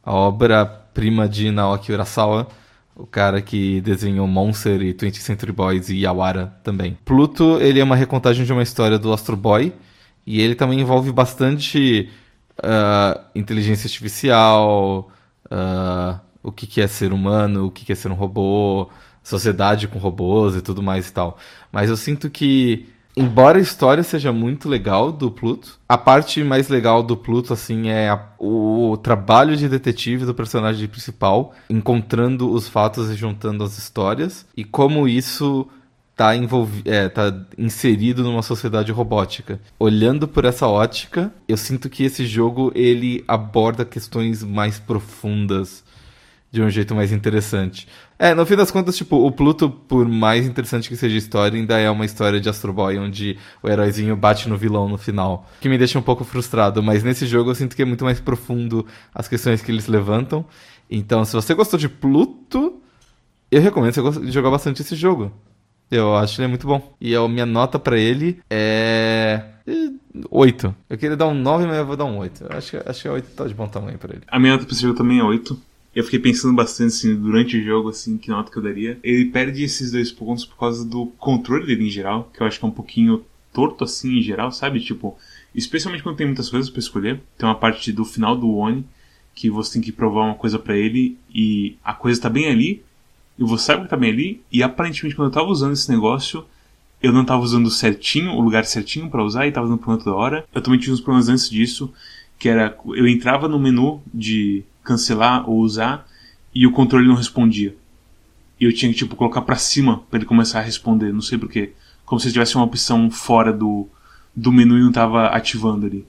a 0.04 0.14
obra-prima 0.14 1.28
de 1.28 1.50
Naoki 1.50 1.92
Urasawa, 1.92 2.48
o 2.96 3.08
cara 3.08 3.42
que 3.42 3.82
desenhou 3.82 4.28
Monster 4.28 4.80
e 4.84 4.94
20th 4.94 5.16
Century 5.16 5.52
Boys 5.52 5.90
e 5.90 6.02
Yawara 6.02 6.54
também. 6.64 7.00
Pluto, 7.04 7.58
ele 7.60 7.80
é 7.80 7.84
uma 7.84 7.96
recontagem 7.96 8.46
de 8.46 8.54
uma 8.54 8.62
história 8.62 9.00
do 9.00 9.12
Astro 9.12 9.36
Boy, 9.36 9.74
e 10.24 10.40
ele 10.40 10.54
também 10.54 10.82
envolve 10.82 11.12
bastante 11.12 12.12
uh, 12.60 13.20
inteligência 13.34 13.88
artificial, 13.88 15.10
uh, 15.46 16.29
o 16.44 16.52
que, 16.52 16.66
que 16.66 16.82
é 16.82 16.88
ser 16.88 17.14
humano, 17.14 17.66
o 17.66 17.72
que, 17.72 17.86
que 17.86 17.92
é 17.92 17.96
ser 17.96 18.10
um 18.10 18.16
robô, 18.16 18.90
sociedade 19.24 19.88
com 19.88 20.00
robôs 20.00 20.56
e 20.56 20.62
tudo 20.62 20.82
mais 20.82 21.10
e 21.10 21.14
tal. 21.14 21.38
Mas 21.72 21.90
eu 21.90 21.98
sinto 21.98 22.30
que, 22.30 22.88
embora 23.16 23.58
a 23.58 23.62
história 23.62 24.04
seja 24.04 24.32
muito 24.32 24.68
legal 24.70 25.12
do 25.12 25.30
Pluto, 25.30 25.80
a 25.88 25.98
parte 25.98 26.44
mais 26.44 26.70
legal 26.70 27.04
do 27.04 27.16
Pluto, 27.18 27.54
assim, 27.54 27.90
é 27.90 28.10
a, 28.10 28.22
o, 28.40 28.98
trabalho 28.98 29.56
de 29.56 29.68
detetive 29.68 30.26
do 30.26 30.34
personagem 30.34 30.88
principal, 30.88 31.54
encontrando 31.70 32.52
os 32.52 32.68
fatos 32.68 33.10
e 33.10 33.16
juntando 33.16 33.64
as 33.64 33.78
histórias, 33.78 34.46
e 34.56 34.64
como 34.64 35.08
isso 35.08 35.68
tá, 36.16 36.36
envolvi 36.36 36.82
é, 36.86 37.08
tá 37.08 37.34
inserido 37.58 38.24
numa 38.24 38.42
sociedade 38.42 38.92
robótica. 38.92 39.60
Olhando 39.78 40.28
por 40.28 40.44
essa 40.44 40.68
ótica, 40.68 41.32
eu 41.48 41.56
sinto 41.56 41.90
que 41.90 42.04
esse 42.04 42.26
jogo 42.26 42.72
ele 42.76 43.24
aborda 43.28 43.86
questões 43.86 44.44
mais 44.44 44.80
profundas 44.80 45.84
de 46.52 46.62
um 46.62 46.70
jeito 46.70 46.96
mais 46.96 47.12
interessante. 47.12 47.88
É, 48.18 48.34
no 48.34 48.46
fim 48.46 48.56
das 48.56 48.72
contas, 48.72 48.98
tipo, 48.98 49.16
o 49.18 49.32
Pluto, 49.32 49.70
por 49.70 50.08
mais 50.08 50.46
interessante 50.46 50.90
que 50.90 50.96
seja 50.96 51.16
a 51.16 51.18
história, 51.18 51.60
ainda 51.60 51.78
é 51.78 51.90
uma 51.90 52.06
história 52.06 52.40
de 52.40 52.50
Astro 52.50 52.74
Boy, 52.74 52.98
onde 52.98 53.38
o 53.62 53.70
heróizinho 53.70 54.16
bate 54.16 54.50
no 54.50 54.58
vilão 54.58 54.90
no 54.90 54.98
final. 54.98 55.48
Que 55.62 55.70
me 55.70 55.78
deixa 55.78 56.00
um 56.00 56.02
pouco 56.02 56.24
frustrado, 56.24 56.82
mas 56.82 57.04
nesse 57.04 57.28
jogo 57.28 57.52
eu 57.52 57.56
sinto 57.56 57.76
que 57.76 57.82
é 57.82 57.86
muito 57.86 58.04
mais 58.04 58.20
profundo 58.20 58.86
as 59.14 59.28
questões 59.28 59.62
que 59.62 59.72
eles 59.72 59.88
levantam. 59.88 60.46
Então, 60.90 61.24
se 61.24 61.34
você 61.34 61.54
gostou 61.54 61.80
de 61.80 61.88
Pluto, 61.88 62.82
eu 63.52 63.62
recomendo 63.62 63.94
você 63.94 64.32
jogar 64.32 64.50
bastante 64.50 64.82
esse 64.82 64.96
jogo. 64.96 65.32
Eu 65.92 66.16
acho 66.16 66.40
ele 66.40 66.46
é 66.46 66.48
muito 66.48 66.68
bom. 66.68 66.96
E 67.02 67.16
a 67.16 67.28
minha 67.28 67.46
nota 67.46 67.80
para 67.80 67.98
ele 67.98 68.40
é. 68.50 69.44
8. 70.30 70.76
Eu 70.90 70.98
queria 70.98 71.16
dar 71.16 71.28
um 71.28 71.34
9, 71.34 71.66
mas 71.66 71.78
eu 71.78 71.86
vou 71.86 71.96
dar 71.96 72.06
um 72.06 72.18
8. 72.18 72.44
Eu 72.44 72.58
acho, 72.58 72.78
acho 72.86 73.02
que 73.02 73.10
8 73.10 73.36
tá 73.36 73.46
de 73.46 73.54
bom 73.54 73.68
tamanho 73.68 73.98
para 73.98 74.14
ele. 74.14 74.24
A 74.28 74.40
minha 74.40 74.54
nota 74.54 74.66
pra 74.66 74.74
esse 74.74 74.82
jogo 74.82 74.98
também 74.98 75.20
é 75.20 75.24
8. 75.24 75.60
Eu 75.96 76.04
fiquei 76.04 76.20
pensando 76.20 76.54
bastante 76.54 76.88
assim, 76.88 77.16
durante 77.16 77.58
o 77.58 77.64
jogo, 77.64 77.90
assim, 77.90 78.18
que 78.18 78.30
nota 78.30 78.52
que 78.52 78.58
eu 78.58 78.64
daria. 78.64 79.00
Ele 79.04 79.26
perde 79.26 79.64
esses 79.64 79.92
dois 79.92 80.12
pontos 80.12 80.46
por 80.46 80.58
causa 80.58 80.86
do 80.86 81.08
controle 81.18 81.66
dele 81.66 81.88
em 81.88 81.90
geral, 81.90 82.30
que 82.34 82.42
eu 82.42 82.48
acho 82.48 82.60
que 82.60 82.66
é 82.66 82.68
um 82.68 82.72
pouquinho 82.72 83.26
torto 83.52 83.84
assim 83.84 84.18
em 84.18 84.22
geral, 84.22 84.52
sabe? 84.52 84.80
Tipo, 84.80 85.18
especialmente 85.54 86.04
quando 86.04 86.18
tem 86.18 86.28
muitas 86.28 86.50
coisas 86.50 86.70
para 86.70 86.80
escolher. 86.80 87.20
Tem 87.38 87.48
uma 87.48 87.56
parte 87.56 87.92
do 87.92 88.06
final 88.06 88.36
do 88.36 88.56
Oni 88.56 88.86
que 89.34 89.50
você 89.50 89.74
tem 89.74 89.82
que 89.82 89.92
provar 89.92 90.26
uma 90.26 90.36
coisa 90.36 90.60
para 90.60 90.78
ele 90.78 91.18
e 91.34 91.78
a 91.84 91.94
coisa 91.94 92.22
tá 92.22 92.30
bem 92.30 92.50
ali, 92.50 92.84
e 93.38 93.44
você 93.44 93.66
sabe 93.66 93.84
que 93.84 93.90
tá 93.90 93.96
bem 93.96 94.12
ali, 94.12 94.42
e 94.52 94.62
aparentemente 94.62 95.16
quando 95.16 95.30
eu 95.30 95.34
tava 95.34 95.48
usando 95.48 95.72
esse 95.72 95.90
negócio, 95.90 96.46
eu 97.02 97.14
não 97.14 97.24
tava 97.24 97.42
usando 97.42 97.72
certinho, 97.72 98.32
o 98.32 98.42
lugar 98.42 98.66
certinho 98.66 99.10
para 99.10 99.24
usar 99.24 99.48
e 99.48 99.52
tava 99.52 99.68
dando 99.68 99.78
problema 99.78 100.04
toda 100.04 100.16
hora. 100.16 100.46
Eu 100.54 100.62
também 100.62 100.78
tive 100.78 100.92
uns 100.92 101.00
problemas 101.00 101.30
antes 101.30 101.50
disso, 101.50 101.94
que 102.38 102.50
era 102.50 102.78
eu 102.86 103.08
entrava 103.08 103.48
no 103.48 103.58
menu 103.58 104.02
de 104.14 104.66
cancelar 104.90 105.48
ou 105.48 105.60
usar 105.60 106.08
e 106.54 106.66
o 106.66 106.72
controle 106.72 107.08
não 107.08 107.16
respondia. 107.16 107.76
E 108.60 108.66
eu 108.66 108.74
tinha 108.74 108.92
que 108.92 108.98
tipo 108.98 109.16
colocar 109.16 109.42
para 109.44 109.56
cima 109.56 110.00
para 110.10 110.18
ele 110.18 110.26
começar 110.26 110.60
a 110.60 110.64
responder, 110.64 111.14
não 111.14 111.22
sei 111.22 111.38
porquê. 111.38 111.74
Como 112.06 112.20
se 112.20 112.32
tivesse 112.32 112.56
uma 112.56 112.66
opção 112.66 113.10
fora 113.12 113.54
do, 113.54 113.88
do 114.36 114.52
menu 114.52 114.78
e 114.78 114.82
não 114.82 114.92
tava 114.92 115.28
ativando 115.28 115.86
ali. 115.86 116.06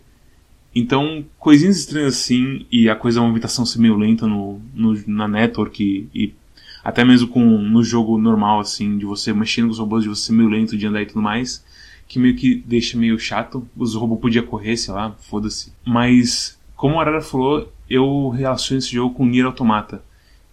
Então, 0.74 1.24
coisinhas 1.38 1.78
estranhas 1.78 2.14
assim, 2.14 2.64
e 2.70 2.88
a 2.88 2.96
coisa, 2.96 3.20
a 3.20 3.22
movimentação 3.22 3.66
ser 3.66 3.80
meio 3.80 3.96
lenta 3.96 4.26
no, 4.26 4.60
no 4.72 4.94
na 5.06 5.28
network 5.28 5.82
e, 5.82 6.08
e 6.14 6.34
até 6.82 7.04
mesmo 7.04 7.28
com 7.28 7.40
no 7.40 7.82
jogo 7.82 8.16
normal, 8.16 8.60
assim, 8.60 8.96
de 8.96 9.04
você 9.04 9.32
mexendo 9.32 9.66
com 9.66 9.72
os 9.72 9.78
robôs, 9.78 10.02
de 10.02 10.08
você 10.08 10.26
ser 10.26 10.32
meio 10.32 10.48
lento 10.48 10.76
de 10.76 10.86
andar 10.86 11.02
e 11.02 11.06
tudo 11.06 11.20
mais, 11.20 11.64
que 12.08 12.18
meio 12.18 12.34
que 12.36 12.54
deixa 12.66 12.96
meio 12.96 13.18
chato. 13.18 13.68
Os 13.76 13.94
robôs 13.94 14.20
podiam 14.20 14.46
correr, 14.46 14.76
sei 14.76 14.94
lá, 14.94 15.12
foda-se. 15.28 15.72
Mas, 15.84 16.58
como 16.76 16.98
a 16.98 17.02
Arara 17.02 17.20
falou, 17.20 17.70
eu 17.90 18.28
relaciono 18.28 18.78
esse 18.78 18.92
jogo 18.92 19.16
com 19.16 19.26
Nier 19.26 19.44
Automata. 19.44 20.02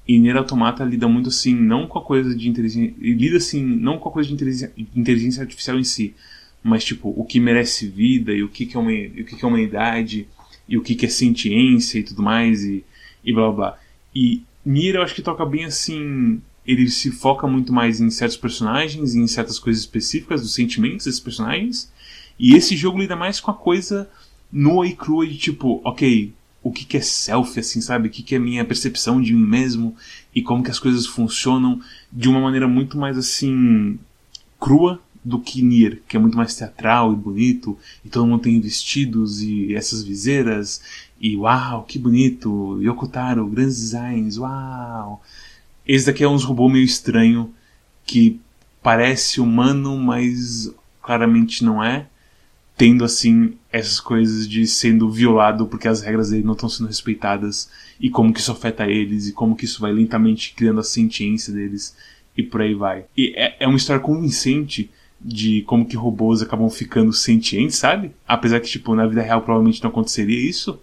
E 0.07 0.17
Nier 0.17 0.35
Automata 0.35 0.83
lida 0.83 1.07
muito 1.07 1.29
assim, 1.29 1.53
não 1.53 1.85
com 1.85 1.99
a 1.99 2.01
coisa 2.01 2.35
de 2.35 2.49
inteligência. 2.49 2.95
Lida 2.97 3.37
assim, 3.37 3.63
não 3.63 3.99
com 3.99 4.09
a 4.09 4.11
coisa 4.11 4.27
de 4.27 4.33
inteligência, 4.33 4.73
inteligência 4.95 5.43
artificial 5.43 5.77
em 5.77 5.83
si. 5.83 6.15
Mas, 6.63 6.83
tipo, 6.83 7.13
o 7.15 7.23
que 7.23 7.39
merece 7.39 7.87
vida 7.87 8.33
e 8.33 8.41
o 8.41 8.49
que, 8.49 8.65
que, 8.65 8.75
é, 8.75 8.79
uma, 8.79 8.89
o 8.89 9.23
que, 9.23 9.35
que 9.35 9.45
é 9.45 9.47
humanidade 9.47 10.27
e 10.67 10.77
o 10.77 10.81
que, 10.81 10.95
que 10.95 11.05
é 11.05 11.09
ciência 11.09 11.99
e 11.99 12.03
tudo 12.03 12.23
mais 12.23 12.63
e, 12.63 12.83
e 13.23 13.31
blá 13.31 13.51
blá. 13.51 13.79
E 14.15 14.41
Nier 14.65 14.95
eu 14.95 15.03
acho 15.03 15.13
que 15.13 15.21
toca 15.21 15.45
bem 15.45 15.65
assim. 15.65 16.41
Ele 16.65 16.89
se 16.89 17.11
foca 17.11 17.47
muito 17.47 17.71
mais 17.71 18.01
em 18.01 18.09
certos 18.09 18.35
personagens, 18.35 19.15
em 19.15 19.27
certas 19.27 19.59
coisas 19.59 19.83
específicas 19.83 20.41
dos 20.41 20.53
sentimentos 20.53 21.05
desses 21.05 21.19
personagens. 21.19 21.91
E 22.39 22.55
esse 22.55 22.75
jogo 22.75 22.99
lida 22.99 23.15
mais 23.15 23.39
com 23.39 23.51
a 23.51 23.53
coisa 23.53 24.09
nua 24.51 24.87
e 24.87 24.95
crua 24.95 25.25
de 25.27 25.37
tipo, 25.37 25.81
ok, 25.83 26.33
o 26.67 26.71
que, 26.71 26.85
que 26.85 26.97
é 26.97 27.01
self, 27.01 27.59
assim, 27.59 27.79
sabe? 27.79 28.07
O 28.07 28.11
que, 28.11 28.21
que 28.21 28.35
é 28.35 28.39
minha 28.39 28.65
percepção 28.65 29.21
de 29.21 29.33
mim 29.33 29.45
mesmo 29.45 29.95
e 30.35 30.41
como 30.41 30.63
que 30.63 30.71
as 30.71 30.79
coisas 30.79 31.05
funcionam 31.05 31.79
de 32.11 32.27
uma 32.27 32.39
maneira 32.39 32.67
muito 32.67 32.97
mais 32.97 33.17
assim 33.17 33.97
crua 34.59 34.99
do 35.23 35.39
que 35.39 35.61
Nier, 35.61 36.01
que 36.07 36.15
é 36.15 36.19
muito 36.19 36.37
mais 36.37 36.55
teatral 36.55 37.11
e 37.11 37.15
bonito, 37.15 37.77
e 38.03 38.09
todo 38.09 38.25
mundo 38.25 38.43
tem 38.43 38.59
vestidos 38.61 39.41
e 39.41 39.75
essas 39.75 40.03
viseiras 40.03 40.81
e 41.19 41.35
uau, 41.35 41.83
que 41.83 41.97
bonito! 41.97 42.79
Yokotaro, 42.81 43.47
grandes 43.47 43.77
designs, 43.77 44.37
uau! 44.37 45.21
Esse 45.85 46.05
daqui 46.05 46.23
é 46.23 46.27
uns 46.27 46.43
robô 46.43 46.69
meio 46.69 46.85
estranho 46.85 47.53
que 48.05 48.39
parece 48.83 49.41
humano, 49.41 49.97
mas 49.97 50.71
claramente 51.01 51.63
não 51.63 51.83
é. 51.83 52.07
Tendo 52.77 53.03
assim 53.03 53.53
essas 53.77 53.99
coisas 53.99 54.47
de 54.47 54.65
sendo 54.67 55.09
violado 55.09 55.67
porque 55.67 55.87
as 55.87 56.01
regras 56.01 56.29
dele 56.29 56.43
não 56.43 56.53
estão 56.53 56.69
sendo 56.69 56.87
respeitadas 56.87 57.69
e 57.99 58.09
como 58.09 58.33
que 58.33 58.39
isso 58.39 58.51
afeta 58.51 58.87
eles 58.87 59.27
e 59.27 59.33
como 59.33 59.55
que 59.55 59.65
isso 59.65 59.81
vai 59.81 59.91
lentamente 59.91 60.53
criando 60.55 60.79
a 60.79 60.83
sentiência 60.83 61.53
deles 61.53 61.95
e 62.35 62.43
por 62.43 62.61
aí 62.61 62.73
vai. 62.73 63.05
E 63.17 63.33
é, 63.35 63.57
é 63.59 63.67
uma 63.67 63.77
história 63.77 64.01
convincente 64.01 64.89
de 65.19 65.63
como 65.63 65.85
que 65.85 65.97
robôs 65.97 66.41
acabam 66.41 66.69
ficando 66.69 67.11
sentientes, 67.11 67.77
sabe? 67.77 68.11
Apesar 68.27 68.59
que, 68.59 68.69
tipo, 68.69 68.93
na 68.93 69.07
vida 69.07 69.21
real 69.21 69.41
provavelmente 69.41 69.81
não 69.81 69.89
aconteceria 69.89 70.39
isso, 70.39 70.79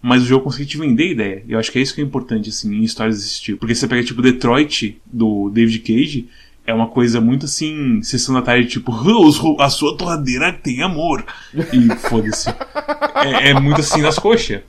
mas 0.00 0.22
o 0.22 0.26
jogo 0.26 0.44
consegue 0.44 0.68
te 0.68 0.76
vender 0.76 1.04
a 1.04 1.12
ideia. 1.12 1.44
Eu 1.48 1.58
acho 1.58 1.72
que 1.72 1.78
é 1.78 1.82
isso 1.82 1.94
que 1.94 2.00
é 2.00 2.04
importante, 2.04 2.50
assim, 2.50 2.74
em 2.74 2.82
histórias 2.82 3.18
desse 3.18 3.40
tipo. 3.40 3.58
Porque 3.58 3.74
você 3.74 3.88
pega, 3.88 4.04
tipo, 4.04 4.22
Detroit, 4.22 5.00
do 5.06 5.50
David 5.50 5.80
Cage, 5.80 6.28
é 6.68 6.74
uma 6.74 6.88
coisa 6.88 7.20
muito 7.20 7.46
assim, 7.46 8.02
sessão 8.02 8.34
da 8.34 8.42
tarde, 8.42 8.68
tipo, 8.68 8.92
a 9.60 9.70
sua 9.70 9.96
torradeira 9.96 10.52
tem 10.52 10.82
amor. 10.82 11.24
E 11.54 11.94
foda-se. 11.96 12.48
É, 13.18 13.50
é, 13.50 13.54
muito 13.60 13.80
assim 13.80 14.00
nas 14.00 14.16
coxas. 14.16 14.60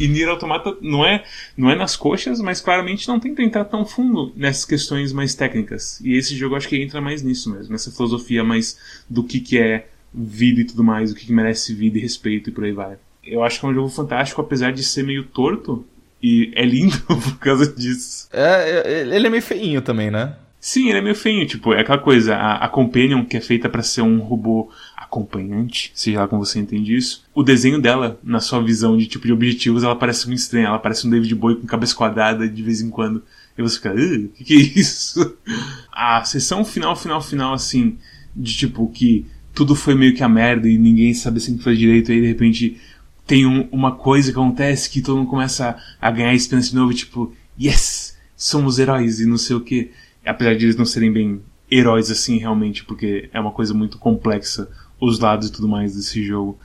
E 0.00 0.08
Nier 0.08 0.30
Automata 0.30 0.74
não 0.80 1.04
é, 1.04 1.22
não 1.54 1.70
é 1.70 1.76
nas 1.76 1.94
coxas, 1.94 2.40
mas 2.40 2.58
claramente 2.58 3.06
não 3.06 3.20
tenta 3.20 3.42
entrar 3.42 3.66
tão 3.66 3.84
fundo 3.84 4.32
nessas 4.34 4.64
questões 4.64 5.12
mais 5.12 5.34
técnicas. 5.34 6.00
E 6.00 6.16
esse 6.16 6.34
jogo 6.34 6.56
acho 6.56 6.66
que 6.66 6.82
entra 6.82 7.02
mais 7.02 7.22
nisso 7.22 7.52
mesmo, 7.52 7.72
nessa 7.72 7.90
filosofia 7.90 8.42
mais 8.42 8.78
do 9.10 9.22
que, 9.22 9.40
que 9.40 9.58
é 9.58 9.88
vida 10.12 10.62
e 10.62 10.64
tudo 10.64 10.82
mais, 10.82 11.12
o 11.12 11.14
que, 11.14 11.26
que 11.26 11.32
merece 11.32 11.74
vida 11.74 11.98
e 11.98 12.00
respeito 12.00 12.48
e 12.48 12.52
por 12.52 12.64
aí 12.64 12.72
vai 12.72 12.96
eu 13.30 13.42
acho 13.42 13.60
que 13.60 13.66
é 13.66 13.68
um 13.68 13.74
jogo 13.74 13.88
fantástico, 13.88 14.40
apesar 14.40 14.72
de 14.72 14.82
ser 14.82 15.04
meio 15.04 15.24
torto. 15.24 15.84
E 16.20 16.50
é 16.56 16.64
lindo 16.64 16.98
por 17.06 17.38
causa 17.38 17.72
disso. 17.72 18.28
É, 18.32 18.82
é, 18.84 19.00
ele 19.02 19.26
é 19.26 19.30
meio 19.30 19.42
feinho 19.42 19.80
também, 19.80 20.10
né? 20.10 20.34
Sim, 20.60 20.88
ele 20.88 20.98
é 20.98 21.02
meio 21.02 21.14
feinho. 21.14 21.46
Tipo, 21.46 21.72
é 21.72 21.80
aquela 21.80 21.98
coisa, 21.98 22.34
a, 22.34 22.64
a 22.64 22.68
Companion, 22.68 23.24
que 23.24 23.36
é 23.36 23.40
feita 23.40 23.68
para 23.68 23.82
ser 23.82 24.02
um 24.02 24.18
robô 24.18 24.70
acompanhante, 24.96 25.90
seja 25.94 26.20
lá 26.20 26.28
como 26.28 26.44
você 26.44 26.58
entende 26.58 26.94
isso. 26.94 27.24
O 27.34 27.42
desenho 27.42 27.80
dela, 27.80 28.18
na 28.22 28.40
sua 28.40 28.62
visão 28.62 28.96
de 28.96 29.06
tipo 29.06 29.26
de 29.26 29.32
objetivos, 29.32 29.82
ela 29.82 29.96
parece 29.96 30.26
muito 30.26 30.40
estranha. 30.40 30.66
Ela 30.66 30.78
parece 30.78 31.06
um 31.06 31.10
David 31.10 31.34
Bowie 31.34 31.56
com 31.56 31.66
cabeça 31.66 31.94
quadrada 31.94 32.48
de 32.48 32.62
vez 32.62 32.80
em 32.80 32.90
quando. 32.90 33.22
E 33.56 33.62
você 33.62 33.76
fica, 33.76 33.92
o 33.92 34.28
que, 34.28 34.44
que 34.44 34.54
é 34.54 34.80
isso? 34.80 35.36
A 35.92 36.22
sessão 36.24 36.64
final, 36.64 36.94
final, 36.94 37.20
final, 37.20 37.54
assim, 37.54 37.98
de 38.34 38.56
tipo 38.56 38.88
que 38.88 39.26
tudo 39.52 39.74
foi 39.74 39.96
meio 39.96 40.14
que 40.14 40.22
a 40.22 40.28
merda 40.28 40.68
e 40.68 40.78
ninguém 40.78 41.12
sabe 41.12 41.40
que 41.40 41.58
fazer 41.58 41.76
direito, 41.76 42.12
e 42.12 42.14
aí 42.14 42.20
de 42.20 42.28
repente 42.28 42.80
tem 43.26 43.44
um, 43.44 43.68
uma 43.72 43.90
coisa 43.90 44.30
que 44.30 44.38
acontece 44.38 44.88
que 44.88 45.02
todo 45.02 45.18
mundo 45.18 45.28
começa 45.28 45.76
a, 46.00 46.08
a 46.08 46.10
ganhar 46.12 46.32
esperança 46.32 46.70
de 46.70 46.76
novo, 46.76 46.94
tipo, 46.94 47.34
yes, 47.60 48.16
somos 48.36 48.78
heróis 48.78 49.18
e 49.18 49.26
não 49.26 49.36
sei 49.36 49.56
o 49.56 49.60
que. 49.60 49.90
Apesar 50.24 50.54
de 50.54 50.66
eles 50.66 50.76
não 50.76 50.84
serem 50.84 51.12
bem 51.12 51.40
heróis 51.70 52.10
assim 52.10 52.38
realmente, 52.38 52.84
porque 52.84 53.28
é 53.32 53.40
uma 53.40 53.50
coisa 53.50 53.74
muito 53.74 53.98
complexa, 53.98 54.68
os 55.00 55.18
lados 55.18 55.48
e 55.48 55.52
tudo 55.52 55.68
mais 55.68 55.94
desse 55.94 56.24
jogo. 56.24 56.58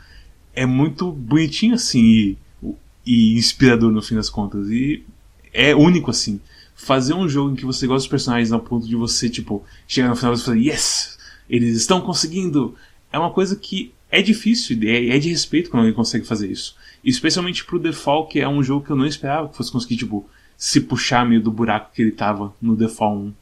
É 0.53 0.65
muito 0.65 1.11
bonitinho 1.11 1.75
assim 1.75 2.01
e, 2.01 2.37
e 3.05 3.33
inspirador 3.35 3.91
no 3.91 4.01
fim 4.01 4.15
das 4.15 4.29
contas. 4.29 4.69
E 4.69 5.03
é 5.53 5.75
único 5.75 6.11
assim. 6.11 6.39
Fazer 6.75 7.13
um 7.13 7.29
jogo 7.29 7.51
em 7.51 7.55
que 7.55 7.65
você 7.65 7.85
gosta 7.85 7.99
dos 7.99 8.07
personagens 8.07 8.51
ao 8.51 8.59
ponto 8.59 8.87
de 8.87 8.95
você, 8.95 9.29
tipo, 9.29 9.63
chegar 9.87 10.09
no 10.09 10.15
final 10.15 10.33
e 10.33 10.37
falar, 10.37 10.57
yes, 10.57 11.17
eles 11.49 11.75
estão 11.75 12.01
conseguindo. 12.01 12.75
É 13.11 13.19
uma 13.19 13.31
coisa 13.31 13.55
que 13.55 13.93
é 14.09 14.21
difícil, 14.21 14.77
é, 14.83 15.15
é 15.15 15.19
de 15.19 15.29
respeito 15.29 15.69
quando 15.69 15.81
alguém 15.81 15.95
consegue 15.95 16.25
fazer 16.25 16.51
isso. 16.51 16.75
Especialmente 17.03 17.63
pro 17.65 17.79
Default, 17.79 18.31
que 18.31 18.39
é 18.39 18.47
um 18.47 18.63
jogo 18.63 18.85
que 18.85 18.91
eu 18.91 18.95
não 18.95 19.05
esperava 19.05 19.49
que 19.49 19.57
fosse 19.57 19.71
conseguir, 19.71 19.97
tipo, 19.97 20.27
se 20.57 20.81
puxar 20.81 21.27
meio 21.27 21.41
do 21.41 21.51
buraco 21.51 21.91
que 21.93 22.01
ele 22.01 22.11
tava 22.11 22.53
no 22.61 22.75
Default 22.75 23.27
1. 23.29 23.33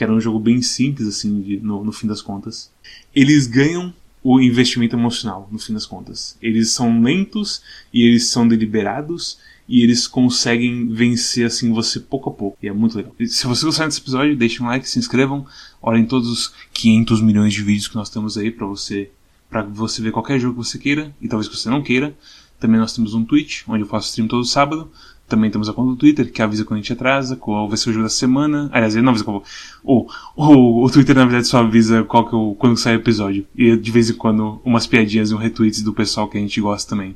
Que 0.00 0.04
era 0.04 0.14
um 0.14 0.18
jogo 0.18 0.38
bem 0.40 0.62
simples, 0.62 1.06
assim, 1.06 1.42
de, 1.42 1.60
no, 1.60 1.84
no 1.84 1.92
fim 1.92 2.06
das 2.06 2.22
contas. 2.22 2.72
Eles 3.14 3.46
ganham 3.46 3.92
o 4.24 4.40
investimento 4.40 4.96
emocional, 4.96 5.46
no 5.52 5.58
fim 5.58 5.74
das 5.74 5.84
contas. 5.84 6.38
Eles 6.40 6.70
são 6.70 7.02
lentos 7.02 7.60
e 7.92 8.02
eles 8.02 8.28
são 8.28 8.48
deliberados 8.48 9.36
e 9.68 9.82
eles 9.82 10.06
conseguem 10.06 10.88
vencer 10.88 11.44
assim 11.44 11.70
você 11.70 12.00
pouco 12.00 12.30
a 12.30 12.32
pouco. 12.32 12.56
E 12.62 12.66
é 12.66 12.72
muito 12.72 12.96
legal. 12.96 13.14
E 13.20 13.28
se 13.28 13.46
você 13.46 13.66
gostar 13.66 13.84
desse 13.84 14.00
episódio, 14.00 14.34
deixem 14.34 14.62
um 14.62 14.70
like, 14.70 14.88
se 14.88 14.98
inscrevam, 14.98 15.46
olhem 15.82 16.06
todos 16.06 16.30
os 16.30 16.54
500 16.72 17.20
milhões 17.20 17.52
de 17.52 17.62
vídeos 17.62 17.86
que 17.86 17.96
nós 17.96 18.08
temos 18.08 18.38
aí 18.38 18.50
para 18.50 18.66
você 18.66 19.10
para 19.50 19.64
você 19.64 20.00
ver 20.00 20.12
qualquer 20.12 20.40
jogo 20.40 20.62
que 20.62 20.66
você 20.66 20.78
queira 20.78 21.14
e 21.20 21.28
talvez 21.28 21.46
que 21.46 21.54
você 21.54 21.68
não 21.68 21.82
queira. 21.82 22.16
Também 22.58 22.80
nós 22.80 22.94
temos 22.94 23.12
um 23.12 23.22
Twitch, 23.22 23.64
onde 23.68 23.82
eu 23.82 23.86
faço 23.86 24.08
stream 24.08 24.26
todo 24.26 24.46
sábado. 24.46 24.90
Também 25.30 25.48
temos 25.48 25.68
a 25.68 25.72
conta 25.72 25.90
do 25.90 25.96
Twitter, 25.96 26.32
que 26.32 26.42
avisa 26.42 26.64
quando 26.64 26.78
a 26.78 26.82
gente 26.82 26.92
atrasa, 26.92 27.36
qual 27.36 27.68
vai 27.68 27.78
ser 27.78 27.90
o 27.90 27.92
jogo 27.92 28.02
da 28.02 28.10
semana. 28.10 28.68
Aliás, 28.72 28.96
ele 28.96 29.04
não 29.04 29.10
avisa 29.10 29.24
qual. 29.24 29.44
O, 29.84 30.10
o, 30.34 30.84
o 30.84 30.90
Twitter, 30.90 31.14
na 31.14 31.24
verdade, 31.24 31.46
só 31.46 31.58
avisa 31.58 32.02
qual 32.02 32.28
que 32.28 32.34
eu, 32.34 32.56
quando 32.58 32.76
sai 32.76 32.96
o 32.96 32.98
episódio. 32.98 33.46
E 33.56 33.76
de 33.76 33.90
vez 33.92 34.10
em 34.10 34.14
quando, 34.14 34.60
umas 34.64 34.88
piadinhas 34.88 35.30
e 35.30 35.34
um 35.34 35.38
retweets 35.38 35.82
do 35.82 35.92
pessoal 35.92 36.26
que 36.26 36.36
a 36.36 36.40
gente 36.40 36.60
gosta 36.60 36.90
também. 36.90 37.14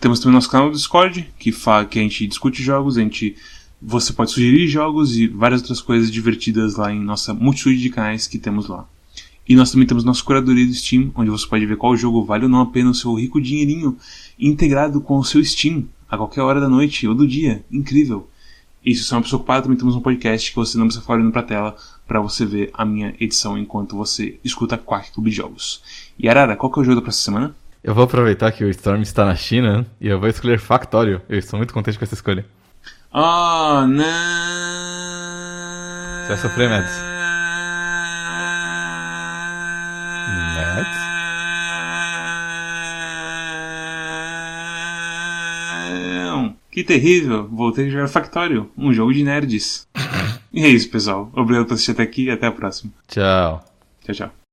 Temos 0.00 0.18
também 0.18 0.34
nosso 0.34 0.50
canal 0.50 0.68
do 0.68 0.74
Discord, 0.74 1.28
que, 1.38 1.52
fala, 1.52 1.84
que 1.84 2.00
a 2.00 2.02
gente 2.02 2.26
discute 2.26 2.60
jogos, 2.60 2.98
a 2.98 3.02
gente. 3.02 3.36
Você 3.80 4.12
pode 4.12 4.32
sugerir 4.32 4.66
jogos 4.66 5.16
e 5.16 5.28
várias 5.28 5.60
outras 5.60 5.80
coisas 5.80 6.10
divertidas 6.10 6.74
lá 6.74 6.92
em 6.92 7.00
nossa 7.00 7.32
multitude 7.32 7.80
de 7.80 7.88
canais 7.88 8.26
que 8.26 8.36
temos 8.36 8.66
lá. 8.66 8.84
E 9.48 9.54
nós 9.54 9.70
também 9.70 9.86
temos 9.86 10.02
nossa 10.02 10.24
curadoria 10.24 10.66
do 10.66 10.74
Steam, 10.74 11.12
onde 11.14 11.30
você 11.30 11.46
pode 11.46 11.64
ver 11.64 11.76
qual 11.76 11.96
jogo 11.96 12.24
vale 12.24 12.46
ou 12.46 12.50
não 12.50 12.62
a 12.62 12.66
pena 12.66 12.90
o 12.90 12.94
seu 12.94 13.14
rico 13.14 13.40
dinheirinho 13.40 13.96
integrado 14.38 15.00
com 15.00 15.18
o 15.18 15.24
seu 15.24 15.42
Steam, 15.44 15.84
a 16.08 16.16
qualquer 16.16 16.42
hora 16.42 16.60
da 16.60 16.68
noite 16.68 17.06
ou 17.06 17.14
do 17.14 17.26
dia. 17.26 17.64
Incrível! 17.70 18.28
E 18.84 18.94
se 18.94 19.04
você 19.04 19.12
é 19.12 19.16
uma 19.16 19.22
pessoa 19.22 19.38
ocupada, 19.38 19.62
também 19.62 19.76
temos 19.76 19.94
um 19.94 20.00
podcast 20.00 20.50
que 20.50 20.56
você 20.56 20.78
não 20.78 20.86
precisa 20.86 21.02
ficar 21.02 21.14
olhando 21.14 21.32
pra 21.32 21.42
tela 21.42 21.76
para 22.06 22.20
você 22.20 22.46
ver 22.46 22.70
a 22.72 22.84
minha 22.84 23.14
edição 23.20 23.58
enquanto 23.58 23.96
você 23.96 24.38
escuta 24.42 24.78
Quack 24.78 25.12
Clube 25.12 25.30
de 25.30 25.36
Jogos. 25.36 25.82
E 26.18 26.28
Arara, 26.28 26.56
qual 26.56 26.72
que 26.72 26.78
é 26.78 26.82
o 26.82 26.84
jogo 26.84 26.96
da 26.96 27.02
próxima 27.02 27.24
semana? 27.24 27.54
Eu 27.82 27.94
vou 27.94 28.04
aproveitar 28.04 28.50
que 28.52 28.64
o 28.64 28.70
Storm 28.70 29.02
está 29.02 29.24
na 29.24 29.34
China 29.36 29.86
e 30.00 30.08
eu 30.08 30.18
vou 30.18 30.28
escolher 30.28 30.58
Factório. 30.58 31.20
Eu 31.28 31.38
estou 31.38 31.58
muito 31.58 31.74
contente 31.74 31.98
com 31.98 32.04
essa 32.04 32.14
escolha. 32.14 32.46
Oh, 33.12 33.86
não! 33.86 34.04
Você 36.22 36.28
vai 36.28 36.36
sofrer, 36.36 36.68
Mads. 36.68 37.17
Que 46.78 46.84
terrível! 46.84 47.48
Voltei 47.48 47.88
a 47.88 47.90
jogar 47.90 48.06
Factório, 48.06 48.70
um 48.78 48.92
jogo 48.92 49.12
de 49.12 49.24
nerds. 49.24 49.88
e 50.54 50.62
é 50.64 50.68
isso, 50.68 50.88
pessoal. 50.88 51.28
Obrigado 51.34 51.66
por 51.66 51.74
assistir 51.74 51.90
até 51.90 52.04
aqui 52.04 52.26
e 52.26 52.30
até 52.30 52.46
a 52.46 52.52
próxima. 52.52 52.92
Tchau. 53.08 53.64
Tchau, 54.04 54.14
tchau. 54.14 54.47